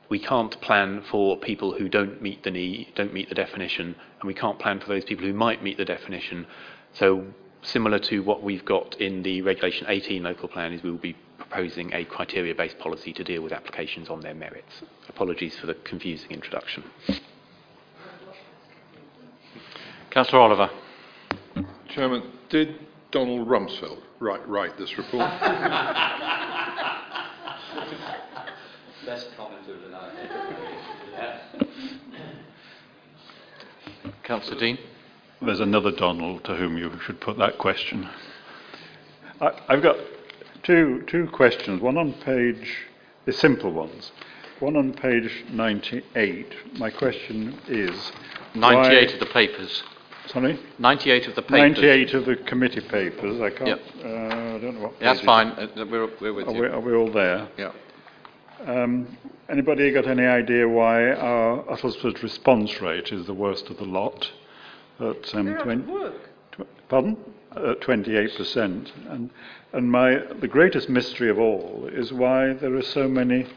we 0.09 0.19
can't 0.19 0.59
plan 0.61 1.03
for 1.09 1.37
people 1.37 1.73
who 1.73 1.87
don't 1.87 2.21
meet 2.21 2.43
the 2.43 2.51
need, 2.51 2.93
don't 2.95 3.13
meet 3.13 3.29
the 3.29 3.35
definition, 3.35 3.95
and 4.19 4.27
we 4.27 4.33
can't 4.33 4.59
plan 4.59 4.79
for 4.79 4.87
those 4.87 5.05
people 5.05 5.25
who 5.25 5.33
might 5.33 5.63
meet 5.63 5.77
the 5.77 5.85
definition. 5.85 6.47
So, 6.93 7.25
similar 7.61 7.99
to 7.99 8.19
what 8.23 8.41
we've 8.41 8.65
got 8.65 8.99
in 8.99 9.21
the 9.21 9.41
Regulation 9.41 9.85
18 9.87 10.23
local 10.23 10.47
plan, 10.47 10.73
is 10.73 10.81
we 10.81 10.89
will 10.89 10.97
be 10.97 11.15
proposing 11.37 11.93
a 11.93 12.05
criteria-based 12.05 12.79
policy 12.79 13.13
to 13.13 13.23
deal 13.23 13.41
with 13.41 13.53
applications 13.53 14.09
on 14.09 14.21
their 14.21 14.33
merits. 14.33 14.81
Apologies 15.07 15.57
for 15.59 15.67
the 15.67 15.75
confusing 15.75 16.31
introduction. 16.31 16.83
Councillor 20.09 20.41
Oliver. 20.41 20.69
Chairman, 21.89 22.31
did 22.49 22.79
Donald 23.11 23.47
Rumsfeld 23.47 24.01
write, 24.19 24.47
write 24.47 24.77
this 24.77 24.97
report? 24.97 25.29
Best 29.05 29.29
commenter 29.37 29.75
of 29.75 29.81
the 29.81 29.89
night. 29.89 30.13
Councillor 34.29 34.59
Dean. 34.59 34.77
There's 35.41 35.59
another 35.59 35.91
Donald 35.91 36.43
to 36.43 36.55
whom 36.55 36.77
you 36.77 36.91
should 37.03 37.19
put 37.19 37.39
that 37.39 37.57
question. 37.57 38.07
I, 39.41 39.59
I've 39.67 39.81
got 39.81 39.97
two, 40.61 41.03
two 41.07 41.27
questions, 41.33 41.81
one 41.81 41.97
on 41.97 42.13
page, 42.13 42.85
the 43.25 43.33
simple 43.33 43.71
ones. 43.71 44.11
One 44.59 44.75
on 44.75 44.93
page 44.93 45.31
98. 45.51 46.77
My 46.77 46.91
question 46.91 47.59
is 47.67 48.11
98 48.53 49.07
why- 49.07 49.13
of 49.15 49.19
the 49.19 49.25
papers. 49.25 49.83
Sorry? 50.27 50.59
98 50.77 51.27
of 51.29 51.33
the 51.33 51.41
papers. 51.41 51.77
98 51.81 52.13
of 52.13 52.25
the 52.27 52.35
committee 52.35 52.81
papers. 52.81 53.41
I 53.41 53.49
can't. 53.49 53.67
Yep. 53.67 53.81
Uh, 54.03 54.07
I 54.07 54.59
don't 54.59 54.75
know 54.75 54.81
what. 54.81 54.99
That's 54.99 55.21
fine. 55.21 55.47
Uh, 55.47 55.85
We're, 55.89 56.07
we're 56.21 56.33
with 56.33 56.47
Are 56.47 56.53
you. 56.53 56.61
we, 56.61 56.67
are 56.67 56.79
we 56.79 56.93
all 56.93 57.11
there? 57.11 57.47
Yeah. 57.57 57.71
Um, 58.65 59.17
anybody 59.47 59.91
got 59.91 60.07
any 60.07 60.25
idea 60.25 60.67
why 60.67 61.11
our 61.11 61.63
Uttlesford 61.63 62.21
response 62.21 62.81
rate 62.81 63.11
is 63.11 63.25
the 63.25 63.33
worst 63.33 63.69
of 63.69 63.77
the 63.77 63.85
lot? 63.85 64.31
At 64.99 65.33
um, 65.33 65.55
twen- 65.61 66.13
tw- 66.51 66.89
pardon? 66.89 67.17
At 67.51 67.79
28%. 67.79 68.91
And, 69.09 69.29
and 69.73 69.91
my, 69.91 70.17
the 70.39 70.47
greatest 70.47 70.89
mystery 70.89 71.29
of 71.29 71.39
all 71.39 71.89
is 71.91 72.11
why 72.11 72.53
there 72.53 72.75
are 72.75 72.81
so 72.81 73.07
many, 73.07 73.47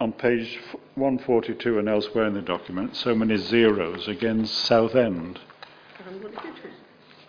on 0.00 0.12
page 0.12 0.58
142 0.96 1.78
and 1.78 1.88
elsewhere 1.88 2.26
in 2.26 2.34
the 2.34 2.42
document, 2.42 2.96
so 2.96 3.14
many 3.14 3.36
zeros 3.36 4.08
against 4.08 4.54
Southend. 4.54 5.38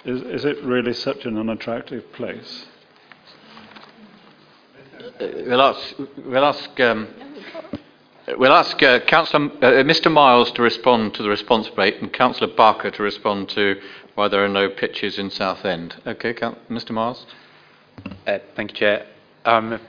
Is, 0.03 0.21
is 0.23 0.45
it 0.45 0.61
really 0.63 0.93
such 0.93 1.25
an 1.25 1.37
unattractive 1.37 2.11
place? 2.11 2.65
Uh, 5.19 5.27
We'll 5.45 5.61
ask, 5.61 5.95
we'll 6.25 6.43
ask, 6.43 6.79
um, 6.79 7.07
we'll 8.37 8.51
ask 8.51 8.81
uh, 8.83 8.99
Councillor, 9.01 9.45
uh, 9.61 9.83
Mr 9.83 10.11
Miles 10.11 10.51
to 10.53 10.61
respond 10.61 11.13
to 11.13 11.23
the 11.23 11.29
response 11.29 11.69
rate 11.77 12.01
and 12.01 12.11
Councillor 12.11 12.53
Barker 12.53 12.91
to 12.91 13.03
respond 13.03 13.49
to 13.49 13.79
why 14.15 14.27
there 14.27 14.43
are 14.43 14.49
no 14.49 14.69
pitches 14.69 15.17
in 15.17 15.29
Southend. 15.29 15.95
Okay, 16.05 16.33
Mr 16.69 16.91
Miles? 16.91 17.25
Uh, 18.27 18.39
Thank 18.55 18.71
you, 18.71 18.77
Chair. 18.77 19.05
Um, 19.45 19.79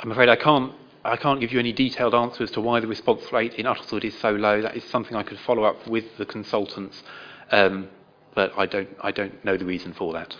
I'm 0.00 0.10
afraid 0.12 0.28
I 0.28 0.36
can't. 0.36 0.72
I 1.04 1.16
can't 1.16 1.40
give 1.40 1.52
you 1.52 1.58
any 1.58 1.72
detailed 1.72 2.14
answer 2.14 2.44
as 2.44 2.50
to 2.52 2.60
why 2.60 2.78
the 2.80 2.86
response 2.86 3.32
rate 3.32 3.54
in 3.54 3.66
Uttlesford 3.66 4.04
is 4.04 4.16
so 4.20 4.30
low. 4.30 4.62
That 4.62 4.76
is 4.76 4.84
something 4.84 5.16
I 5.16 5.22
could 5.24 5.38
follow 5.40 5.64
up 5.64 5.86
with 5.88 6.04
the 6.16 6.24
consultants, 6.26 7.02
um, 7.50 7.88
but 8.34 8.52
I 8.56 8.66
don't. 8.66 8.88
I 9.02 9.10
don't 9.10 9.44
know 9.44 9.56
the 9.56 9.64
reason 9.64 9.94
for 9.94 10.12
that. 10.12 10.36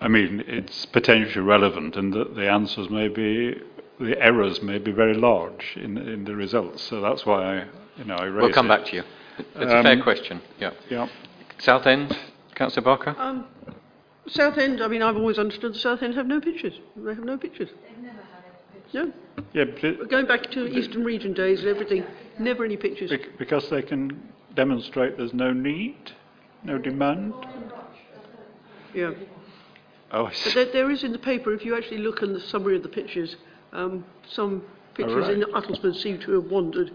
I 0.00 0.08
mean, 0.08 0.44
it's 0.46 0.86
potentially 0.86 1.44
relevant 1.44 1.96
and 1.96 2.12
that 2.14 2.34
the 2.34 2.48
answers 2.50 2.90
may 2.90 3.08
be, 3.08 3.60
the 4.00 4.20
errors 4.20 4.62
may 4.62 4.78
be 4.78 4.90
very 4.92 5.14
large 5.14 5.76
in, 5.76 5.96
in 5.98 6.24
the 6.24 6.34
results. 6.34 6.82
So 6.82 7.00
that's 7.00 7.24
why 7.24 7.60
I, 7.60 7.64
you 7.96 8.04
know, 8.04 8.16
I 8.16 8.24
raised 8.24 8.42
We'll 8.42 8.52
come 8.52 8.66
it. 8.70 8.76
back 8.76 8.86
to 8.86 8.96
you. 8.96 9.02
It's 9.38 9.48
a 9.72 9.82
fair 9.82 9.92
Um, 9.92 10.02
question. 10.02 10.40
Yeah. 10.60 10.70
Yeah. 10.90 11.08
Southend, 11.58 12.16
Councillor 12.54 12.84
Barker? 12.84 13.14
Um, 13.18 13.46
Southend, 14.26 14.82
I 14.82 14.88
mean, 14.88 15.02
I've 15.02 15.16
always 15.16 15.38
understood 15.38 15.74
the 15.74 15.78
Southend 15.78 16.14
have 16.14 16.26
no 16.26 16.40
pitches. 16.40 16.74
They 16.96 17.14
have 17.14 17.24
no 17.24 17.38
pitches. 17.38 17.70
They've 17.70 18.02
never 18.04 18.18
had 18.18 18.44
any 18.74 18.80
pitches. 18.82 19.14
Yeah, 19.54 19.64
but 19.64 19.84
it- 19.84 20.10
Going 20.10 20.26
back 20.26 20.50
to 20.50 20.66
Eastern 20.66 21.04
Region 21.04 21.32
days 21.32 21.60
and 21.60 21.68
everything, 21.68 22.04
never 22.38 22.64
any 22.64 22.76
pitches. 22.76 23.12
because 23.38 23.70
they 23.70 23.82
can 23.82 24.20
demonstrate 24.54 25.16
there's 25.16 25.32
no 25.34 25.52
need, 25.52 26.12
no 26.64 26.78
demand. 26.78 27.32
Yeah. 28.94 29.12
Oh, 30.10 30.26
I 30.26 30.32
But 30.44 30.54
there, 30.54 30.72
there 30.72 30.90
is 30.90 31.04
in 31.04 31.12
the 31.12 31.18
paper, 31.18 31.52
if 31.52 31.64
you 31.64 31.76
actually 31.76 31.98
look 31.98 32.22
in 32.22 32.32
the 32.32 32.40
summary 32.40 32.76
of 32.76 32.82
the 32.82 32.88
pitches, 32.88 33.36
um, 33.72 34.04
some 34.28 34.62
pitches 34.94 35.28
in 35.28 35.42
Uttlesford 35.54 35.96
seem 35.96 36.18
to 36.20 36.32
have 36.32 36.50
wandered 36.50 36.90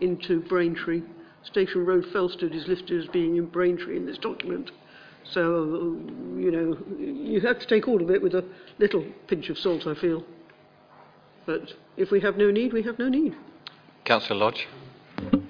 into 0.00 0.40
Braintree. 0.42 1.02
Station 1.44 1.86
Road 1.86 2.04
Felsted 2.12 2.54
is 2.54 2.66
listed 2.66 3.02
as 3.02 3.08
being 3.08 3.36
in 3.36 3.46
Braintree 3.46 3.96
in 3.96 4.06
this 4.06 4.18
document. 4.18 4.70
So, 5.24 5.98
you 6.36 6.50
know, 6.50 6.78
you 6.98 7.40
have 7.40 7.58
to 7.58 7.66
take 7.66 7.88
all 7.88 8.02
of 8.02 8.10
it 8.10 8.22
with 8.22 8.34
a 8.34 8.44
little 8.78 9.04
pinch 9.26 9.50
of 9.50 9.58
salt, 9.58 9.86
I 9.86 9.94
feel. 9.94 10.24
But 11.46 11.72
if 11.96 12.10
we 12.10 12.20
have 12.20 12.36
no 12.36 12.50
need, 12.50 12.72
we 12.72 12.82
have 12.82 12.98
no 12.98 13.08
need. 13.08 13.34
Councillor 14.04 14.40
Lodge? 14.40 14.68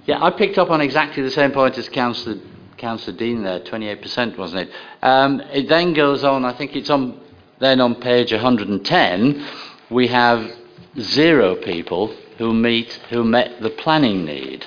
Yeah, 0.06 0.22
I 0.22 0.30
picked 0.30 0.58
up 0.58 0.70
on 0.70 0.80
exactly 0.80 1.22
the 1.22 1.30
same 1.30 1.52
point 1.52 1.78
as 1.78 1.88
Councillor, 1.88 2.40
Councillor 2.78 3.16
Dean 3.16 3.42
there, 3.42 3.60
28%, 3.60 4.38
wasn't 4.38 4.68
it? 4.68 4.74
Um, 5.02 5.40
it 5.52 5.68
then 5.68 5.94
goes 5.94 6.24
on, 6.24 6.44
I 6.44 6.52
think 6.56 6.76
it's 6.76 6.90
on, 6.90 7.20
then 7.58 7.80
on 7.80 7.96
page 7.96 8.32
110, 8.32 9.46
we 9.90 10.06
have 10.08 10.50
zero 10.98 11.56
people 11.56 12.14
who 12.38 12.54
meet, 12.54 12.92
who 13.10 13.24
met 13.24 13.60
the 13.60 13.70
planning 13.70 14.24
need. 14.24 14.64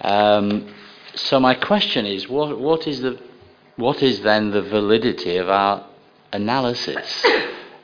Um, 0.00 0.72
so 1.14 1.38
my 1.40 1.54
question 1.54 2.06
is, 2.06 2.28
what, 2.28 2.58
what 2.58 2.86
is 2.86 3.00
the, 3.02 3.20
what 3.76 4.02
is 4.02 4.20
then 4.22 4.50
the 4.50 4.62
validity 4.62 5.36
of 5.36 5.48
our 5.48 5.86
analysis? 6.32 7.24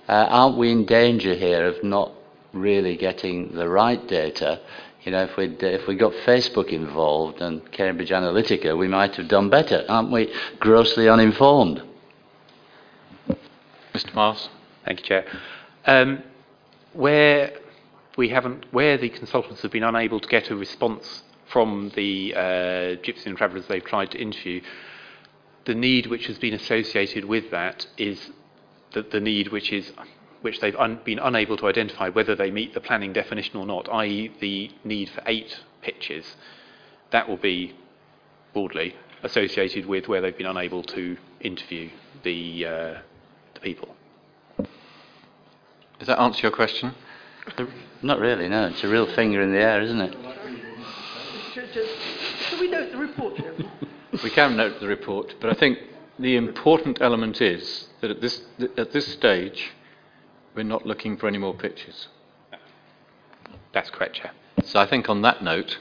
Uh, 0.08 0.26
aren't 0.30 0.56
we 0.56 0.72
in 0.72 0.86
danger 0.86 1.34
here 1.34 1.66
of 1.66 1.84
not 1.84 2.10
really 2.54 2.96
getting 2.96 3.52
the 3.54 3.68
right 3.68 4.08
data? 4.08 4.58
You 5.08 5.12
know, 5.12 5.24
if 5.24 5.38
we 5.38 5.46
if 5.46 5.86
we 5.86 5.94
got 5.94 6.12
Facebook 6.26 6.68
involved 6.68 7.40
and 7.40 7.72
Cambridge 7.72 8.10
Analytica, 8.10 8.76
we 8.76 8.88
might 8.88 9.16
have 9.16 9.26
done 9.26 9.48
better. 9.48 9.86
Aren't 9.88 10.12
we 10.12 10.30
grossly 10.60 11.08
uninformed? 11.08 11.82
Mr 13.94 14.12
Miles? 14.12 14.50
Thank 14.84 15.00
you, 15.00 15.06
Chair. 15.06 15.24
Um, 15.86 16.22
where 16.92 17.52
we 18.18 18.28
haven't, 18.28 18.66
where 18.70 18.98
the 18.98 19.08
consultants 19.08 19.62
have 19.62 19.72
been 19.72 19.82
unable 19.82 20.20
to 20.20 20.28
get 20.28 20.50
a 20.50 20.56
response 20.56 21.22
from 21.50 21.90
the 21.96 22.34
uh, 22.36 22.40
gypsy 23.00 23.24
and 23.24 23.38
travellers 23.38 23.66
they've 23.66 23.82
tried 23.82 24.10
to 24.10 24.18
interview, 24.18 24.60
the 25.64 25.74
need 25.74 26.08
which 26.08 26.26
has 26.26 26.38
been 26.38 26.52
associated 26.52 27.24
with 27.24 27.50
that 27.50 27.86
is 27.96 28.30
the, 28.92 29.00
the 29.00 29.20
need 29.20 29.52
which 29.52 29.72
is 29.72 29.90
which 30.42 30.60
they've 30.60 30.76
un, 30.76 31.00
been 31.04 31.18
unable 31.18 31.56
to 31.56 31.66
identify 31.66 32.08
whether 32.08 32.34
they 32.34 32.50
meet 32.50 32.74
the 32.74 32.80
planning 32.80 33.12
definition 33.12 33.56
or 33.56 33.66
not, 33.66 33.88
i.e., 33.92 34.32
the 34.40 34.70
need 34.84 35.08
for 35.10 35.22
eight 35.26 35.60
pitches. 35.82 36.36
That 37.10 37.28
will 37.28 37.36
be 37.36 37.74
broadly 38.52 38.94
associated 39.22 39.86
with 39.86 40.08
where 40.08 40.20
they've 40.20 40.36
been 40.36 40.46
unable 40.46 40.82
to 40.82 41.16
interview 41.40 41.90
the 42.22 42.66
uh, 42.66 42.98
the 43.54 43.60
people. 43.60 43.94
Does 45.98 46.06
that 46.06 46.20
answer 46.20 46.42
your 46.42 46.52
question? 46.52 46.94
Not 48.02 48.20
really. 48.20 48.48
No, 48.48 48.66
it's 48.68 48.84
a 48.84 48.88
real 48.88 49.12
finger 49.14 49.42
in 49.42 49.52
the 49.52 49.58
air, 49.58 49.80
isn't 49.82 50.00
it? 50.00 50.16
Shall 52.40 52.60
we 52.60 52.70
note 52.70 52.92
the 52.92 52.98
report, 52.98 53.36
Chairman? 53.36 53.70
We 54.22 54.30
can 54.30 54.56
note 54.56 54.80
the 54.80 54.88
report, 54.88 55.36
but 55.38 55.50
I 55.50 55.54
think 55.54 55.78
the 56.18 56.36
important 56.36 57.00
element 57.00 57.40
is 57.40 57.86
that 58.00 58.10
at 58.10 58.20
this, 58.20 58.40
at 58.76 58.90
this 58.90 59.06
stage, 59.12 59.70
we're 60.58 60.64
not 60.64 60.84
looking 60.84 61.16
for 61.16 61.28
any 61.28 61.38
more 61.38 61.54
pitches. 61.54 62.08
That's 63.72 63.90
correct, 63.90 64.16
Chair. 64.16 64.32
So 64.64 64.80
I 64.80 64.86
think 64.88 65.08
on 65.08 65.22
that 65.22 65.40
note, 65.40 65.78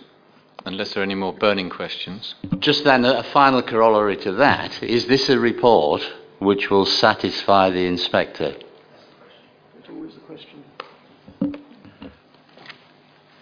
unless 0.68 0.94
there 0.94 1.02
are 1.02 1.04
any 1.04 1.16
more 1.16 1.34
burning 1.34 1.72
questions, 1.72 2.36
Just 2.60 2.84
then, 2.84 3.04
a, 3.04 3.14
a 3.14 3.24
final 3.24 3.64
corollary 3.64 4.18
to 4.18 4.34
that 4.34 4.84
is 4.84 5.08
this 5.08 5.30
a 5.30 5.40
report 5.40 6.04
which 6.38 6.70
will 6.70 6.86
satisfy 6.86 7.72
the 7.72 7.88
inspector? 7.88 8.52
That's 8.52 9.90
always 9.90 10.14
the 10.14 10.20
question. 10.20 10.64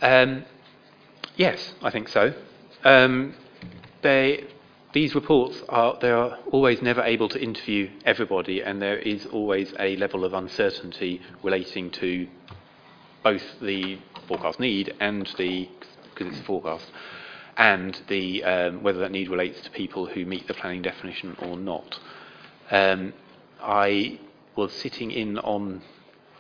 Um, 0.02 0.46
yes, 1.36 1.74
I 1.82 1.92
think 1.92 2.08
so. 2.08 2.34
Um, 2.86 3.36
they, 4.04 4.46
these 4.96 5.14
reports 5.14 5.62
are 5.68 5.98
they 6.00 6.10
are 6.10 6.40
always 6.54 6.82
never 6.82 7.04
able 7.04 7.28
to 7.28 7.44
interview 7.44 7.90
everybody, 8.06 8.62
and 8.62 8.82
there 8.82 8.98
is 8.98 9.26
always 9.26 9.74
a 9.78 9.98
level 9.98 10.24
of 10.24 10.34
uncertainty 10.34 11.22
relating 11.44 11.92
to 11.92 12.26
both 13.22 13.44
the 13.62 14.00
forecast 14.26 14.58
need 14.58 14.96
and 15.02 15.30
the 15.38 15.68
because 16.14 16.32
it's 16.32 16.40
a 16.40 16.44
forecast, 16.46 16.90
and 17.58 18.02
the 18.08 18.42
um, 18.46 18.84
whether 18.84 19.00
that 19.00 19.12
need 19.12 19.28
relates 19.28 19.60
to 19.60 19.70
people 19.72 20.06
who 20.06 20.26
meet 20.26 20.48
the 20.48 20.54
planning 20.54 20.82
definition 20.82 21.36
or 21.42 21.58
not. 21.58 22.00
Um, 22.72 23.12
I 23.62 24.18
was 24.56 24.72
sitting 24.72 25.12
in 25.12 25.38
on 25.40 25.82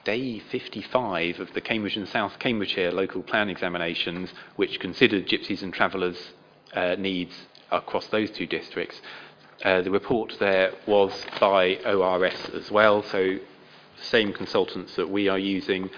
day 0.06 0.40
55 0.40 1.42
of 1.42 1.54
the 1.54 1.60
Cambridge 1.60 1.98
and 1.98 2.08
South 2.08 2.40
Cambridgeshire 2.40 2.94
local 2.94 3.22
plan 3.22 3.50
examinations, 3.50 4.30
which 4.56 4.80
considered 4.80 5.28
gypsies 5.28 5.62
and 5.62 5.74
travellers' 5.74 6.32
uh, 6.74 6.96
needs 6.98 7.36
across 7.72 8.08
those 8.08 8.32
two 8.32 8.46
districts. 8.46 9.02
Uh, 9.64 9.82
the 9.82 9.92
report 9.92 10.36
there 10.40 10.74
was 10.86 11.26
by 11.40 11.76
ORS 11.86 12.50
as 12.54 12.70
well, 12.70 13.04
so 13.04 13.38
same 14.02 14.34
consultants 14.34 14.96
that 14.96 15.10
we 15.10 15.28
are 15.28 15.40
using. 15.40 15.90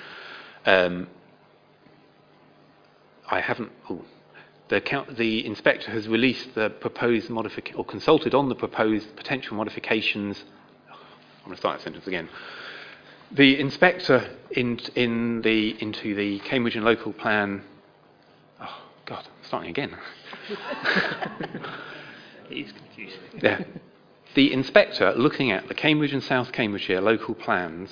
Um, 0.65 1.07
I 3.29 3.41
haven't. 3.41 3.71
Oh, 3.89 4.05
the, 4.69 5.05
the 5.17 5.45
inspector 5.45 5.91
has 5.91 6.07
released 6.07 6.53
the 6.55 6.69
proposed 6.69 7.29
modification 7.29 7.77
or 7.77 7.85
consulted 7.85 8.33
on 8.33 8.49
the 8.49 8.55
proposed 8.55 9.15
potential 9.15 9.55
modifications. 9.55 10.43
I'm 10.89 11.45
going 11.45 11.55
to 11.55 11.59
start 11.59 11.79
that 11.79 11.83
sentence 11.83 12.05
again. 12.05 12.29
The 13.31 13.59
inspector 13.59 14.29
in, 14.51 14.79
in 14.95 15.41
the, 15.41 15.81
into 15.81 16.15
the 16.15 16.39
Cambridge 16.39 16.75
and 16.75 16.85
local 16.85 17.13
plan. 17.13 17.63
God, 19.07 19.25
starting 19.41 19.69
again. 19.69 19.95
He's 22.49 22.73
confusing. 22.73 23.19
Yeah. 23.41 23.63
The 24.35 24.51
inspector, 24.51 25.13
looking 25.15 25.49
at 25.49 25.69
the 25.69 25.73
Cambridge 25.73 26.11
and 26.11 26.21
South 26.21 26.51
Cambridgeshire 26.51 26.99
local 26.99 27.33
plans, 27.33 27.89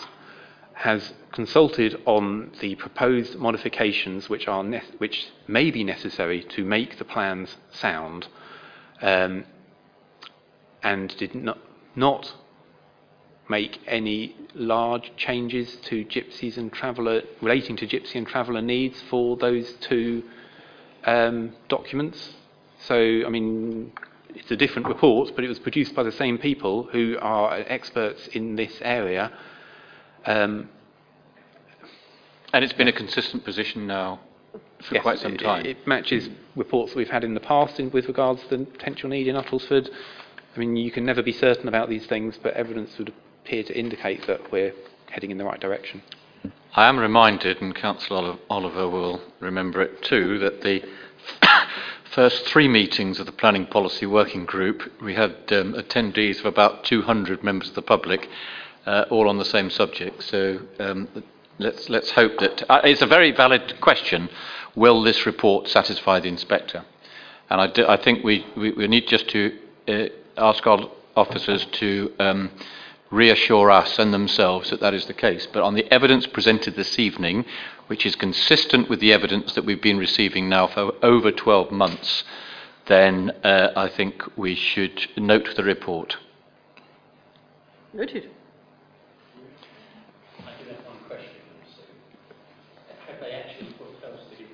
has 0.73 1.13
consulted 1.31 2.01
on 2.05 2.51
the 2.59 2.75
proposed 2.75 3.37
modifications 3.37 4.29
which, 4.29 4.49
are 4.49 4.61
ne- 4.61 4.83
which 4.97 5.27
may 5.47 5.71
be 5.71 5.85
necessary 5.85 6.43
to 6.43 6.65
make 6.65 6.97
the 6.97 7.05
plans 7.05 7.55
sound, 7.71 8.27
um, 9.01 9.45
and 10.83 11.15
did 11.17 11.33
not, 11.33 11.57
not 11.95 12.33
make 13.49 13.79
any 13.87 14.35
large 14.53 15.13
changes 15.15 15.77
to 15.77 16.03
gypsies 16.03 16.57
and 16.57 16.73
traveller 16.73 17.21
relating 17.41 17.77
to 17.77 17.87
gypsy 17.87 18.15
and 18.15 18.27
traveller 18.27 18.61
needs 18.61 19.01
for 19.09 19.37
those 19.37 19.71
two 19.79 20.21
um, 21.05 21.53
documents. 21.69 22.33
So, 22.87 22.95
I 22.95 23.29
mean, 23.29 23.91
it's 24.29 24.51
a 24.51 24.55
different 24.55 24.87
report, 24.87 25.31
but 25.35 25.43
it 25.43 25.47
was 25.47 25.59
produced 25.59 25.95
by 25.95 26.03
the 26.03 26.11
same 26.11 26.37
people 26.37 26.83
who 26.83 27.17
are 27.21 27.53
experts 27.55 28.27
in 28.27 28.55
this 28.55 28.79
area. 28.81 29.31
Um, 30.25 30.69
and 32.53 32.63
it's 32.63 32.73
been 32.73 32.87
a 32.87 32.93
consistent 32.93 33.43
position 33.43 33.87
now 33.87 34.19
for 34.81 34.95
yes, 34.95 35.01
quite 35.01 35.19
some 35.19 35.33
it- 35.33 35.39
time. 35.39 35.65
It, 35.65 35.87
matches 35.87 36.29
reports 36.55 36.93
that 36.93 36.97
we've 36.97 37.09
had 37.09 37.23
in 37.23 37.33
the 37.33 37.39
past 37.39 37.79
in, 37.79 37.91
with 37.91 38.07
regards 38.07 38.41
to 38.43 38.57
the 38.57 38.65
potential 38.65 39.09
need 39.09 39.27
in 39.27 39.35
Uttlesford. 39.35 39.89
I 40.55 40.59
mean, 40.59 40.75
you 40.77 40.91
can 40.91 41.05
never 41.05 41.21
be 41.21 41.33
certain 41.33 41.67
about 41.67 41.89
these 41.89 42.05
things, 42.05 42.39
but 42.41 42.53
evidence 42.53 42.97
would 42.97 43.11
appear 43.43 43.63
to 43.63 43.77
indicate 43.77 44.25
that 44.27 44.51
we're 44.51 44.73
heading 45.09 45.31
in 45.31 45.37
the 45.37 45.43
right 45.43 45.59
direction. 45.59 46.01
I 46.73 46.87
am 46.87 46.99
reminded, 46.99 47.61
and 47.61 47.73
Councillor 47.73 48.37
Oliver 48.49 48.89
will 48.89 49.21
remember 49.39 49.81
it 49.81 50.01
too, 50.03 50.39
that 50.39 50.61
the 50.61 50.83
first 52.11 52.45
three 52.45 52.67
meetings 52.67 53.19
of 53.19 53.25
the 53.25 53.31
Planning 53.31 53.65
Policy 53.65 54.05
Working 54.05 54.45
Group, 54.45 54.91
we 55.01 55.13
had 55.13 55.31
um, 55.51 55.73
attendees 55.73 56.39
of 56.39 56.45
about 56.45 56.83
200 56.83 57.43
members 57.43 57.69
of 57.69 57.75
the 57.75 57.81
public, 57.81 58.27
uh, 58.85 59.05
all 59.09 59.29
on 59.29 59.37
the 59.37 59.45
same 59.45 59.69
subject. 59.69 60.23
So 60.23 60.59
um, 60.79 61.07
let's, 61.59 61.89
let's 61.89 62.11
hope 62.11 62.37
that. 62.39 62.69
Uh, 62.69 62.81
it's 62.83 63.01
a 63.01 63.07
very 63.07 63.31
valid 63.31 63.79
question. 63.79 64.29
Will 64.75 65.01
this 65.01 65.25
report 65.25 65.69
satisfy 65.69 66.19
the 66.19 66.27
inspector? 66.27 66.83
And 67.49 67.61
I, 67.61 67.67
do, 67.67 67.87
I 67.87 67.97
think 67.97 68.23
we, 68.23 68.45
we, 68.57 68.71
we 68.71 68.87
need 68.87 69.07
just 69.07 69.29
to 69.29 69.57
uh, 69.87 70.05
ask 70.37 70.65
our 70.67 70.89
officers 71.15 71.65
to 71.65 72.13
um, 72.19 72.51
reassure 73.15 73.71
us 73.71 73.97
and 73.97 74.13
themselves 74.13 74.69
that 74.69 74.81
that 74.81 74.93
is 74.93 75.05
the 75.05 75.13
case. 75.13 75.47
But 75.51 75.63
on 75.63 75.73
the 75.73 75.91
evidence 75.91 76.27
presented 76.27 76.75
this 76.75 76.99
evening, 76.99 77.45
which 77.87 78.05
is 78.05 78.15
consistent 78.15 78.89
with 78.89 78.99
the 78.99 79.13
evidence 79.13 79.53
that 79.53 79.65
we've 79.65 79.81
been 79.81 79.97
receiving 79.97 80.49
now 80.49 80.67
for 80.67 80.93
over 81.01 81.31
12 81.31 81.71
months, 81.71 82.23
then 82.87 83.31
uh, 83.43 83.71
I 83.75 83.87
think 83.87 84.23
we 84.37 84.53
should 84.53 85.07
note 85.17 85.55
the 85.55 85.63
report. 85.63 86.17
Noted. 87.93 88.29
I 90.39 90.51
do 90.61 90.69
have 90.69 90.85
one 90.85 90.97
question 91.07 91.31
so 91.75 91.81
have 93.07 93.19
they 93.21 93.31
actually 93.31 93.73
put 93.73 93.87
Felsted 94.01 94.45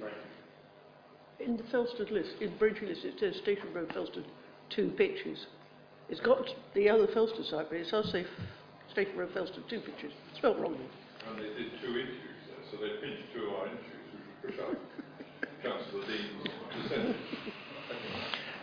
in 1.39 1.57
the 1.57 1.63
Felsted 1.63 2.11
list, 2.11 2.29
in 2.39 2.51
the 2.51 2.57
Braintree 2.57 2.89
list, 2.89 3.03
it 3.03 3.15
says 3.19 3.35
Station 3.37 3.73
Road 3.73 3.89
Felsted, 3.89 4.25
two 4.69 4.91
pitches. 4.91 5.47
It's 6.11 6.19
got 6.19 6.45
the 6.75 6.89
other 6.89 7.07
Felsted 7.07 7.49
site, 7.49 7.69
but 7.69 7.77
it's 7.77 7.89
does 7.91 8.11
say 8.11 8.25
Station 8.91 9.17
Road 9.17 9.33
Felsted, 9.33 9.67
two 9.69 9.79
pitches. 9.79 10.11
Spelled 10.35 10.59
wrongly. 10.59 10.85
And 11.27 11.39
they 11.39 11.43
did 11.43 11.71
two 11.81 11.87
interviews 11.87 12.19
there, 12.47 12.57
so 12.69 12.77
they 12.77 12.89
pinched 13.01 13.33
two 13.33 13.47
of 13.47 13.53
our 13.53 13.65
interviews, 13.67 13.87
which 14.43 14.55
would 14.57 14.65
up 14.65 15.63
Councillor 15.63 16.05
Dean's 16.05 16.49
percentage. 16.83 17.15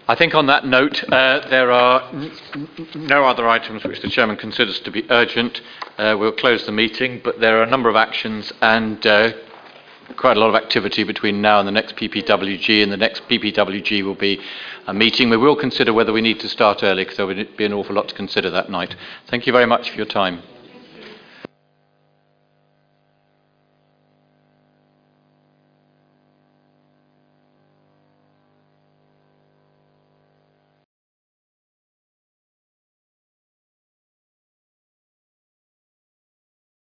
I 0.09 0.15
think 0.15 0.35
on 0.35 0.47
that 0.47 0.67
note, 0.67 1.03
uh, 1.11 1.49
there 1.49 1.71
are 1.71 2.03
n- 2.13 2.33
n- 2.55 2.69
no 2.95 3.25
other 3.25 3.49
items 3.49 3.83
which 3.85 4.01
the 4.03 4.09
chairman 4.11 4.37
considers 4.37 4.81
to 4.81 4.91
be 4.91 5.05
urgent. 5.11 5.61
Uh, 5.97 6.17
we'll 6.19 6.33
close 6.33 6.67
the 6.67 6.73
meeting, 6.73 7.21
but 7.25 7.41
there 7.41 7.59
are 7.61 7.63
a 7.63 7.71
number 7.71 7.89
of 7.89 7.97
actions 7.97 8.53
and 8.61 9.07
uh, 9.07 9.33
quite 10.17 10.37
a 10.37 10.41
lot 10.41 10.49
of 10.49 10.55
activity 10.55 11.05
between 11.05 11.41
now 11.41 11.59
and 11.59 11.69
the 11.69 11.73
next 11.73 11.97
PPWG, 11.97 12.83
and 12.83 12.93
the 12.93 12.97
next 12.97 13.29
PPWG 13.29 14.05
will 14.05 14.15
be 14.15 14.41
a 14.87 14.95
meeting. 14.95 15.31
We 15.31 15.37
will 15.37 15.57
consider 15.57 15.93
whether 15.93 16.13
we 16.13 16.21
need 16.21 16.41
to 16.41 16.49
start 16.49 16.83
early 16.83 17.05
because 17.05 17.17
there 17.17 17.27
will 17.27 17.45
be 17.57 17.65
an 17.65 17.73
awful 17.73 17.95
lot 17.95 18.09
to 18.09 18.15
consider 18.15 18.51
that 18.51 18.71
night. 18.71 18.97
Thank 19.29 19.47
you 19.47 19.53
very 19.53 19.67
much 19.67 19.91
for 19.91 19.97
your 19.97 20.07
time. 20.07 20.43